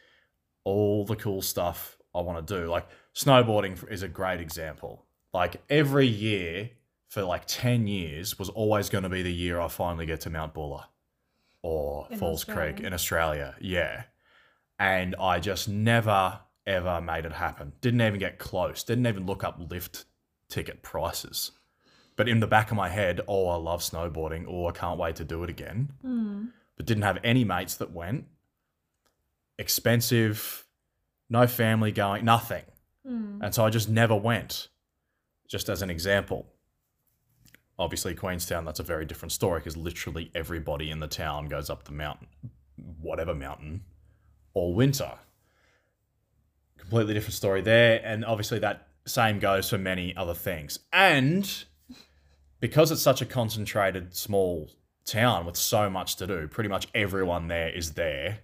all 0.64 1.05
the 1.05 1.14
cool 1.14 1.43
stuff 1.43 1.99
I 2.14 2.22
want 2.22 2.45
to 2.47 2.61
do, 2.61 2.68
like 2.68 2.89
snowboarding 3.14 3.91
is 3.91 4.03
a 4.03 4.09
great 4.09 4.41
example. 4.41 5.05
Like 5.33 5.62
every 5.68 6.07
year 6.07 6.70
for 7.13 7.23
like 7.23 7.43
10 7.47 7.87
years 7.87 8.39
was 8.39 8.49
always 8.49 8.89
going 8.89 9.05
to 9.05 9.11
be 9.11 9.21
the 9.21 9.31
year 9.31 9.61
I 9.61 9.69
finally 9.69 10.07
get 10.07 10.23
to 10.23 10.31
Mount 10.31 10.55
Buller 10.55 10.85
or 11.61 12.07
In 12.11 12.19
Falls 12.19 12.43
Creek 12.43 12.81
in 12.81 12.95
Australia. 12.95 13.55
Yeah. 13.61 14.05
And 14.79 15.15
I 15.21 15.39
just 15.39 15.69
never, 15.69 16.41
ever 16.67 17.03
made 17.03 17.27
it 17.27 17.33
happen. 17.33 17.75
Didn't 17.83 18.01
even 18.01 18.19
get 18.19 18.39
close. 18.39 18.83
Didn't 18.83 19.07
even 19.07 19.27
look 19.27 19.45
up 19.45 19.61
lift 19.71 20.07
ticket 20.49 20.83
prices. 20.83 21.51
But 22.17 22.31
in 22.31 22.41
the 22.41 22.47
back 22.47 22.71
of 22.71 22.79
my 22.79 22.89
head, 22.89 23.21
oh, 23.29 23.49
I 23.49 23.57
love 23.57 23.83
snowboarding. 23.83 24.47
Oh, 24.49 24.69
I 24.69 24.73
can't 24.73 24.99
wait 24.99 25.17
to 25.17 25.25
do 25.25 25.45
it 25.45 25.51
again. 25.51 25.93
Hmm. 26.01 26.45
But 26.79 26.87
didn't 26.87 27.03
have 27.03 27.19
any 27.23 27.45
mates 27.45 27.75
that 27.75 27.93
went. 27.93 28.25
Expensive, 29.59 30.67
no 31.29 31.47
family 31.47 31.93
going, 31.93 32.25
nothing. 32.25 32.65
Hmm. 33.07 33.43
And 33.43 33.55
so 33.55 33.67
I 33.67 33.69
just 33.69 33.91
never 33.91 34.17
went, 34.17 34.69
just 35.47 35.69
as 35.69 35.83
an 35.83 35.91
example. 35.91 36.47
Obviously, 37.79 38.14
Queenstown, 38.14 38.64
that's 38.64 38.81
a 38.81 38.85
very 38.85 39.05
different 39.05 39.33
story 39.33 39.61
because 39.61 39.77
literally 39.77 40.31
everybody 40.35 40.91
in 40.91 41.01
the 41.01 41.07
town 41.07 41.49
goes 41.49 41.70
up 41.70 41.85
the 41.85 41.93
mountain, 41.93 42.29
whatever 43.01 43.35
mountain, 43.35 43.83
all 44.55 44.75
winter. 44.75 45.12
Completely 46.79 47.14
different 47.14 47.35
story 47.35 47.62
there. 47.62 48.01
And 48.05 48.25
obviously, 48.25 48.59
that 48.61 48.89
same 49.07 49.39
goes 49.39 49.70
for 49.70 49.79
many 49.79 50.14
other 50.16 50.35
things. 50.35 50.79
And 50.93 51.64
because 52.61 52.91
it's 52.91 53.03
such 53.03 53.23
a 53.23 53.27
concentrated, 53.27 54.14
small 54.14 54.70
town 55.05 55.47
with 55.47 55.57
so 55.57 55.89
much 55.91 56.16
to 56.16 56.27
do, 56.27 56.47
pretty 56.49 56.68
much 56.68 56.89
everyone 56.95 57.49
there 57.49 57.70
is 57.70 57.95
there 57.95 58.41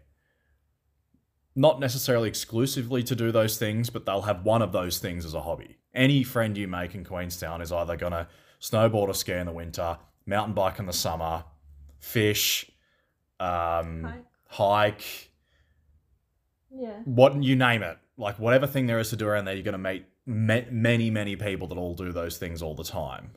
not 1.59 1.81
necessarily 1.81 2.29
exclusively 2.29 3.03
to 3.03 3.17
do 3.17 3.33
those 3.33 3.59
things, 3.59 3.91
but 3.91 4.07
they'll 4.07 4.23
have 4.23 4.45
one 4.45 4.63
of 4.63 4.71
those 4.71 5.01
things 5.01 5.25
as 5.25 5.35
a 5.35 5.41
hobby. 5.41 5.77
Any 5.93 6.23
friend 6.23 6.57
you 6.57 6.69
make 6.69 6.95
in 6.95 7.05
Queenstown 7.05 7.61
is 7.61 7.73
either 7.73 7.97
going 7.97 8.13
to 8.13 8.29
snowboard 8.61 9.09
or 9.09 9.15
ski 9.15 9.33
in 9.33 9.47
the 9.47 9.53
winter, 9.53 9.99
mountain 10.27 10.55
bike 10.55 10.79
in 10.79 10.87
the 10.87 10.93
summer, 10.93 11.45
fish, 11.99 12.71
um, 13.41 14.05
Hike. 14.05 14.25
hike, 14.47 15.31
Yeah. 16.71 17.01
what 17.05 17.43
you 17.43 17.57
name 17.57 17.83
it. 17.83 17.99
Like 18.17 18.39
whatever 18.39 18.67
thing 18.67 18.87
there 18.87 18.99
is 18.99 19.11
to 19.11 19.17
do 19.17 19.27
around 19.27 19.45
there, 19.45 19.55
you're 19.55 19.63
going 19.63 19.73
to 19.73 19.79
meet 19.79 20.05
ma- 20.27 20.69
many, 20.71 21.11
many 21.11 21.37
people 21.37 21.67
that 21.69 21.79
all 21.79 21.95
do 21.95 22.13
those 22.13 22.37
things 22.39 22.63
all 22.63 22.75
the 22.75 22.85
time. 22.85 23.33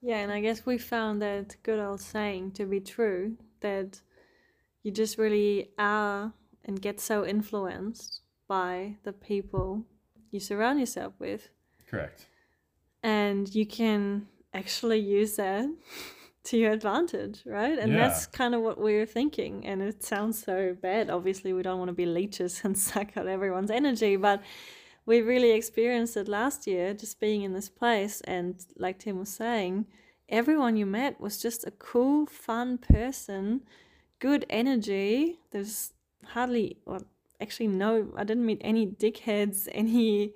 Yeah, 0.00 0.18
and 0.18 0.32
I 0.32 0.40
guess 0.40 0.64
we 0.66 0.78
found 0.78 1.22
that 1.22 1.56
good 1.62 1.78
old 1.78 2.00
saying 2.00 2.52
to 2.52 2.64
be 2.66 2.80
true 2.80 3.36
that 3.60 4.00
you 4.82 4.90
just 4.90 5.16
really 5.18 5.70
are 5.78 6.32
and 6.64 6.80
get 6.80 7.00
so 7.00 7.24
influenced 7.24 8.20
by 8.48 8.96
the 9.04 9.12
people 9.12 9.84
you 10.30 10.40
surround 10.40 10.80
yourself 10.80 11.14
with. 11.18 11.48
Correct. 11.88 12.26
And 13.02 13.52
you 13.54 13.66
can 13.66 14.26
actually 14.54 14.98
use 14.98 15.36
that 15.36 15.66
to 16.44 16.56
your 16.58 16.72
advantage, 16.72 17.42
right? 17.46 17.78
And 17.78 17.92
Yeah. 17.92 18.08
that's 18.08 18.26
kind 18.26 18.54
of 18.54 18.62
what 18.62 18.78
we're 18.78 19.06
thinking. 19.06 19.64
And 19.66 19.80
it 19.82 20.02
sounds 20.02 20.42
so 20.42 20.74
bad. 20.74 21.08
Obviously, 21.10 21.52
we 21.52 21.62
don't 21.62 21.78
want 21.78 21.88
to 21.88 21.94
be 21.94 22.06
leeches 22.06 22.62
and 22.64 22.76
suck 22.88 23.16
out 23.16 23.26
everyone's 23.26 23.70
energy, 23.70 24.16
but 24.16 24.42
we 25.06 25.20
really 25.20 25.52
experienced 25.52 26.16
it 26.16 26.28
last 26.28 26.66
year 26.66 26.94
just 26.94 27.20
being 27.20 27.42
in 27.42 27.52
this 27.52 27.68
place. 27.68 28.20
And 28.22 28.64
like 28.76 28.98
Tim 28.98 29.18
was 29.18 29.28
saying, 29.30 29.86
everyone 30.28 30.76
you 30.76 30.86
met 30.86 31.20
was 31.20 31.40
just 31.40 31.66
a 31.66 31.70
cool, 31.72 32.26
fun 32.26 32.78
person, 32.78 33.62
good 34.18 34.44
energy. 34.50 35.38
There's 35.50 35.92
hardly, 36.26 36.78
well, 36.86 37.04
actually, 37.40 37.68
no, 37.68 38.12
I 38.16 38.24
didn't 38.24 38.46
meet 38.46 38.60
any 38.62 38.86
dickheads, 38.86 39.68
any 39.72 40.34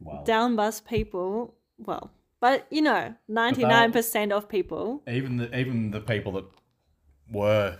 Wow. 0.00 0.24
down 0.24 0.56
bus 0.56 0.80
people. 0.80 1.54
Well, 1.78 2.10
but 2.42 2.66
you 2.70 2.82
know, 2.82 3.14
99% 3.30 4.32
of 4.32 4.48
people. 4.48 5.00
even 5.08 5.36
the 5.36 5.56
even 5.56 5.92
the 5.92 6.00
people 6.00 6.32
that 6.32 6.44
were, 7.30 7.78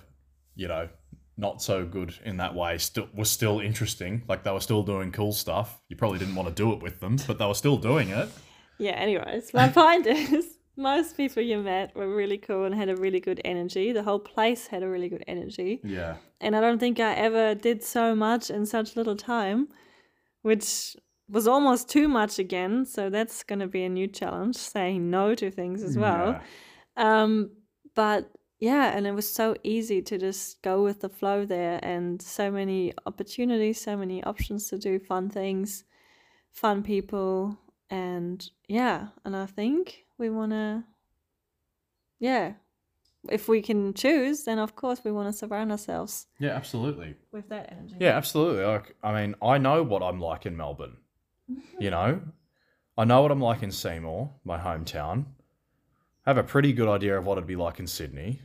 you 0.55 0.69
know, 0.69 0.89
not 1.37 1.61
so 1.61 1.85
good 1.85 2.15
in 2.25 2.37
that 2.37 2.55
way 2.55 2.79
still 2.79 3.09
were 3.13 3.25
still 3.25 3.59
interesting. 3.59 4.23
Like 4.29 4.45
they 4.45 4.53
were 4.53 4.61
still 4.61 4.85
doing 4.85 5.11
cool 5.11 5.33
stuff. 5.33 5.81
You 5.89 5.97
probably 5.97 6.21
didn't 6.21 6.37
want 6.37 6.49
to 6.49 6.55
do 6.55 6.73
it 6.73 6.81
with 6.81 7.01
them, 7.01 7.17
but 7.27 7.39
they 7.39 7.47
were 7.47 7.55
still 7.55 7.77
doing 7.77 8.09
it. 8.09 8.29
Yeah, 8.79 8.93
anyways, 8.93 9.55
my 9.55 9.69
point 9.83 10.07
is 10.07 10.59
most 10.77 11.17
people 11.17 11.41
you 11.41 11.59
met 11.59 11.95
were 11.95 12.13
really 12.13 12.39
cool 12.39 12.65
and 12.65 12.75
had 12.75 12.89
a 12.89 12.97
really 12.97 13.21
good 13.21 13.41
energy. 13.45 13.93
The 13.93 14.03
whole 14.03 14.19
place 14.19 14.67
had 14.67 14.83
a 14.83 14.89
really 14.89 15.09
good 15.09 15.23
energy. 15.29 15.81
Yeah. 15.85 16.17
And 16.41 16.57
I 16.57 16.61
don't 16.61 16.81
think 16.81 16.99
I 16.99 17.15
ever 17.15 17.55
did 17.55 17.85
so 17.85 18.17
much 18.17 18.51
in 18.51 18.67
such 18.67 18.97
little 18.97 19.15
time, 19.15 19.69
which 20.41 20.97
was 21.33 21.49
almost 21.49 21.89
too 21.89 22.07
much 22.07 22.39
again. 22.39 22.85
So 22.85 23.11
that's 23.11 23.43
going 23.43 23.59
to 23.59 23.67
be 23.67 23.83
a 23.83 23.89
new 23.89 24.07
challenge, 24.07 24.57
saying 24.57 25.11
no 25.11 25.35
to 25.35 25.51
things 25.51 25.83
as 25.83 25.97
well. 25.99 26.41
Um, 26.97 27.51
but 27.95 28.31
yeah, 28.61 28.97
and 28.97 29.07
it 29.07 29.13
was 29.13 29.29
so 29.29 29.57
easy 29.65 30.03
to 30.03 30.19
just 30.19 30.63
go 30.63 30.85
with 30.85 31.01
the 31.01 31.09
flow 31.09 31.45
there, 31.45 31.81
and 31.83 32.23
so 32.23 32.51
many 32.51 32.93
opportunities, 33.07 33.81
so 33.81 33.97
many 33.97 34.23
options 34.23 34.69
to 34.69 34.79
do 34.79 35.01
fun 35.01 35.31
things, 35.31 35.85
fun 36.53 36.83
people, 36.85 37.59
and 37.91 38.49
yeah, 38.69 39.09
and 39.25 39.35
I 39.35 39.47
think 39.47 40.05
we 40.17 40.31
want 40.31 40.53
to, 40.53 40.85
yeah, 42.21 42.53
if 43.31 43.49
we 43.49 43.63
can 43.63 43.95
choose, 43.95 44.45
then 44.45 44.59
of 44.61 44.77
course 44.77 45.01
we 45.05 45.11
want 45.13 45.29
to 45.29 45.37
surround 45.37 45.73
ourselves 45.73 46.27
Yeah, 46.39 46.51
absolutely. 46.51 47.17
with 47.33 47.49
that 47.49 47.73
energy. 47.73 47.97
Yeah, 47.99 48.17
absolutely. 48.17 48.65
Like, 48.65 48.95
I 49.03 49.13
mean, 49.13 49.35
I 49.43 49.59
know 49.59 49.83
what 49.83 50.03
I'm 50.03 50.21
like 50.21 50.47
in 50.47 50.57
Melbourne. 50.57 50.97
You 51.79 51.91
know, 51.91 52.21
I 52.97 53.05
know 53.05 53.23
what 53.23 53.31
I'm 53.31 53.41
like 53.41 53.63
in 53.63 53.73
Seymour, 53.73 54.31
my 54.45 54.59
hometown. 54.59 55.25
I 56.25 56.31
have 56.31 56.39
a 56.39 56.45
pretty 56.45 56.73
good 56.73 56.89
idea 56.89 57.19
of 57.19 57.27
what 57.27 57.39
it'd 57.39 57.47
be 57.47 57.57
like 57.57 57.81
in 57.81 57.87
Sydney. 57.87 58.41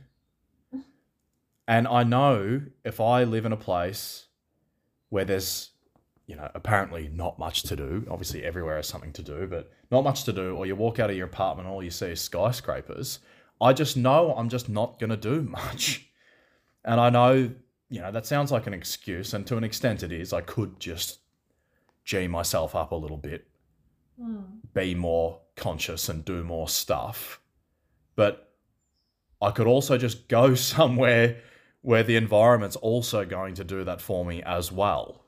And 1.66 1.86
I 1.86 2.02
know 2.02 2.62
if 2.84 3.00
I 3.00 3.24
live 3.24 3.44
in 3.44 3.52
a 3.52 3.56
place 3.56 4.26
where 5.10 5.24
there's, 5.24 5.70
you 6.26 6.34
know, 6.34 6.50
apparently 6.54 7.08
not 7.12 7.38
much 7.38 7.62
to 7.64 7.76
do, 7.76 8.06
obviously 8.10 8.44
everywhere 8.44 8.76
has 8.76 8.88
something 8.88 9.12
to 9.12 9.22
do, 9.22 9.46
but 9.46 9.70
not 9.90 10.02
much 10.02 10.24
to 10.24 10.32
do, 10.32 10.56
or 10.56 10.66
you 10.66 10.74
walk 10.74 10.98
out 10.98 11.10
of 11.10 11.16
your 11.16 11.26
apartment 11.26 11.66
and 11.66 11.74
all 11.74 11.82
you 11.82 11.90
see 11.90 12.06
is 12.06 12.20
skyscrapers, 12.20 13.20
I 13.60 13.72
just 13.72 13.96
know 13.96 14.34
I'm 14.34 14.48
just 14.48 14.68
not 14.68 14.98
going 14.98 15.10
to 15.10 15.16
do 15.16 15.42
much. 15.42 16.08
And 16.84 17.00
I 17.00 17.10
know, 17.10 17.50
you 17.90 18.00
know, 18.00 18.12
that 18.12 18.26
sounds 18.26 18.50
like 18.50 18.66
an 18.66 18.74
excuse, 18.74 19.34
and 19.34 19.46
to 19.46 19.56
an 19.56 19.64
extent 19.64 20.02
it 20.02 20.12
is. 20.12 20.32
I 20.32 20.40
could 20.40 20.80
just 20.80 21.18
G 22.08 22.26
myself 22.26 22.74
up 22.74 22.90
a 22.90 22.94
little 22.94 23.18
bit, 23.18 23.46
hmm. 24.18 24.40
be 24.72 24.94
more 24.94 25.40
conscious 25.56 26.08
and 26.08 26.24
do 26.24 26.42
more 26.42 26.66
stuff. 26.66 27.38
But 28.16 28.50
I 29.42 29.50
could 29.50 29.66
also 29.66 29.98
just 29.98 30.26
go 30.26 30.54
somewhere 30.72 31.36
where 31.82 32.02
the 32.02 32.16
environment's 32.16 32.76
also 32.76 33.26
going 33.26 33.54
to 33.56 33.64
do 33.64 33.84
that 33.84 34.00
for 34.00 34.24
me 34.24 34.42
as 34.42 34.72
well. 34.72 35.22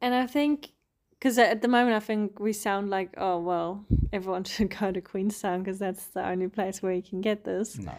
And 0.00 0.14
I 0.14 0.26
think, 0.26 0.70
because 1.10 1.36
at 1.36 1.60
the 1.60 1.68
moment, 1.68 1.94
I 1.94 2.00
think 2.00 2.40
we 2.40 2.54
sound 2.54 2.88
like, 2.88 3.12
oh, 3.18 3.38
well, 3.38 3.84
everyone 4.10 4.44
should 4.52 4.74
go 4.80 4.90
to 4.90 5.02
Queenstown 5.02 5.62
because 5.62 5.78
that's 5.78 6.06
the 6.06 6.26
only 6.26 6.48
place 6.48 6.82
where 6.82 6.94
you 6.94 7.02
can 7.02 7.20
get 7.20 7.44
this. 7.44 7.78
No. 7.78 7.92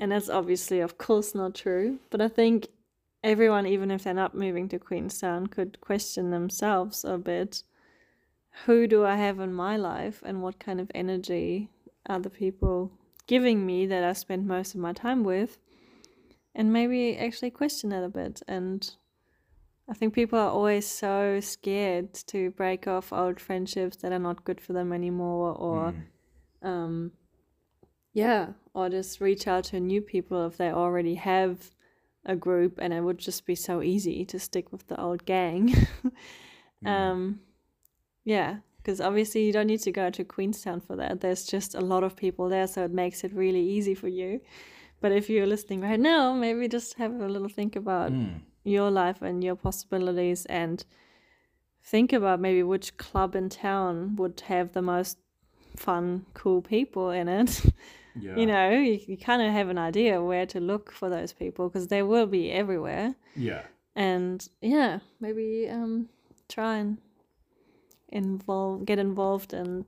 And 0.00 0.10
that's 0.10 0.28
obviously, 0.28 0.80
of 0.80 0.98
course, 0.98 1.32
not 1.32 1.54
true. 1.54 2.00
But 2.10 2.20
I 2.20 2.26
think 2.26 2.70
everyone, 3.24 3.66
even 3.66 3.90
if 3.90 4.04
they're 4.04 4.14
not 4.14 4.36
moving 4.36 4.68
to 4.68 4.78
Queenstown, 4.78 5.48
could 5.48 5.80
question 5.80 6.30
themselves 6.30 7.04
a 7.04 7.18
bit. 7.18 7.64
Who 8.66 8.86
do 8.86 9.04
I 9.04 9.16
have 9.16 9.40
in 9.40 9.52
my 9.52 9.76
life, 9.76 10.22
and 10.24 10.42
what 10.42 10.60
kind 10.60 10.80
of 10.80 10.90
energy 10.94 11.70
are 12.06 12.20
the 12.20 12.30
people 12.30 12.92
giving 13.26 13.66
me 13.66 13.86
that 13.86 14.04
I 14.04 14.12
spend 14.12 14.46
most 14.46 14.74
of 14.74 14.80
my 14.80 14.92
time 14.92 15.24
with? 15.24 15.58
And 16.54 16.72
maybe 16.72 17.16
actually 17.16 17.50
question 17.50 17.90
it 17.90 18.04
a 18.04 18.08
bit. 18.08 18.42
And 18.46 18.88
I 19.88 19.94
think 19.94 20.14
people 20.14 20.38
are 20.38 20.50
always 20.50 20.86
so 20.86 21.40
scared 21.40 22.14
to 22.28 22.50
break 22.50 22.86
off 22.86 23.12
old 23.12 23.40
friendships 23.40 23.96
that 23.96 24.12
are 24.12 24.20
not 24.20 24.44
good 24.44 24.60
for 24.60 24.72
them 24.72 24.92
anymore, 24.92 25.54
or 25.54 25.94
um, 26.62 27.12
yeah, 28.12 28.50
or 28.72 28.88
just 28.88 29.20
reach 29.20 29.48
out 29.48 29.64
to 29.64 29.80
new 29.80 30.00
people 30.00 30.46
if 30.46 30.56
they 30.58 30.70
already 30.70 31.16
have 31.16 31.73
a 32.26 32.36
group 32.36 32.78
and 32.80 32.92
it 32.92 33.00
would 33.02 33.18
just 33.18 33.46
be 33.46 33.54
so 33.54 33.82
easy 33.82 34.24
to 34.24 34.38
stick 34.38 34.72
with 34.72 34.86
the 34.86 35.00
old 35.00 35.24
gang. 35.24 35.74
um, 36.86 37.40
yeah, 38.24 38.56
because 38.78 39.00
obviously 39.00 39.44
you 39.44 39.52
don't 39.52 39.66
need 39.66 39.80
to 39.80 39.92
go 39.92 40.10
to 40.10 40.24
Queenstown 40.24 40.80
for 40.80 40.96
that. 40.96 41.20
There's 41.20 41.44
just 41.44 41.74
a 41.74 41.80
lot 41.80 42.02
of 42.04 42.16
people 42.16 42.48
there, 42.48 42.66
so 42.66 42.84
it 42.84 42.90
makes 42.92 43.24
it 43.24 43.32
really 43.34 43.62
easy 43.62 43.94
for 43.94 44.08
you. 44.08 44.40
But 45.00 45.12
if 45.12 45.28
you're 45.28 45.46
listening 45.46 45.82
right 45.82 46.00
now, 46.00 46.32
maybe 46.32 46.68
just 46.68 46.94
have 46.94 47.12
a 47.20 47.28
little 47.28 47.48
think 47.48 47.76
about 47.76 48.12
Mm. 48.12 48.40
your 48.64 48.90
life 48.90 49.20
and 49.20 49.44
your 49.44 49.56
possibilities 49.56 50.46
and 50.46 50.84
think 51.82 52.12
about 52.12 52.40
maybe 52.40 52.62
which 52.62 52.96
club 52.96 53.34
in 53.36 53.50
town 53.50 54.16
would 54.16 54.40
have 54.46 54.72
the 54.72 54.80
most 54.80 55.18
fun, 55.76 56.24
cool 56.32 56.62
people 56.62 57.10
in 57.10 57.28
it. 57.28 57.60
Yeah. 58.18 58.36
you 58.36 58.46
know, 58.46 58.70
you, 58.70 59.00
you 59.06 59.16
kind 59.16 59.42
of 59.42 59.52
have 59.52 59.68
an 59.68 59.78
idea 59.78 60.22
where 60.22 60.46
to 60.46 60.60
look 60.60 60.92
for 60.92 61.08
those 61.10 61.32
people 61.32 61.68
because 61.68 61.88
they 61.88 62.02
will 62.02 62.26
be 62.26 62.50
everywhere. 62.52 63.14
Yeah. 63.34 63.62
And 63.96 64.46
yeah, 64.60 65.00
maybe 65.20 65.68
um, 65.70 66.08
try 66.48 66.76
and 66.76 66.98
involve, 68.08 68.84
get 68.84 68.98
involved, 68.98 69.52
and 69.52 69.86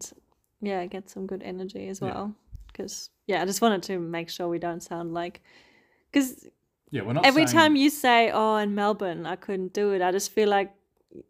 yeah, 0.61 0.87
get 0.87 1.09
some 1.11 1.27
good 1.27 1.43
energy 1.43 1.89
as 1.89 2.01
well. 2.01 2.35
Because 2.68 3.11
yeah, 3.27 3.43
I 3.43 3.45
just 3.47 3.61
wanted 3.62 3.83
to 3.85 3.99
make 3.99 4.29
sure 4.29 4.49
we 4.49 4.59
don't 4.59 4.83
sound 4.83 5.14
like 5.14 5.43
because 6.11 6.49
Yeah. 6.91 7.03
We're 7.03 7.14
not 7.14 7.27
every 7.27 7.47
saying- 7.47 7.57
time 7.59 7.77
you 7.77 7.91
say, 7.91 8.31
"Oh, 8.33 8.57
in 8.57 8.74
Melbourne, 8.74 9.27
I 9.27 9.37
couldn't 9.37 9.72
do 9.72 9.93
it," 9.93 10.03
I 10.03 10.12
just 10.12 10.31
feel 10.33 10.49
like, 10.49 10.72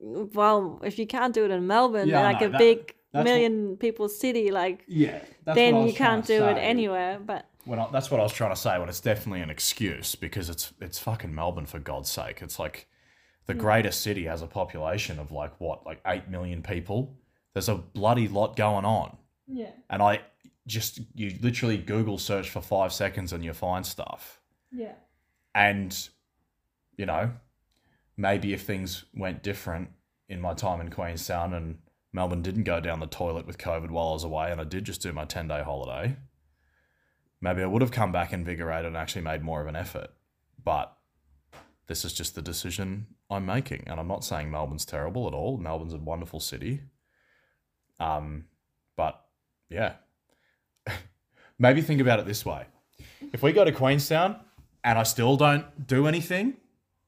well, 0.00 0.80
if 0.84 0.98
you 0.98 1.06
can't 1.06 1.32
do 1.34 1.44
it 1.44 1.50
in 1.50 1.66
Melbourne, 1.66 2.08
Yeah, 2.08 2.18
I 2.20 2.22
they're 2.22 2.32
like 2.32 2.42
a 2.42 2.48
that- 2.50 2.58
big 2.58 2.94
that's 3.16 3.26
what- 3.26 3.34
million 3.34 3.76
people 3.76 4.08
city, 4.08 4.50
like 4.50 4.84
Yeah. 4.86 5.20
What 5.44 5.54
then 5.54 5.86
you 5.86 5.92
can't 5.92 6.26
do 6.26 6.44
it 6.44 6.58
anywhere. 6.58 7.18
But 7.18 7.48
When 7.64 7.78
I, 7.78 7.88
that's 7.92 8.10
what 8.10 8.20
I 8.20 8.22
was 8.22 8.32
trying 8.32 8.54
to 8.54 8.60
say. 8.60 8.78
When 8.78 8.88
it's 8.88 9.00
definitely 9.00 9.40
an 9.40 9.50
excuse 9.50 10.14
because 10.14 10.50
it's 10.50 10.72
it's 10.80 10.98
fucking 10.98 11.34
Melbourne 11.34 11.66
for 11.66 11.78
God's 11.78 12.10
sake. 12.10 12.42
It's 12.42 12.58
like 12.58 12.88
the 13.46 13.52
hmm. 13.52 13.60
greatest 13.60 14.02
city 14.02 14.24
has 14.24 14.42
a 14.42 14.46
population 14.46 15.18
of 15.18 15.32
like 15.32 15.52
what, 15.58 15.86
like 15.86 16.00
eight 16.06 16.28
million 16.28 16.62
people. 16.62 17.16
There's 17.54 17.68
a 17.68 17.76
bloody 17.76 18.28
lot 18.28 18.54
going 18.54 18.84
on, 18.84 19.16
yeah, 19.46 19.70
and 19.88 20.02
I 20.02 20.20
just 20.66 21.00
you 21.14 21.38
literally 21.40 21.78
Google 21.78 22.18
search 22.18 22.50
for 22.50 22.60
five 22.60 22.92
seconds 22.92 23.32
and 23.32 23.44
you 23.44 23.52
find 23.52 23.86
stuff. 23.86 24.40
yeah, 24.72 24.92
And 25.54 25.96
you 26.96 27.06
know, 27.06 27.32
maybe 28.16 28.52
if 28.52 28.62
things 28.62 29.04
went 29.14 29.42
different 29.42 29.90
in 30.28 30.40
my 30.40 30.54
time 30.54 30.80
in 30.80 30.90
Queenstown 30.90 31.54
and 31.54 31.78
Melbourne 32.16 32.40
didn't 32.40 32.64
go 32.64 32.80
down 32.80 33.00
the 33.00 33.06
toilet 33.06 33.46
with 33.46 33.58
COVID 33.58 33.90
while 33.90 34.08
I 34.08 34.12
was 34.12 34.24
away, 34.24 34.50
and 34.50 34.58
I 34.58 34.64
did 34.64 34.84
just 34.84 35.02
do 35.02 35.12
my 35.12 35.26
ten 35.26 35.48
day 35.48 35.62
holiday, 35.62 36.16
maybe 37.42 37.62
I 37.62 37.66
would 37.66 37.82
have 37.82 37.90
come 37.90 38.10
back 38.10 38.32
invigorated 38.32 38.86
and 38.86 38.96
actually 38.96 39.20
made 39.20 39.42
more 39.42 39.60
of 39.60 39.66
an 39.66 39.76
effort. 39.76 40.08
But 40.64 40.96
this 41.88 42.06
is 42.06 42.14
just 42.14 42.34
the 42.34 42.40
decision 42.40 43.08
I'm 43.28 43.44
making, 43.44 43.84
and 43.86 44.00
I'm 44.00 44.08
not 44.08 44.24
saying 44.24 44.50
Melbourne's 44.50 44.86
terrible 44.86 45.28
at 45.28 45.34
all. 45.34 45.58
Melbourne's 45.58 45.92
a 45.92 45.98
wonderful 45.98 46.40
city. 46.40 46.80
Um, 48.00 48.46
but 48.96 49.22
yeah, 49.68 49.96
maybe 51.58 51.82
think 51.82 52.00
about 52.00 52.18
it 52.18 52.24
this 52.24 52.46
way: 52.46 52.64
if 53.30 53.42
we 53.42 53.52
go 53.52 53.62
to 53.62 53.72
Queenstown 53.72 54.40
and 54.82 54.98
I 54.98 55.02
still 55.02 55.36
don't 55.36 55.86
do 55.86 56.06
anything, 56.06 56.54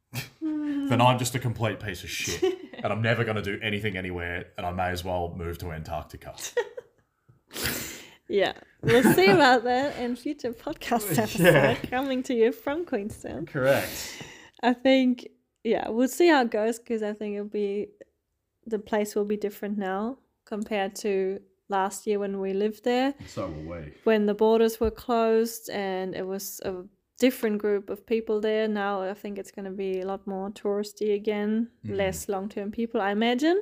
then 0.43 1.01
I'm 1.01 1.19
just 1.19 1.35
a 1.35 1.39
complete 1.39 1.81
piece 1.81 2.05
of 2.05 2.11
shit. 2.11 2.58
And 2.83 2.93
I'm 2.93 3.03
never 3.03 3.25
going 3.25 3.37
to 3.37 3.43
do 3.43 3.59
anything 3.63 3.97
anywhere, 3.97 4.47
and 4.57 4.67
I 4.67 4.71
may 4.73 4.91
as 4.91 5.05
well 5.05 5.35
move 5.37 5.59
to 5.59 5.73
Antarctica. 5.73 6.35
yeah. 8.29 8.53
We'll 8.83 9.15
see 9.15 9.27
about 9.27 9.65
that 9.65 9.97
in 9.99 10.17
future 10.17 10.53
podcast 10.53 11.19
episode 11.19 11.43
Yeah. 11.43 11.75
coming 11.77 12.23
to 12.25 12.35
you 12.35 12.53
from 12.53 12.85
Queenstown. 12.85 13.47
Correct. 13.47 14.23
I 14.63 14.73
think 14.73 15.29
yeah, 15.65 15.89
we'll 15.89 16.09
see 16.09 16.29
how 16.29 16.43
it 16.43 16.51
goes 16.51 16.79
because 16.79 17.03
I 17.03 17.13
think 17.13 17.35
it'll 17.35 17.47
be 17.49 17.89
the 18.67 18.79
place 18.79 19.15
will 19.15 19.25
be 19.25 19.37
different 19.37 19.79
now 19.79 20.19
compared 20.45 20.95
to 20.97 21.41
last 21.69 22.07
year 22.07 22.19
when 22.19 22.39
we 22.41 22.53
lived 22.53 22.85
there. 22.85 23.15
So 23.27 23.49
will 23.49 23.77
we. 23.77 23.93
when 24.05 24.27
the 24.27 24.35
borders 24.35 24.79
were 24.81 24.91
closed 24.91 25.69
and 25.71 26.15
it 26.15 26.27
was 26.27 26.61
a 26.65 26.85
different 27.19 27.59
group 27.59 27.91
of 27.91 28.07
people 28.07 28.41
there. 28.41 28.69
Now 28.69 29.03
I 29.03 29.15
think 29.15 29.39
it's 29.39 29.51
going 29.51 29.65
to 29.65 29.71
be 29.71 30.01
a 30.01 30.07
lot 30.07 30.27
more 30.27 30.51
touristy 30.51 31.15
again, 31.15 31.69
mm-hmm. 31.85 31.97
less 31.97 32.29
long 32.29 32.49
term 32.49 32.71
people, 32.71 33.01
I 33.01 33.11
imagine. 33.11 33.61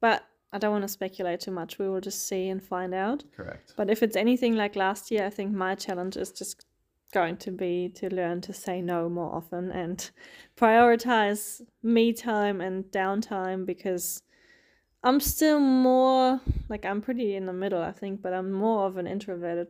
But 0.00 0.24
I 0.52 0.58
don't 0.58 0.72
want 0.72 0.82
to 0.82 0.88
speculate 0.88 1.40
too 1.40 1.50
much. 1.50 1.78
We 1.78 1.88
will 1.88 2.00
just 2.00 2.28
see 2.28 2.48
and 2.48 2.62
find 2.62 2.94
out. 2.94 3.24
Correct. 3.36 3.74
But 3.76 3.90
if 3.90 4.02
it's 4.02 4.16
anything 4.16 4.54
like 4.54 4.76
last 4.76 5.10
year, 5.10 5.26
I 5.26 5.30
think 5.30 5.52
my 5.52 5.74
challenge 5.74 6.16
is 6.16 6.30
just 6.30 6.64
going 7.12 7.36
to 7.38 7.50
be 7.50 7.88
to 7.94 8.12
learn 8.12 8.40
to 8.40 8.52
say 8.52 8.80
no 8.80 9.08
more 9.08 9.32
often 9.34 9.70
and 9.70 10.10
prioritize 10.56 11.60
me 11.82 12.12
time 12.12 12.60
and 12.60 12.84
downtime 12.86 13.66
because 13.66 14.22
I'm 15.02 15.20
still 15.20 15.60
more 15.60 16.40
like 16.68 16.84
I'm 16.84 17.00
pretty 17.02 17.36
in 17.36 17.46
the 17.46 17.52
middle, 17.52 17.82
I 17.82 17.92
think, 17.92 18.22
but 18.22 18.32
I'm 18.32 18.52
more 18.52 18.86
of 18.86 18.96
an 18.96 19.06
introverted 19.06 19.68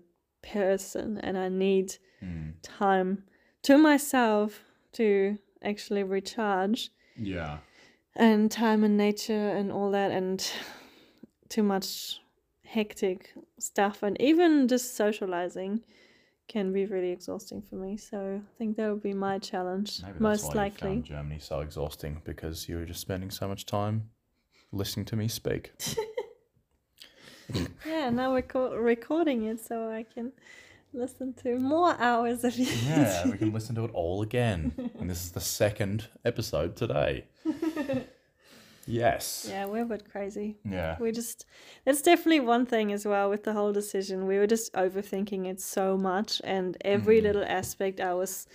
person 0.53 1.18
and 1.18 1.36
I 1.38 1.49
need 1.49 1.97
mm. 2.22 2.53
time 2.62 3.24
to 3.62 3.78
myself 3.78 4.61
to 4.92 5.38
actually 5.62 6.03
recharge 6.03 6.90
Yeah. 7.16 7.59
and 8.14 8.51
time 8.51 8.84
in 8.84 8.97
nature 8.97 9.49
and 9.51 9.72
all 9.72 9.90
that 9.92 10.11
and 10.11 10.45
too 11.49 11.62
much 11.62 12.20
hectic 12.64 13.34
stuff 13.59 14.03
and 14.03 14.20
even 14.20 14.68
just 14.68 14.97
socializing 14.97 15.80
can 16.49 16.72
be 16.72 16.84
really 16.84 17.11
exhausting 17.11 17.62
for 17.62 17.76
me 17.76 17.97
so 17.97 18.42
i 18.42 18.59
think 18.59 18.76
that 18.76 18.90
would 18.90 19.03
be 19.03 19.14
my 19.14 19.38
challenge 19.38 20.01
Maybe 20.03 20.18
most 20.18 20.55
likely 20.55 21.01
Germany 21.01 21.38
so 21.38 21.61
exhausting 21.61 22.20
because 22.24 22.68
you 22.68 22.76
were 22.76 22.84
just 22.84 23.01
spending 23.01 23.30
so 23.30 23.47
much 23.47 23.64
time 23.64 24.11
listening 24.72 25.07
to 25.07 25.16
me 25.16 25.28
speak. 25.28 25.72
yeah 27.86 28.11
now 28.11 28.32
we're 28.32 28.42
co- 28.42 28.74
recording 28.76 29.45
it 29.45 29.61
so 29.61 29.90
i 29.90 30.03
can 30.14 30.32
listen 30.92 31.32
to 31.34 31.59
more 31.59 31.95
hours 31.99 32.45
of 32.45 32.57
you 32.57 32.66
Yeah, 32.86 33.28
we 33.30 33.36
can 33.38 33.53
listen 33.59 33.74
to 33.74 33.84
it 33.84 33.90
all 33.95 34.22
again. 34.22 34.72
And 35.01 35.11
this 35.11 35.24
is 35.24 35.32
the 35.32 35.40
second 35.40 36.07
episode 36.24 36.76
today. 36.76 37.24
Yes. 38.86 39.47
yeah 39.49 39.64
we're 39.64 39.82
a 39.82 39.86
bit 39.86 40.11
crazy 40.11 40.57
Yeah. 40.62 40.97
we 41.01 41.11
just 41.11 41.47
that's 41.86 42.03
definitely 42.03 42.40
one 42.40 42.66
thing 42.66 42.92
as 42.92 43.07
well 43.07 43.30
with 43.30 43.42
the 43.45 43.55
whole 43.55 43.72
decision 43.72 44.26
we 44.26 44.36
were 44.36 44.47
just 44.47 44.74
overthinking 44.74 45.47
it 45.47 45.59
so 45.61 45.97
much 45.97 46.42
and 46.45 46.76
every 46.84 47.16
Mm-hmm. 47.16 47.26
little 47.26 47.45
aspect 47.45 47.99
i 48.01 48.12
was 48.12 48.47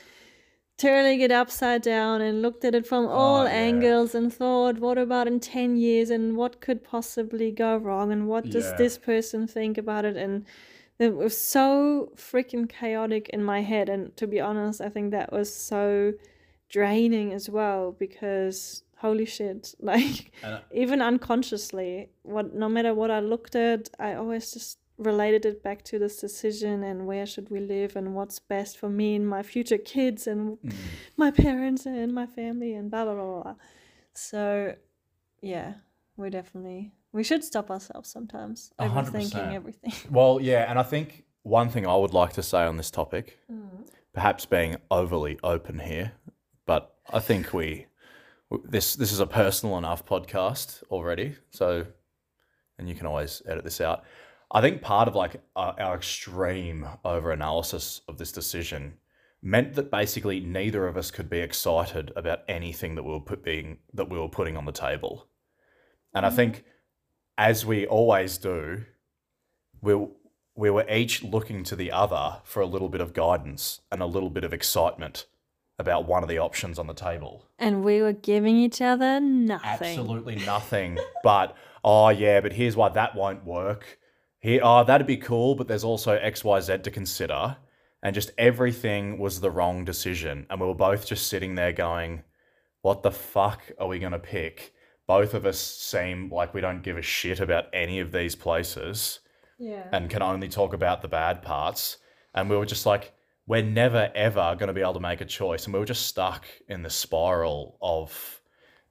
turning 0.79 1.19
it 1.21 1.31
upside 1.31 1.81
down 1.83 2.21
and 2.21 2.41
looked 2.41 2.63
at 2.65 2.73
it 2.73 2.87
from 2.87 3.05
all 3.05 3.41
Oh, 3.41 3.43
yeah. 3.45 3.51
angles 3.69 4.15
and 4.15 4.33
thought 4.33 4.79
what 4.79 4.97
about 4.97 5.27
in 5.27 5.39
10 5.39 5.75
years 5.77 6.09
and 6.09 6.35
what 6.37 6.61
could 6.61 6.83
possibly 6.83 7.51
go 7.51 7.71
wrong 7.77 8.11
and 8.13 8.27
what 8.31 8.49
does 8.49 8.67
Yeah. 8.69 8.77
this 8.77 8.97
person 8.97 9.45
think 9.45 9.77
about 9.77 10.05
it 10.05 10.15
and 10.15 10.45
it 10.97 11.15
was 11.15 11.35
so 11.37 12.11
freaking 12.15 12.67
chaotic 12.79 13.29
in 13.29 13.43
my 13.43 13.61
head 13.61 13.87
and 13.89 14.15
to 14.17 14.25
be 14.33 14.39
honest 14.39 14.79
i 14.81 14.89
think 14.89 15.11
that 15.11 15.31
was 15.31 15.53
so 15.53 16.13
draining 16.69 17.33
as 17.33 17.49
well 17.49 17.91
because 17.91 18.83
holy 18.97 19.25
shit 19.25 19.75
like 19.91 20.31
uh, 20.43 20.59
even 20.71 21.01
unconsciously 21.01 22.09
what 22.23 22.53
no 22.53 22.69
matter 22.69 22.93
what 22.93 23.11
i 23.11 23.19
looked 23.19 23.55
at 23.55 23.89
i 23.99 24.13
always 24.13 24.51
just 24.53 24.77
related 24.99 25.45
it 25.45 25.63
back 25.63 25.83
to 25.83 25.97
this 25.97 26.17
decision 26.17 26.83
and 26.83 27.07
where 27.07 27.25
should 27.25 27.49
we 27.49 27.59
live 27.59 27.95
and 27.95 28.13
what's 28.13 28.37
best 28.37 28.77
for 28.77 28.89
me 28.89 29.15
and 29.15 29.27
my 29.27 29.41
future 29.41 29.77
kids 29.77 30.27
and 30.27 30.57
mm-hmm. 30.57 30.77
my 31.17 31.31
parents 31.31 31.85
and 31.85 32.13
my 32.13 32.25
family 32.25 32.73
and 32.73 32.91
blah 32.91 33.05
blah 33.05 33.15
blah 33.15 33.41
blah 33.41 33.55
so 34.13 34.75
yeah 35.41 35.73
we 36.17 36.29
definitely 36.29 36.91
we 37.11 37.23
should 37.23 37.43
stop 37.43 37.71
ourselves 37.71 38.09
sometimes 38.09 38.71
overthinking 38.79 39.53
everything 39.53 39.93
Well, 40.11 40.39
yeah, 40.41 40.69
and 40.69 40.77
I 40.77 40.83
think 40.83 41.23
one 41.43 41.69
thing 41.69 41.87
I 41.87 41.95
would 41.95 42.13
like 42.13 42.33
to 42.33 42.43
say 42.43 42.59
on 42.63 42.77
this 42.77 42.91
topic, 42.91 43.39
mm-hmm. 43.51 43.83
perhaps 44.13 44.45
being 44.45 44.77
overly 44.91 45.39
open 45.43 45.79
here, 45.79 46.11
but 46.65 46.93
I 47.11 47.19
think 47.19 47.53
we 47.53 47.87
this 48.63 48.95
this 48.95 49.11
is 49.11 49.19
a 49.19 49.27
personal 49.27 49.77
enough 49.77 50.05
podcast 50.05 50.83
already. 50.91 51.35
So, 51.51 51.85
and 52.77 52.87
you 52.89 52.95
can 52.95 53.07
always 53.07 53.41
edit 53.47 53.63
this 53.63 53.81
out. 53.81 54.03
I 54.51 54.61
think 54.61 54.81
part 54.81 55.07
of 55.07 55.15
like 55.15 55.41
our, 55.55 55.75
our 55.79 55.95
extreme 55.95 56.87
over 57.05 57.31
analysis 57.31 58.01
of 58.07 58.17
this 58.17 58.31
decision 58.31 58.95
meant 59.41 59.75
that 59.75 59.91
basically 59.91 60.39
neither 60.39 60.87
of 60.87 60.97
us 60.97 61.11
could 61.11 61.29
be 61.29 61.39
excited 61.39 62.11
about 62.15 62.39
anything 62.47 62.95
that 62.95 63.03
we 63.03 63.11
were 63.11 63.19
put 63.19 63.43
being 63.43 63.77
that 63.93 64.09
we 64.09 64.17
were 64.17 64.29
putting 64.29 64.57
on 64.57 64.65
the 64.65 64.71
table. 64.71 65.27
And 66.13 66.25
I 66.25 66.29
mm-hmm. 66.29 66.35
think 66.35 66.63
as 67.37 67.65
we 67.65 67.85
always 67.87 68.37
do, 68.37 68.83
we 69.81 70.07
we 70.55 70.69
were 70.69 70.85
each 70.89 71.23
looking 71.23 71.63
to 71.63 71.75
the 71.75 71.91
other 71.91 72.41
for 72.43 72.61
a 72.61 72.65
little 72.65 72.89
bit 72.89 72.99
of 72.99 73.13
guidance 73.13 73.79
and 73.91 74.01
a 74.01 74.05
little 74.05 74.29
bit 74.29 74.43
of 74.43 74.53
excitement 74.53 75.25
about 75.77 76.05
one 76.05 76.21
of 76.21 76.27
the 76.27 76.37
options 76.37 76.77
on 76.77 76.87
the 76.87 76.93
table. 76.93 77.45
And 77.57 77.85
we 77.85 78.01
were 78.01 78.11
giving 78.11 78.57
each 78.57 78.81
other 78.81 79.21
nothing. 79.21 79.99
Absolutely 79.99 80.35
nothing. 80.45 80.99
but 81.23 81.55
oh 81.83 82.09
yeah, 82.09 82.41
but 82.41 82.51
here's 82.51 82.75
why 82.75 82.89
that 82.89 83.15
won't 83.15 83.45
work. 83.45 83.99
Here, 84.39 84.61
oh, 84.63 84.83
that'd 84.83 85.07
be 85.07 85.17
cool, 85.17 85.55
but 85.55 85.67
there's 85.67 85.83
also 85.83 86.13
X, 86.13 86.43
Y, 86.43 86.59
Z 86.61 86.79
to 86.79 86.91
consider. 86.91 87.57
And 88.01 88.15
just 88.15 88.31
everything 88.37 89.17
was 89.19 89.41
the 89.41 89.51
wrong 89.51 89.83
decision. 89.83 90.45
And 90.49 90.61
we 90.61 90.67
were 90.67 90.73
both 90.73 91.05
just 91.05 91.27
sitting 91.27 91.55
there 91.55 91.73
going, 91.73 92.23
What 92.81 93.03
the 93.03 93.11
fuck 93.11 93.61
are 93.77 93.87
we 93.87 93.99
gonna 93.99 94.19
pick? 94.19 94.73
Both 95.07 95.33
of 95.33 95.45
us 95.45 95.59
seem 95.59 96.31
like 96.31 96.53
we 96.53 96.61
don't 96.61 96.83
give 96.83 96.97
a 96.97 97.01
shit 97.01 97.39
about 97.41 97.65
any 97.73 97.99
of 97.99 98.11
these 98.11 98.35
places 98.35 99.19
Yeah. 99.57 99.87
and 99.91 100.09
can 100.09 100.21
only 100.21 100.47
talk 100.47 100.73
about 100.73 101.01
the 101.01 101.07
bad 101.09 101.41
parts. 101.41 101.97
And 102.33 102.49
we 102.49 102.55
were 102.55 102.65
just 102.65 102.85
like, 102.85 103.13
we're 103.47 103.63
never 103.63 104.11
ever 104.15 104.55
going 104.57 104.67
to 104.67 104.73
be 104.73 104.81
able 104.81 104.93
to 104.93 104.99
make 104.99 105.19
a 105.21 105.25
choice. 105.25 105.65
And 105.65 105.73
we 105.73 105.79
were 105.79 105.85
just 105.85 106.05
stuck 106.07 106.45
in 106.69 106.83
the 106.83 106.89
spiral 106.89 107.77
of 107.81 108.39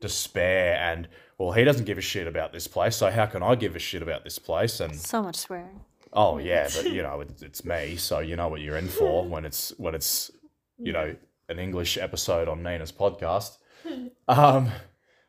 despair 0.01 0.75
and, 0.77 1.09
well, 1.39 1.53
he 1.53 1.63
doesn't 1.65 1.85
give 1.85 1.99
a 1.99 2.03
shit 2.03 2.27
about 2.27 2.53
this 2.53 2.67
place. 2.67 2.97
So 2.97 3.11
how 3.11 3.27
can 3.27 3.43
I 3.43 3.55
give 3.55 3.77
a 3.77 3.79
shit 3.79 4.03
about 4.03 4.25
this 4.25 4.39
place? 4.39 4.81
And, 4.81 4.95
so 4.95 5.23
much 5.23 5.37
swearing. 5.37 5.81
oh, 6.13 6.39
yeah, 6.39 6.69
but 6.77 6.91
you 6.91 7.03
know, 7.03 7.21
it's, 7.21 7.43
it's 7.43 7.65
me. 7.65 7.97
So 7.97 8.19
you 8.19 8.37
know 8.37 8.49
what 8.49 8.61
you're 8.61 8.77
in 8.77 8.89
for 8.89 9.25
when 9.29 9.45
it's, 9.45 9.73
when 9.79 9.95
it's, 9.95 10.31
you 10.79 10.93
know, 10.93 11.15
an 11.49 11.59
English 11.59 11.97
episode 11.97 12.49
on 12.49 12.63
Nina's 12.63 12.93
podcast. 12.93 13.59
Um, 14.27 14.71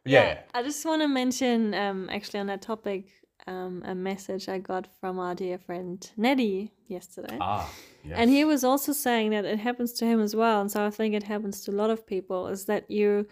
yeah. 0.03 0.39
I 0.53 0.64
just 0.64 0.84
want 0.86 1.01
to 1.01 1.07
mention, 1.07 1.74
um, 1.74 2.10
actually, 2.12 2.41
on 2.41 2.47
that 2.47 2.62
topic, 2.62 3.05
um, 3.47 3.82
a 3.86 3.95
message 3.95 4.49
I 4.49 4.57
got 4.57 4.88
from 4.99 5.20
our 5.20 5.36
dear 5.36 5.57
friend 5.57 6.10
Neddy 6.18 6.74
yesterday. 6.88 7.38
Ah, 7.39 7.70
yes. 8.03 8.16
And 8.18 8.30
he 8.30 8.43
was 8.43 8.64
also 8.64 8.91
saying 8.91 9.32
that 9.32 9.45
it 9.45 9.60
happens 9.60 9.93
to 9.93 10.05
him 10.05 10.20
as 10.20 10.36
well. 10.36 10.60
And 10.62 10.70
so 10.70 10.86
I 10.86 10.89
think 10.89 11.16
it 11.16 11.24
happens 11.24 11.62
to 11.62 11.72
a 11.72 11.74
lot 11.74 11.89
of 11.89 12.05
people 12.05 12.47
is 12.47 12.66
that 12.66 12.89
you 12.91 13.28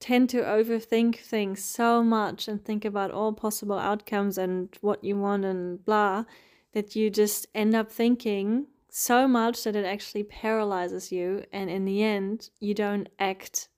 tend 0.00 0.30
to 0.30 0.40
overthink 0.40 1.16
things 1.16 1.62
so 1.62 2.02
much 2.02 2.48
and 2.48 2.64
think 2.64 2.84
about 2.84 3.10
all 3.10 3.32
possible 3.32 3.78
outcomes 3.78 4.38
and 4.38 4.76
what 4.80 5.04
you 5.04 5.16
want 5.16 5.44
and 5.44 5.84
blah 5.84 6.24
that 6.72 6.96
you 6.96 7.10
just 7.10 7.46
end 7.54 7.74
up 7.74 7.90
thinking 7.90 8.66
so 8.88 9.28
much 9.28 9.62
that 9.64 9.76
it 9.76 9.84
actually 9.84 10.24
paralyzes 10.24 11.12
you. 11.12 11.44
And 11.52 11.68
in 11.70 11.84
the 11.84 12.02
end, 12.02 12.50
you 12.60 12.74
don't 12.74 13.08
act 13.18 13.68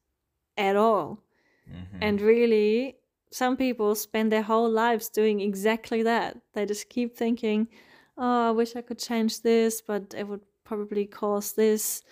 at 0.56 0.76
all. 0.76 1.22
Mhm. 1.68 1.98
And 2.00 2.20
really, 2.20 2.98
some 3.30 3.56
people 3.56 3.94
spend 3.94 4.30
their 4.30 4.42
whole 4.42 4.68
lives 4.68 5.08
doing 5.08 5.40
exactly 5.40 6.02
that. 6.02 6.36
They 6.52 6.66
just 6.66 6.88
keep 6.88 7.16
thinking, 7.16 7.68
oh, 8.16 8.48
I 8.48 8.50
wish 8.50 8.76
I 8.76 8.82
could 8.82 8.98
change 8.98 9.40
this, 9.42 9.80
but 9.80 10.14
it 10.14 10.28
would 10.28 10.42
probably 10.64 11.06
cause 11.06 11.54
this 11.54 12.02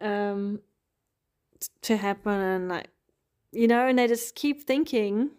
um, 0.00 0.60
t- 1.58 1.68
to 1.82 1.96
happen. 1.96 2.32
And, 2.32 2.68
like, 2.68 2.88
you 3.52 3.66
know, 3.66 3.86
and 3.86 3.98
they 3.98 4.06
just 4.06 4.34
keep 4.34 4.62
thinking. 4.62 5.30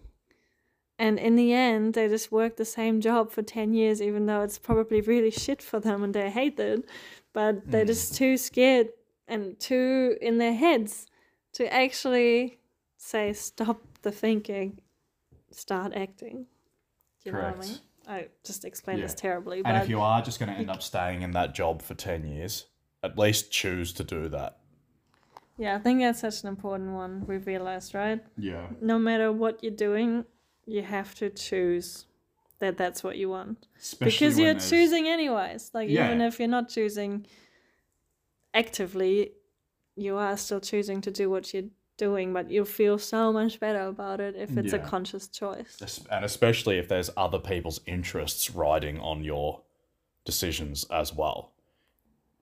And 0.97 1.17
in 1.17 1.35
the 1.35 1.53
end, 1.53 1.93
they 1.93 2.09
just 2.09 2.31
work 2.31 2.57
the 2.57 2.65
same 2.65 2.99
job 2.99 3.31
for 3.31 3.41
10 3.41 3.73
years, 3.73 4.01
even 4.01 4.25
though 4.25 4.41
it's 4.41 4.57
probably 4.57 4.99
really 4.99 5.31
shit 5.31 5.61
for 5.61 5.79
them 5.79 6.03
and 6.03 6.13
they 6.13 6.29
hate 6.29 6.59
it. 6.59 6.89
But 7.31 7.71
they're 7.71 7.81
hmm. 7.81 7.87
just 7.87 8.15
too 8.15 8.35
scared 8.35 8.89
and 9.27 9.57
too 9.59 10.17
in 10.21 10.39
their 10.39 10.53
heads 10.53 11.07
to 11.53 11.71
actually 11.73 12.59
say, 12.97 13.31
stop 13.31 13.81
the 14.01 14.11
thinking, 14.11 14.79
start 15.51 15.93
acting. 15.95 16.47
Do 17.23 17.29
you 17.29 17.31
know 17.31 17.39
what 17.39 17.47
I 17.47 17.51
Correct. 17.51 17.69
mean? 17.69 17.79
I 18.07 18.27
just 18.43 18.65
explained 18.65 19.03
this 19.03 19.11
Yeah. 19.11 19.21
terribly, 19.21 19.61
And 19.63 19.77
if 19.77 19.87
you 19.87 20.01
are 20.01 20.21
just 20.21 20.39
going 20.39 20.51
to 20.51 20.57
end 20.57 20.69
up 20.69 20.81
staying 20.81 21.21
in 21.21 21.31
that 21.31 21.53
job 21.53 21.81
for 21.81 21.93
10 21.93 22.25
years, 22.25 22.65
at 23.03 23.17
least 23.17 23.51
choose 23.51 23.93
to 23.93 24.03
do 24.03 24.27
that. 24.29 24.58
Yeah, 25.59 25.75
I 25.75 25.79
think 25.79 25.99
that's 26.01 26.21
such 26.21 26.41
an 26.43 26.47
important 26.49 26.91
one 26.93 27.25
we 27.27 27.37
realized, 27.37 27.93
right? 27.93 28.21
yeah. 28.37 28.65
No 28.81 28.97
matter 28.97 29.31
what 29.31 29.61
you're 29.63 29.79
doing, 29.89 30.25
you 30.65 30.81
have 30.81 31.13
to 31.15 31.29
choose 31.29 32.05
that 32.59 32.77
that's 32.77 33.03
what 33.03 33.15
you 33.17 33.29
want. 33.29 33.67
Especially 33.79 34.11
because 34.27 34.39
you're 34.39 34.53
there's- 34.53 34.69
choosing 34.69 35.07
anyways. 35.07 35.71
Like 35.73 35.89
Yeah. 35.89 36.05
even 36.07 36.21
if 36.21 36.39
you're 36.39 36.47
not 36.59 36.69
choosing 36.69 37.25
actively, 38.53 39.33
you 39.95 40.17
are 40.17 40.37
still 40.37 40.59
choosing 40.59 41.01
to 41.01 41.11
do 41.11 41.29
what 41.29 41.53
you're 41.53 41.69
doing, 41.97 42.33
but 42.33 42.49
you 42.49 42.63
feel 42.65 42.97
so 42.97 43.31
much 43.33 43.59
better 43.59 43.81
about 43.87 44.19
it 44.21 44.35
if 44.35 44.57
it's 44.57 44.73
a 44.73 44.79
conscious 44.79 45.27
choice. 45.27 46.05
And 46.09 46.23
especially 46.25 46.77
if 46.77 46.87
there's 46.87 47.09
other 47.17 47.39
people's 47.39 47.81
interests 47.85 48.49
riding 48.51 48.99
on 48.99 49.23
your 49.23 49.61
decisions 50.25 50.85
as 50.91 51.13
well. 51.13 51.53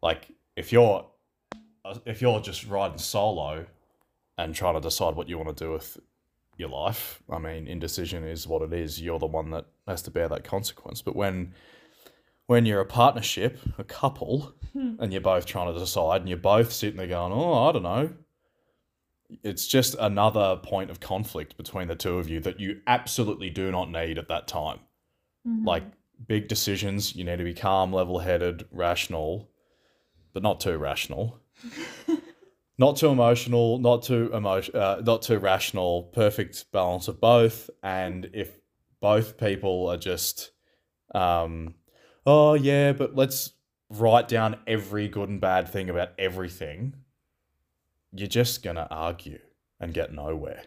Like 0.02 0.28
if 0.56 0.72
you're 0.72 1.06
Uh, 1.88 1.98
if 2.06 2.22
you're 2.22 2.40
just 2.40 2.66
riding 2.68 2.98
solo 2.98 3.66
and 4.38 4.54
trying 4.54 4.76
to 4.76 4.82
decide 4.82 5.16
what 5.16 5.30
you 5.30 5.38
want 5.38 5.56
to 5.56 5.64
do 5.64 5.72
with 5.72 5.98
your 6.58 6.70
life, 6.70 7.22
I 7.30 7.40
mean, 7.40 7.68
indecision 7.68 8.24
is 8.24 8.48
what 8.48 8.62
it 8.62 8.74
is. 8.74 9.02
You're 9.02 9.20
the 9.20 9.26
one 9.26 9.52
that 9.52 9.66
has 9.88 10.02
to 10.04 10.12
bear 10.12 10.28
that 10.30 10.44
consequence. 10.44 11.02
But 11.02 11.16
when 11.16 11.54
when 12.48 12.66
you're 12.66 12.80
a 12.80 12.86
partnership, 12.86 13.60
a 13.78 13.84
couple, 13.84 14.54
hmm. 14.72 14.96
and 15.00 15.12
you're 15.12 15.22
both 15.22 15.46
trying 15.46 15.74
to 15.74 15.78
decide, 15.78 16.22
and 16.22 16.30
you're 16.30 16.38
both 16.38 16.72
sitting 16.72 16.98
there 16.98 17.08
going, 17.08 17.34
"Oh, 17.34 17.68
I 17.68 17.72
don't 17.72 17.84
know," 17.84 18.10
it's 19.44 19.68
just 19.68 19.96
another 20.00 20.58
point 20.64 20.90
of 20.90 21.00
conflict 21.00 21.58
between 21.58 21.88
the 21.88 21.96
two 21.96 22.18
of 22.18 22.30
you 22.30 22.40
that 22.42 22.60
you 22.60 22.82
absolutely 22.88 23.50
do 23.50 23.72
not 23.72 23.92
need 23.92 24.18
at 24.18 24.30
that 24.30 24.48
time. 24.48 24.80
Mm-hmm. 25.48 25.66
Like 25.66 25.84
big 26.26 26.48
decisions, 26.48 27.16
you 27.16 27.24
need 27.24 27.38
to 27.38 27.44
be 27.44 27.54
calm, 27.54 27.94
level-headed, 27.94 28.68
rational, 28.72 29.50
but 30.34 30.44
not 30.44 30.60
too 30.60 30.78
rational. 30.78 31.42
not 32.78 32.98
too 32.98 33.08
emotional, 33.10 33.80
not 33.80 34.04
too 34.04 34.30
emotion, 34.34 34.76
uh, 34.76 35.02
not 35.06 35.22
too 35.22 35.40
rational. 35.40 36.04
Perfect 36.14 36.72
balance 36.72 37.08
of 37.08 37.20
both. 37.20 37.70
And 37.84 38.30
if 38.34 38.58
both 39.02 39.38
people 39.38 39.88
are 39.88 39.98
just, 39.98 40.52
um, 41.14 41.76
oh 42.26 42.54
yeah, 42.54 42.94
but 42.94 43.16
let's 43.16 43.54
write 43.90 44.28
down 44.28 44.58
every 44.68 45.08
good 45.08 45.30
and 45.30 45.40
bad 45.42 45.70
thing 45.70 45.90
about 45.90 46.10
everything, 46.20 46.96
you're 48.12 48.28
just 48.28 48.64
gonna 48.64 48.88
argue 48.90 49.40
and 49.80 49.94
get 49.94 50.14
nowhere. 50.14 50.64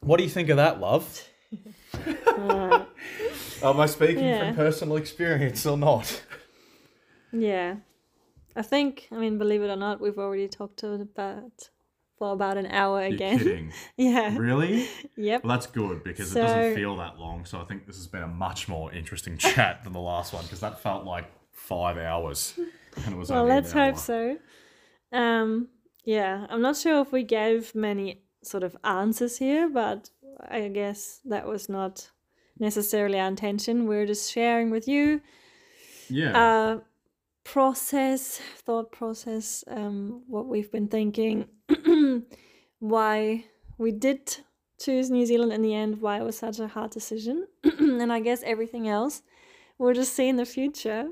What 0.00 0.18
do 0.18 0.22
you 0.22 0.30
think 0.30 0.48
of 0.48 0.56
that, 0.58 0.78
love? 0.80 1.24
Am 3.62 3.80
I 3.80 3.86
speaking 3.86 4.24
Yeah. 4.24 4.38
from 4.46 4.54
personal 4.54 4.96
experience 4.96 5.66
or 5.66 5.76
not? 5.76 6.22
yeah. 7.32 7.76
I 8.58 8.62
think, 8.62 9.08
I 9.12 9.16
mean, 9.16 9.38
believe 9.38 9.62
it 9.62 9.68
or 9.70 9.76
not, 9.76 10.00
we've 10.00 10.18
already 10.18 10.48
talked 10.48 10.82
about 10.82 11.52
for 12.18 12.32
about 12.32 12.56
an 12.58 12.66
hour 12.66 13.00
You're 13.04 13.14
again. 13.14 13.38
kidding. 13.38 13.72
yeah. 13.96 14.36
Really? 14.36 14.88
Yep. 15.16 15.44
Well, 15.44 15.56
that's 15.56 15.66
good 15.68 16.02
because 16.02 16.32
So- 16.32 16.40
it 16.40 16.46
doesn't 16.46 16.74
feel 16.74 16.96
that 16.96 17.18
long. 17.18 17.44
So 17.44 17.60
I 17.60 17.64
think 17.64 17.86
this 17.86 17.96
has 17.96 18.08
been 18.08 18.22
a 18.24 18.28
much 18.46 18.68
more 18.68 18.92
interesting 18.92 19.38
chat 19.46 19.84
than 19.84 19.92
the 19.92 20.00
last 20.00 20.32
one 20.32 20.42
because 20.44 20.60
that 20.60 20.80
felt 20.80 21.04
like 21.04 21.26
five 21.52 21.96
hours. 21.96 22.58
And 23.04 23.14
it 23.14 23.16
was 23.16 23.30
Well, 23.30 23.42
only 23.42 23.52
an 23.52 23.56
let's 23.62 23.72
hope 23.72 23.94
hour. 23.94 23.98
so. 23.98 24.38
Um, 25.12 25.68
yeah, 26.04 26.46
I'm 26.50 26.60
not 26.62 26.76
sure 26.76 27.00
if 27.02 27.12
we 27.12 27.22
gave 27.22 27.74
many 27.74 28.22
sort 28.42 28.62
of 28.64 28.76
answers 28.82 29.38
here, 29.38 29.68
but 29.68 30.10
I 30.48 30.68
guess 30.68 31.20
that 31.26 31.46
was 31.46 31.68
not 31.68 32.10
necessarily 32.58 33.18
our 33.20 33.28
intention. 33.28 33.86
We're 33.86 34.06
just 34.06 34.32
sharing 34.32 34.70
with 34.70 34.88
you 34.88 35.20
Yeah. 36.08 36.32
uh, 36.36 36.80
process, 37.52 38.40
thought 38.58 38.92
process, 38.92 39.64
um, 39.68 40.22
what 40.26 40.46
we've 40.46 40.70
been 40.70 40.88
thinking, 40.88 41.46
why 42.78 43.44
we 43.78 43.90
did 43.90 44.36
choose 44.78 45.10
New 45.10 45.24
Zealand 45.24 45.52
in 45.52 45.62
the 45.62 45.74
end, 45.74 46.00
why 46.02 46.18
it 46.20 46.24
was 46.24 46.38
such 46.38 46.58
a 46.58 46.68
hard 46.68 46.90
decision, 46.90 47.46
and 47.64 48.12
I 48.12 48.20
guess 48.20 48.42
everything 48.44 48.86
else 48.88 49.22
we'll 49.78 49.94
just 49.94 50.12
see 50.14 50.28
in 50.28 50.36
the 50.36 50.44
future. 50.44 51.08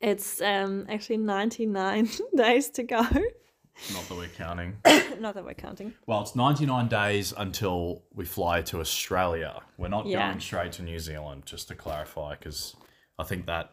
It's 0.00 0.40
um, 0.42 0.86
actually 0.88 1.18
99 1.18 2.08
days 2.36 2.68
to 2.70 2.82
go. 2.82 3.00
Not 3.00 4.08
that 4.08 4.14
we're 4.16 4.28
counting. 4.28 4.76
Not 5.20 5.34
that 5.34 5.44
we're 5.44 5.54
counting. 5.54 5.94
Well, 6.06 6.20
it's 6.22 6.34
99 6.36 6.88
days 6.88 7.32
until 7.36 8.02
we 8.12 8.24
fly 8.26 8.60
to 8.62 8.80
Australia. 8.80 9.60
We're 9.78 9.88
not 9.88 10.06
Yeah. 10.06 10.28
going 10.28 10.40
straight 10.40 10.72
to 10.72 10.82
New 10.82 10.98
Zealand, 10.98 11.44
just 11.46 11.68
to 11.68 11.74
clarify, 11.74 12.34
because 12.36 12.76
I 13.18 13.24
think 13.24 13.46
that 13.46 13.72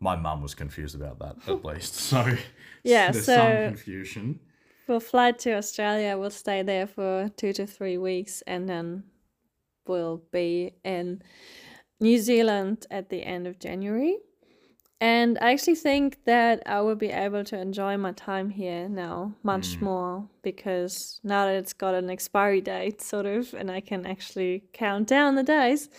My 0.00 0.16
mum 0.16 0.42
was 0.42 0.54
confused 0.54 0.94
about 0.94 1.18
that 1.20 1.36
at 1.48 1.64
least. 1.64 1.94
So 2.10 2.36
Yeah, 2.82 3.10
there's 3.10 3.26
so- 3.26 3.36
some 3.36 3.74
confusion. 3.74 4.40
We'll 4.88 5.00
fly 5.00 5.32
to 5.32 5.54
Australia. 5.54 6.16
We'll 6.16 6.30
stay 6.30 6.62
there 6.62 6.86
for 6.86 7.28
two 7.36 7.52
to 7.54 7.66
three 7.66 7.98
weeks, 7.98 8.40
and 8.46 8.68
then 8.68 9.02
we'll 9.88 10.22
be 10.30 10.74
in 10.84 11.22
New 11.98 12.18
Zealand 12.18 12.86
at 12.88 13.08
the 13.08 13.24
end 13.24 13.48
of 13.48 13.58
January. 13.58 14.18
And 15.00 15.38
I 15.40 15.52
actually 15.52 15.74
think 15.74 16.24
that 16.24 16.62
I 16.64 16.80
will 16.80 16.94
be 16.94 17.10
able 17.10 17.44
to 17.44 17.58
enjoy 17.58 17.98
my 17.98 18.12
time 18.12 18.48
here 18.48 18.88
now 18.88 19.34
much 19.42 19.76
mm. 19.76 19.82
more 19.82 20.28
because 20.42 21.20
now 21.22 21.44
that 21.46 21.56
it's 21.56 21.74
got 21.74 21.94
an 21.94 22.08
expiry 22.08 22.62
date, 22.62 23.02
sort 23.02 23.26
of, 23.26 23.52
and 23.52 23.70
I 23.70 23.80
can 23.80 24.06
actually 24.06 24.64
count 24.72 25.06
down 25.06 25.34
the 25.34 25.42
days, 25.42 25.90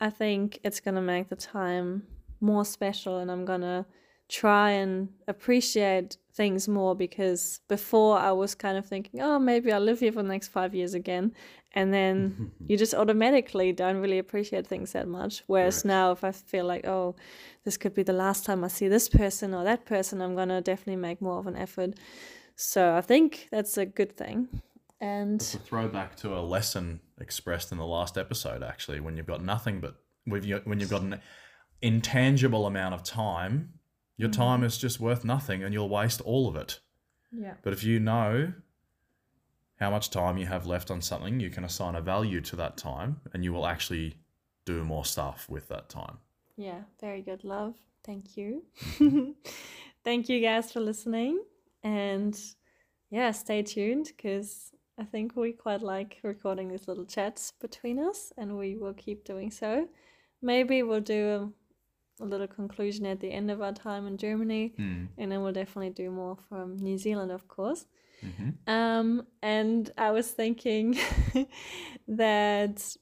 I 0.00 0.08
think 0.08 0.58
it's 0.64 0.80
going 0.80 0.94
to 0.94 1.02
make 1.02 1.28
the 1.28 1.36
time 1.36 2.04
more 2.40 2.64
special 2.64 3.18
and 3.18 3.30
I'm 3.30 3.44
going 3.44 3.60
to 3.62 3.86
try 4.28 4.70
and 4.70 5.08
appreciate 5.26 6.16
things 6.32 6.68
more 6.68 6.94
because 6.94 7.60
before 7.68 8.16
I 8.18 8.30
was 8.32 8.54
kind 8.54 8.78
of 8.78 8.86
thinking, 8.86 9.20
oh, 9.20 9.38
maybe 9.38 9.72
I'll 9.72 9.80
live 9.80 10.00
here 10.00 10.12
for 10.12 10.22
the 10.22 10.28
next 10.28 10.48
five 10.48 10.74
years 10.74 10.94
again. 10.94 11.32
And 11.72 11.92
then 11.92 12.52
you 12.66 12.76
just 12.76 12.94
automatically 12.94 13.72
don't 13.72 13.96
really 13.96 14.18
appreciate 14.18 14.66
things 14.66 14.92
that 14.92 15.08
much. 15.08 15.42
Whereas 15.48 15.82
Correct. 15.82 15.86
now, 15.86 16.12
if 16.12 16.24
I 16.24 16.32
feel 16.32 16.64
like, 16.64 16.86
oh, 16.86 17.16
this 17.64 17.76
could 17.76 17.94
be 17.94 18.04
the 18.04 18.12
last 18.12 18.44
time 18.44 18.64
I 18.64 18.68
see 18.68 18.88
this 18.88 19.08
person 19.08 19.52
or 19.52 19.64
that 19.64 19.84
person, 19.84 20.20
I'm 20.22 20.36
going 20.36 20.48
to 20.48 20.60
definitely 20.60 20.96
make 20.96 21.20
more 21.20 21.38
of 21.38 21.46
an 21.46 21.56
effort. 21.56 21.94
So 22.54 22.94
I 22.94 23.00
think 23.00 23.48
that's 23.50 23.76
a 23.76 23.86
good 23.86 24.16
thing. 24.16 24.48
And 25.00 25.40
It's 25.40 25.54
a 25.54 25.58
throwback 25.58 26.14
to 26.16 26.36
a 26.36 26.40
lesson 26.40 27.00
expressed 27.20 27.72
in 27.72 27.78
the 27.78 27.86
last 27.86 28.16
episode, 28.16 28.62
actually, 28.62 29.00
when 29.00 29.16
you've 29.16 29.26
got 29.26 29.42
nothing 29.42 29.80
but 29.80 29.96
when 30.24 30.44
you 30.44 30.60
when 30.64 30.78
you've 30.78 30.90
got 30.90 31.00
an 31.00 31.20
intangible 31.82 32.66
amount 32.66 32.94
of 32.94 33.02
time, 33.02 33.74
your 34.16 34.28
mm-hmm. 34.28 34.40
time 34.40 34.64
is 34.64 34.78
just 34.78 35.00
worth 35.00 35.24
nothing, 35.24 35.62
and 35.62 35.72
you'll 35.72 35.88
waste 35.88 36.20
all 36.22 36.48
of 36.48 36.56
it. 36.56 36.80
yeah. 37.32 37.54
But 37.62 37.72
if 37.72 37.84
you 37.84 38.00
know 38.00 38.52
how 39.78 39.90
much 39.90 40.10
time 40.10 40.36
you 40.36 40.46
have 40.46 40.66
left 40.66 40.90
on 40.90 41.00
something, 41.00 41.40
you 41.40 41.50
can 41.50 41.64
assign 41.64 41.94
a 41.94 42.00
value 42.00 42.40
to 42.42 42.56
that 42.56 42.76
time, 42.76 43.20
and 43.32 43.44
you 43.44 43.52
will 43.52 43.66
actually 43.66 44.16
do 44.66 44.84
more 44.84 45.04
stuff 45.04 45.48
with 45.48 45.68
that 45.68 45.88
time. 45.88 46.18
Yeah, 46.56 46.82
very 47.00 47.22
good, 47.22 47.44
love. 47.44 47.74
Thank 48.04 48.36
you. 48.36 48.64
Mm-hmm. 48.98 49.30
Thank 50.04 50.28
you 50.28 50.40
guys 50.40 50.72
for 50.72 50.80
listening. 50.80 51.42
And 51.82 52.38
yeah, 53.10 53.30
stay 53.32 53.62
tuned 53.62 54.12
because 54.16 54.72
I 54.98 55.04
think 55.04 55.36
we 55.36 55.52
quite 55.52 55.82
like 55.82 56.18
recording 56.22 56.68
these 56.68 56.88
little 56.88 57.04
chats 57.04 57.52
between 57.60 57.98
us 57.98 58.32
and 58.36 58.58
we 58.58 58.76
will 58.76 58.94
keep 58.94 59.24
doing 59.24 59.50
so. 59.50 59.88
Maybe 60.42 60.82
we'll 60.82 61.00
do 61.00 61.52
a, 62.20 62.24
little 62.24 62.46
conclusion 62.46 63.06
at 63.06 63.20
the 63.20 63.30
end 63.32 63.50
of 63.50 63.60
our 63.62 63.72
time 63.72 64.06
in 64.06 64.16
Germany 64.16 64.72
Hmm. 64.76 65.04
and 65.18 65.30
then 65.32 65.42
we'll 65.42 65.52
definitely 65.52 65.90
do 65.90 66.10
more 66.10 66.36
from 66.48 66.76
New 66.76 66.98
Zealand, 66.98 67.30
of 67.32 67.48
course. 67.48 67.86
Mhm. 68.22 68.54
Um, 68.68 69.26
and 69.42 69.90
I 69.96 70.10
was 70.10 70.30
thinking 70.30 70.98
that 72.08 72.96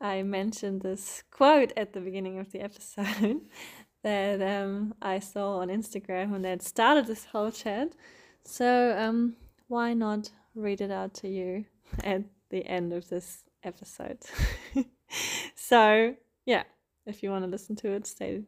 I 0.00 0.22
mentioned 0.22 0.82
this 0.82 1.22
quote 1.30 1.72
at 1.76 1.92
the 1.92 2.00
beginning 2.00 2.38
of 2.38 2.52
the 2.52 2.60
episode 2.60 3.40
that 4.02 4.40
um, 4.42 4.94
I 5.02 5.18
saw 5.18 5.58
on 5.58 5.68
Instagram 5.68 6.34
and 6.34 6.44
that 6.44 6.62
started 6.62 7.06
this 7.06 7.24
whole 7.26 7.50
chat. 7.50 7.94
So 8.44 8.94
um, 8.98 9.36
why 9.68 9.94
not 9.94 10.30
read 10.54 10.80
it 10.80 10.90
out 10.90 11.14
to 11.14 11.28
you 11.28 11.64
at 12.04 12.22
the 12.50 12.64
end 12.66 12.92
of 12.92 13.08
this 13.08 13.44
episode? 13.64 14.18
so 15.54 16.14
yeah, 16.44 16.64
if 17.06 17.22
you 17.22 17.30
want 17.30 17.44
to 17.44 17.50
listen 17.50 17.76
to 17.76 17.90
it, 17.90 18.06
stay 18.06 18.42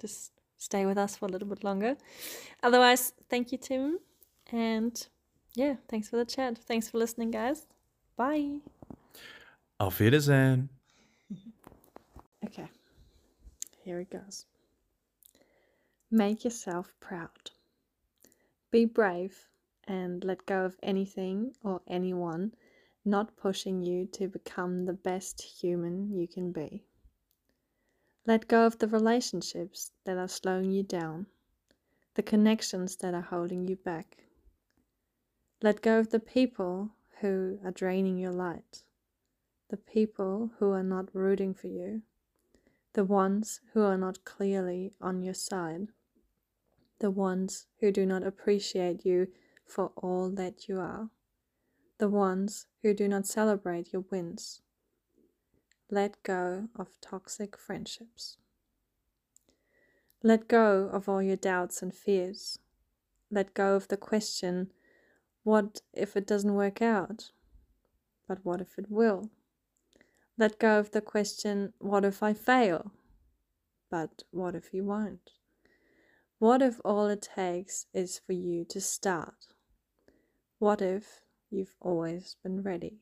just 0.00 0.32
stay 0.56 0.86
with 0.86 0.98
us 0.98 1.16
for 1.16 1.26
a 1.26 1.28
little 1.28 1.48
bit 1.48 1.64
longer. 1.64 1.96
Otherwise, 2.62 3.12
thank 3.28 3.52
you, 3.52 3.58
Tim, 3.58 3.98
and 4.52 5.06
yeah, 5.54 5.74
thanks 5.88 6.08
for 6.08 6.16
the 6.16 6.24
chat. 6.24 6.58
Thanks 6.58 6.88
for 6.88 6.98
listening, 6.98 7.30
guys. 7.30 7.66
Bye. 8.16 8.60
Auf 9.80 9.98
Wiedersehen. 10.00 10.68
Okay, 12.46 12.68
here 13.82 13.98
it 13.98 14.10
goes. 14.10 14.46
Make 16.10 16.44
yourself 16.44 16.94
proud. 17.00 17.50
Be 18.70 18.86
brave 18.86 19.36
and 19.86 20.24
let 20.24 20.46
go 20.46 20.64
of 20.64 20.76
anything 20.82 21.52
or 21.64 21.82
anyone 21.88 22.52
not 23.04 23.36
pushing 23.36 23.82
you 23.82 24.06
to 24.12 24.28
become 24.28 24.84
the 24.84 24.92
best 24.92 25.42
human 25.42 26.10
you 26.12 26.28
can 26.28 26.52
be. 26.52 26.84
Let 28.28 28.46
go 28.46 28.66
of 28.66 28.78
the 28.78 28.88
relationships 28.88 29.92
that 30.04 30.18
are 30.18 30.28
slowing 30.28 30.70
you 30.70 30.82
down, 30.82 31.28
the 32.12 32.22
connections 32.22 32.94
that 32.96 33.14
are 33.14 33.22
holding 33.22 33.66
you 33.66 33.76
back. 33.76 34.18
Let 35.62 35.80
go 35.80 35.98
of 35.98 36.10
the 36.10 36.20
people 36.20 36.90
who 37.22 37.58
are 37.64 37.70
draining 37.70 38.18
your 38.18 38.32
light, 38.32 38.82
the 39.70 39.78
people 39.78 40.50
who 40.58 40.72
are 40.72 40.82
not 40.82 41.08
rooting 41.14 41.54
for 41.54 41.68
you, 41.68 42.02
the 42.92 43.02
ones 43.02 43.62
who 43.72 43.80
are 43.80 43.96
not 43.96 44.26
clearly 44.26 44.92
on 45.00 45.22
your 45.22 45.32
side, 45.32 45.88
the 46.98 47.10
ones 47.10 47.64
who 47.80 47.90
do 47.90 48.04
not 48.04 48.24
appreciate 48.24 49.06
you 49.06 49.28
for 49.64 49.90
all 49.96 50.28
that 50.32 50.68
you 50.68 50.78
are, 50.78 51.08
the 51.96 52.10
ones 52.10 52.66
who 52.82 52.92
do 52.92 53.08
not 53.08 53.26
celebrate 53.26 53.90
your 53.90 54.04
wins. 54.10 54.60
Let 55.90 56.22
go 56.22 56.68
of 56.76 57.00
toxic 57.00 57.56
friendships. 57.56 58.36
Let 60.22 60.46
go 60.46 60.90
of 60.92 61.08
all 61.08 61.22
your 61.22 61.36
doubts 61.36 61.80
and 61.80 61.94
fears. 61.94 62.58
Let 63.30 63.54
go 63.54 63.74
of 63.74 63.88
the 63.88 63.96
question, 63.96 64.70
what 65.44 65.80
if 65.94 66.14
it 66.14 66.26
doesn't 66.26 66.54
work 66.54 66.82
out? 66.82 67.30
But 68.26 68.44
what 68.44 68.60
if 68.60 68.78
it 68.78 68.90
will? 68.90 69.30
Let 70.36 70.58
go 70.58 70.78
of 70.78 70.90
the 70.90 71.00
question, 71.00 71.72
what 71.78 72.04
if 72.04 72.22
I 72.22 72.34
fail? 72.34 72.92
But 73.90 74.24
what 74.30 74.54
if 74.54 74.74
you 74.74 74.84
won't? 74.84 75.30
What 76.38 76.60
if 76.60 76.80
all 76.84 77.06
it 77.06 77.30
takes 77.34 77.86
is 77.94 78.18
for 78.18 78.34
you 78.34 78.66
to 78.66 78.80
start? 78.80 79.54
What 80.58 80.82
if 80.82 81.22
you've 81.50 81.76
always 81.80 82.36
been 82.42 82.62
ready? 82.62 82.98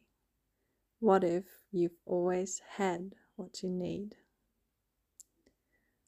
What 1.01 1.25
if 1.25 1.45
you've 1.71 1.99
always 2.07 2.63
had 2.77 3.15
what 3.37 3.63
you 3.63 3.69
need? 3.69 4.17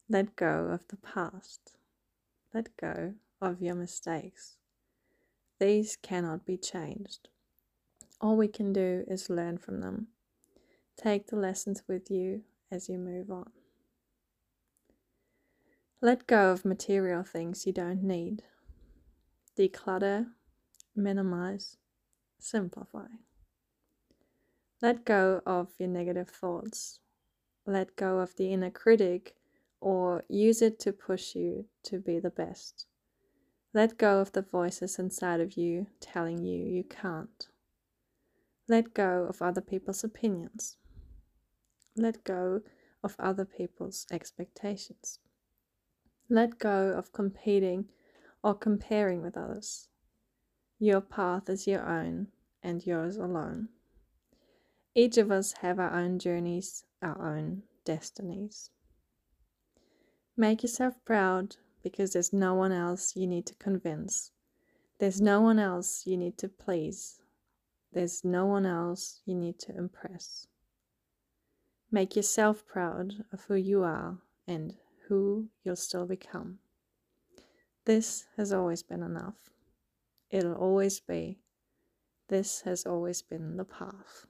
Let 0.09 0.35
go 0.35 0.69
of 0.73 0.89
the 0.89 0.97
past. 0.97 1.77
Let 2.55 2.75
go 2.79 3.15
of 3.41 3.61
your 3.61 3.75
mistakes. 3.75 4.57
These 5.61 5.97
cannot 6.01 6.47
be 6.47 6.57
changed. 6.57 7.29
All 8.21 8.37
we 8.37 8.49
can 8.49 8.73
do 8.73 9.05
is 9.07 9.29
learn 9.29 9.59
from 9.59 9.81
them. 9.81 10.09
Take 10.97 11.27
the 11.27 11.37
lessons 11.37 11.83
with 11.87 12.11
you 12.11 12.43
as 12.71 12.89
you 12.89 12.97
move 12.97 13.31
on. 13.31 13.51
Let 16.01 16.27
go 16.27 16.51
of 16.51 16.65
material 16.65 17.25
things 17.25 17.67
you 17.67 17.73
don't 17.73 18.03
need. 18.03 18.43
Declutter, 19.57 20.29
minimize, 20.97 21.77
simplify. 22.39 23.09
Let 24.81 25.05
go 25.05 25.43
of 25.45 25.69
your 25.79 25.89
negative 25.89 26.29
thoughts. 26.29 27.01
Let 27.67 27.97
go 27.97 28.19
of 28.21 28.37
the 28.37 28.53
inner 28.53 28.71
critic 28.71 29.35
or 29.81 30.25
use 30.29 30.63
it 30.63 30.79
to 30.81 30.93
push 30.93 31.35
you 31.35 31.67
to 31.85 31.99
be 31.99 32.21
the 32.21 32.31
best. 32.31 32.87
Let 33.75 33.99
go 33.99 34.21
of 34.21 34.33
the 34.33 34.43
voices 34.43 34.99
inside 34.99 35.41
of 35.41 35.57
you 35.57 35.89
telling 36.01 36.45
you 36.45 36.65
you 36.65 36.85
can't. 36.85 37.49
Let 38.69 38.95
go 38.95 39.27
of 39.29 39.43
other 39.43 39.61
people's 39.61 40.05
opinions. 40.05 40.77
Let 41.97 42.23
go 42.23 42.63
of 43.03 43.17
other 43.19 43.45
people's 43.45 44.07
expectations. 44.13 45.19
Let 46.31 46.59
go 46.59 46.93
of 46.97 47.13
competing 47.13 47.87
or 48.45 48.55
comparing 48.55 49.23
with 49.23 49.37
others. 49.37 49.89
Your 50.79 51.01
path 51.01 51.49
is 51.49 51.67
your 51.67 51.85
own 51.85 52.29
and 52.63 52.87
yours 52.87 53.17
alone. 53.17 53.71
Each 54.95 55.17
of 55.19 55.31
us 55.31 55.53
have 55.61 55.79
our 55.79 55.95
own 55.95 56.19
journeys, 56.19 56.85
our 57.03 57.37
own 57.37 57.63
destinies. 57.85 58.71
Make 60.37 60.63
yourself 60.63 60.95
proud 61.05 61.57
because 61.83 62.13
there's 62.13 62.33
no 62.33 62.55
one 62.55 62.73
else 62.73 63.15
you 63.17 63.27
need 63.27 63.47
to 63.47 63.55
convince. 63.55 64.31
There's 64.99 65.21
no 65.21 65.41
one 65.41 65.59
else 65.59 66.03
you 66.07 66.17
need 66.17 66.39
to 66.39 66.49
please. 66.49 67.21
There's 67.93 68.25
no 68.25 68.47
one 68.47 68.67
else 68.67 69.21
you 69.25 69.35
need 69.35 69.59
to 69.61 69.77
impress. 69.77 70.47
Make 71.91 72.17
yourself 72.17 72.67
proud 72.67 73.25
of 73.33 73.45
who 73.45 73.55
you 73.55 73.83
are 73.83 74.19
and 74.47 74.75
who 75.09 75.49
you'll 75.65 75.77
still 75.77 76.07
become. 76.07 76.59
This 77.85 78.27
has 78.37 78.53
always 78.53 78.83
been 78.83 79.03
enough. 79.03 79.51
It'll 80.31 80.55
always 80.55 81.01
be. 81.01 81.39
This 82.29 82.61
has 82.63 82.85
always 82.85 83.23
been 83.23 83.57
the 83.57 83.65
path. 83.65 84.27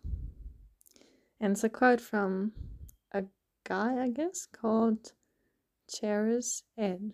And 1.41 1.53
it's 1.53 1.64
a 1.64 1.68
quote 1.68 2.01
from 2.01 2.53
a 3.12 3.24
guy, 3.64 4.03
I 4.03 4.09
guess, 4.09 4.47
called 4.47 5.12
Cheris 5.89 6.62
Ed. 6.76 7.12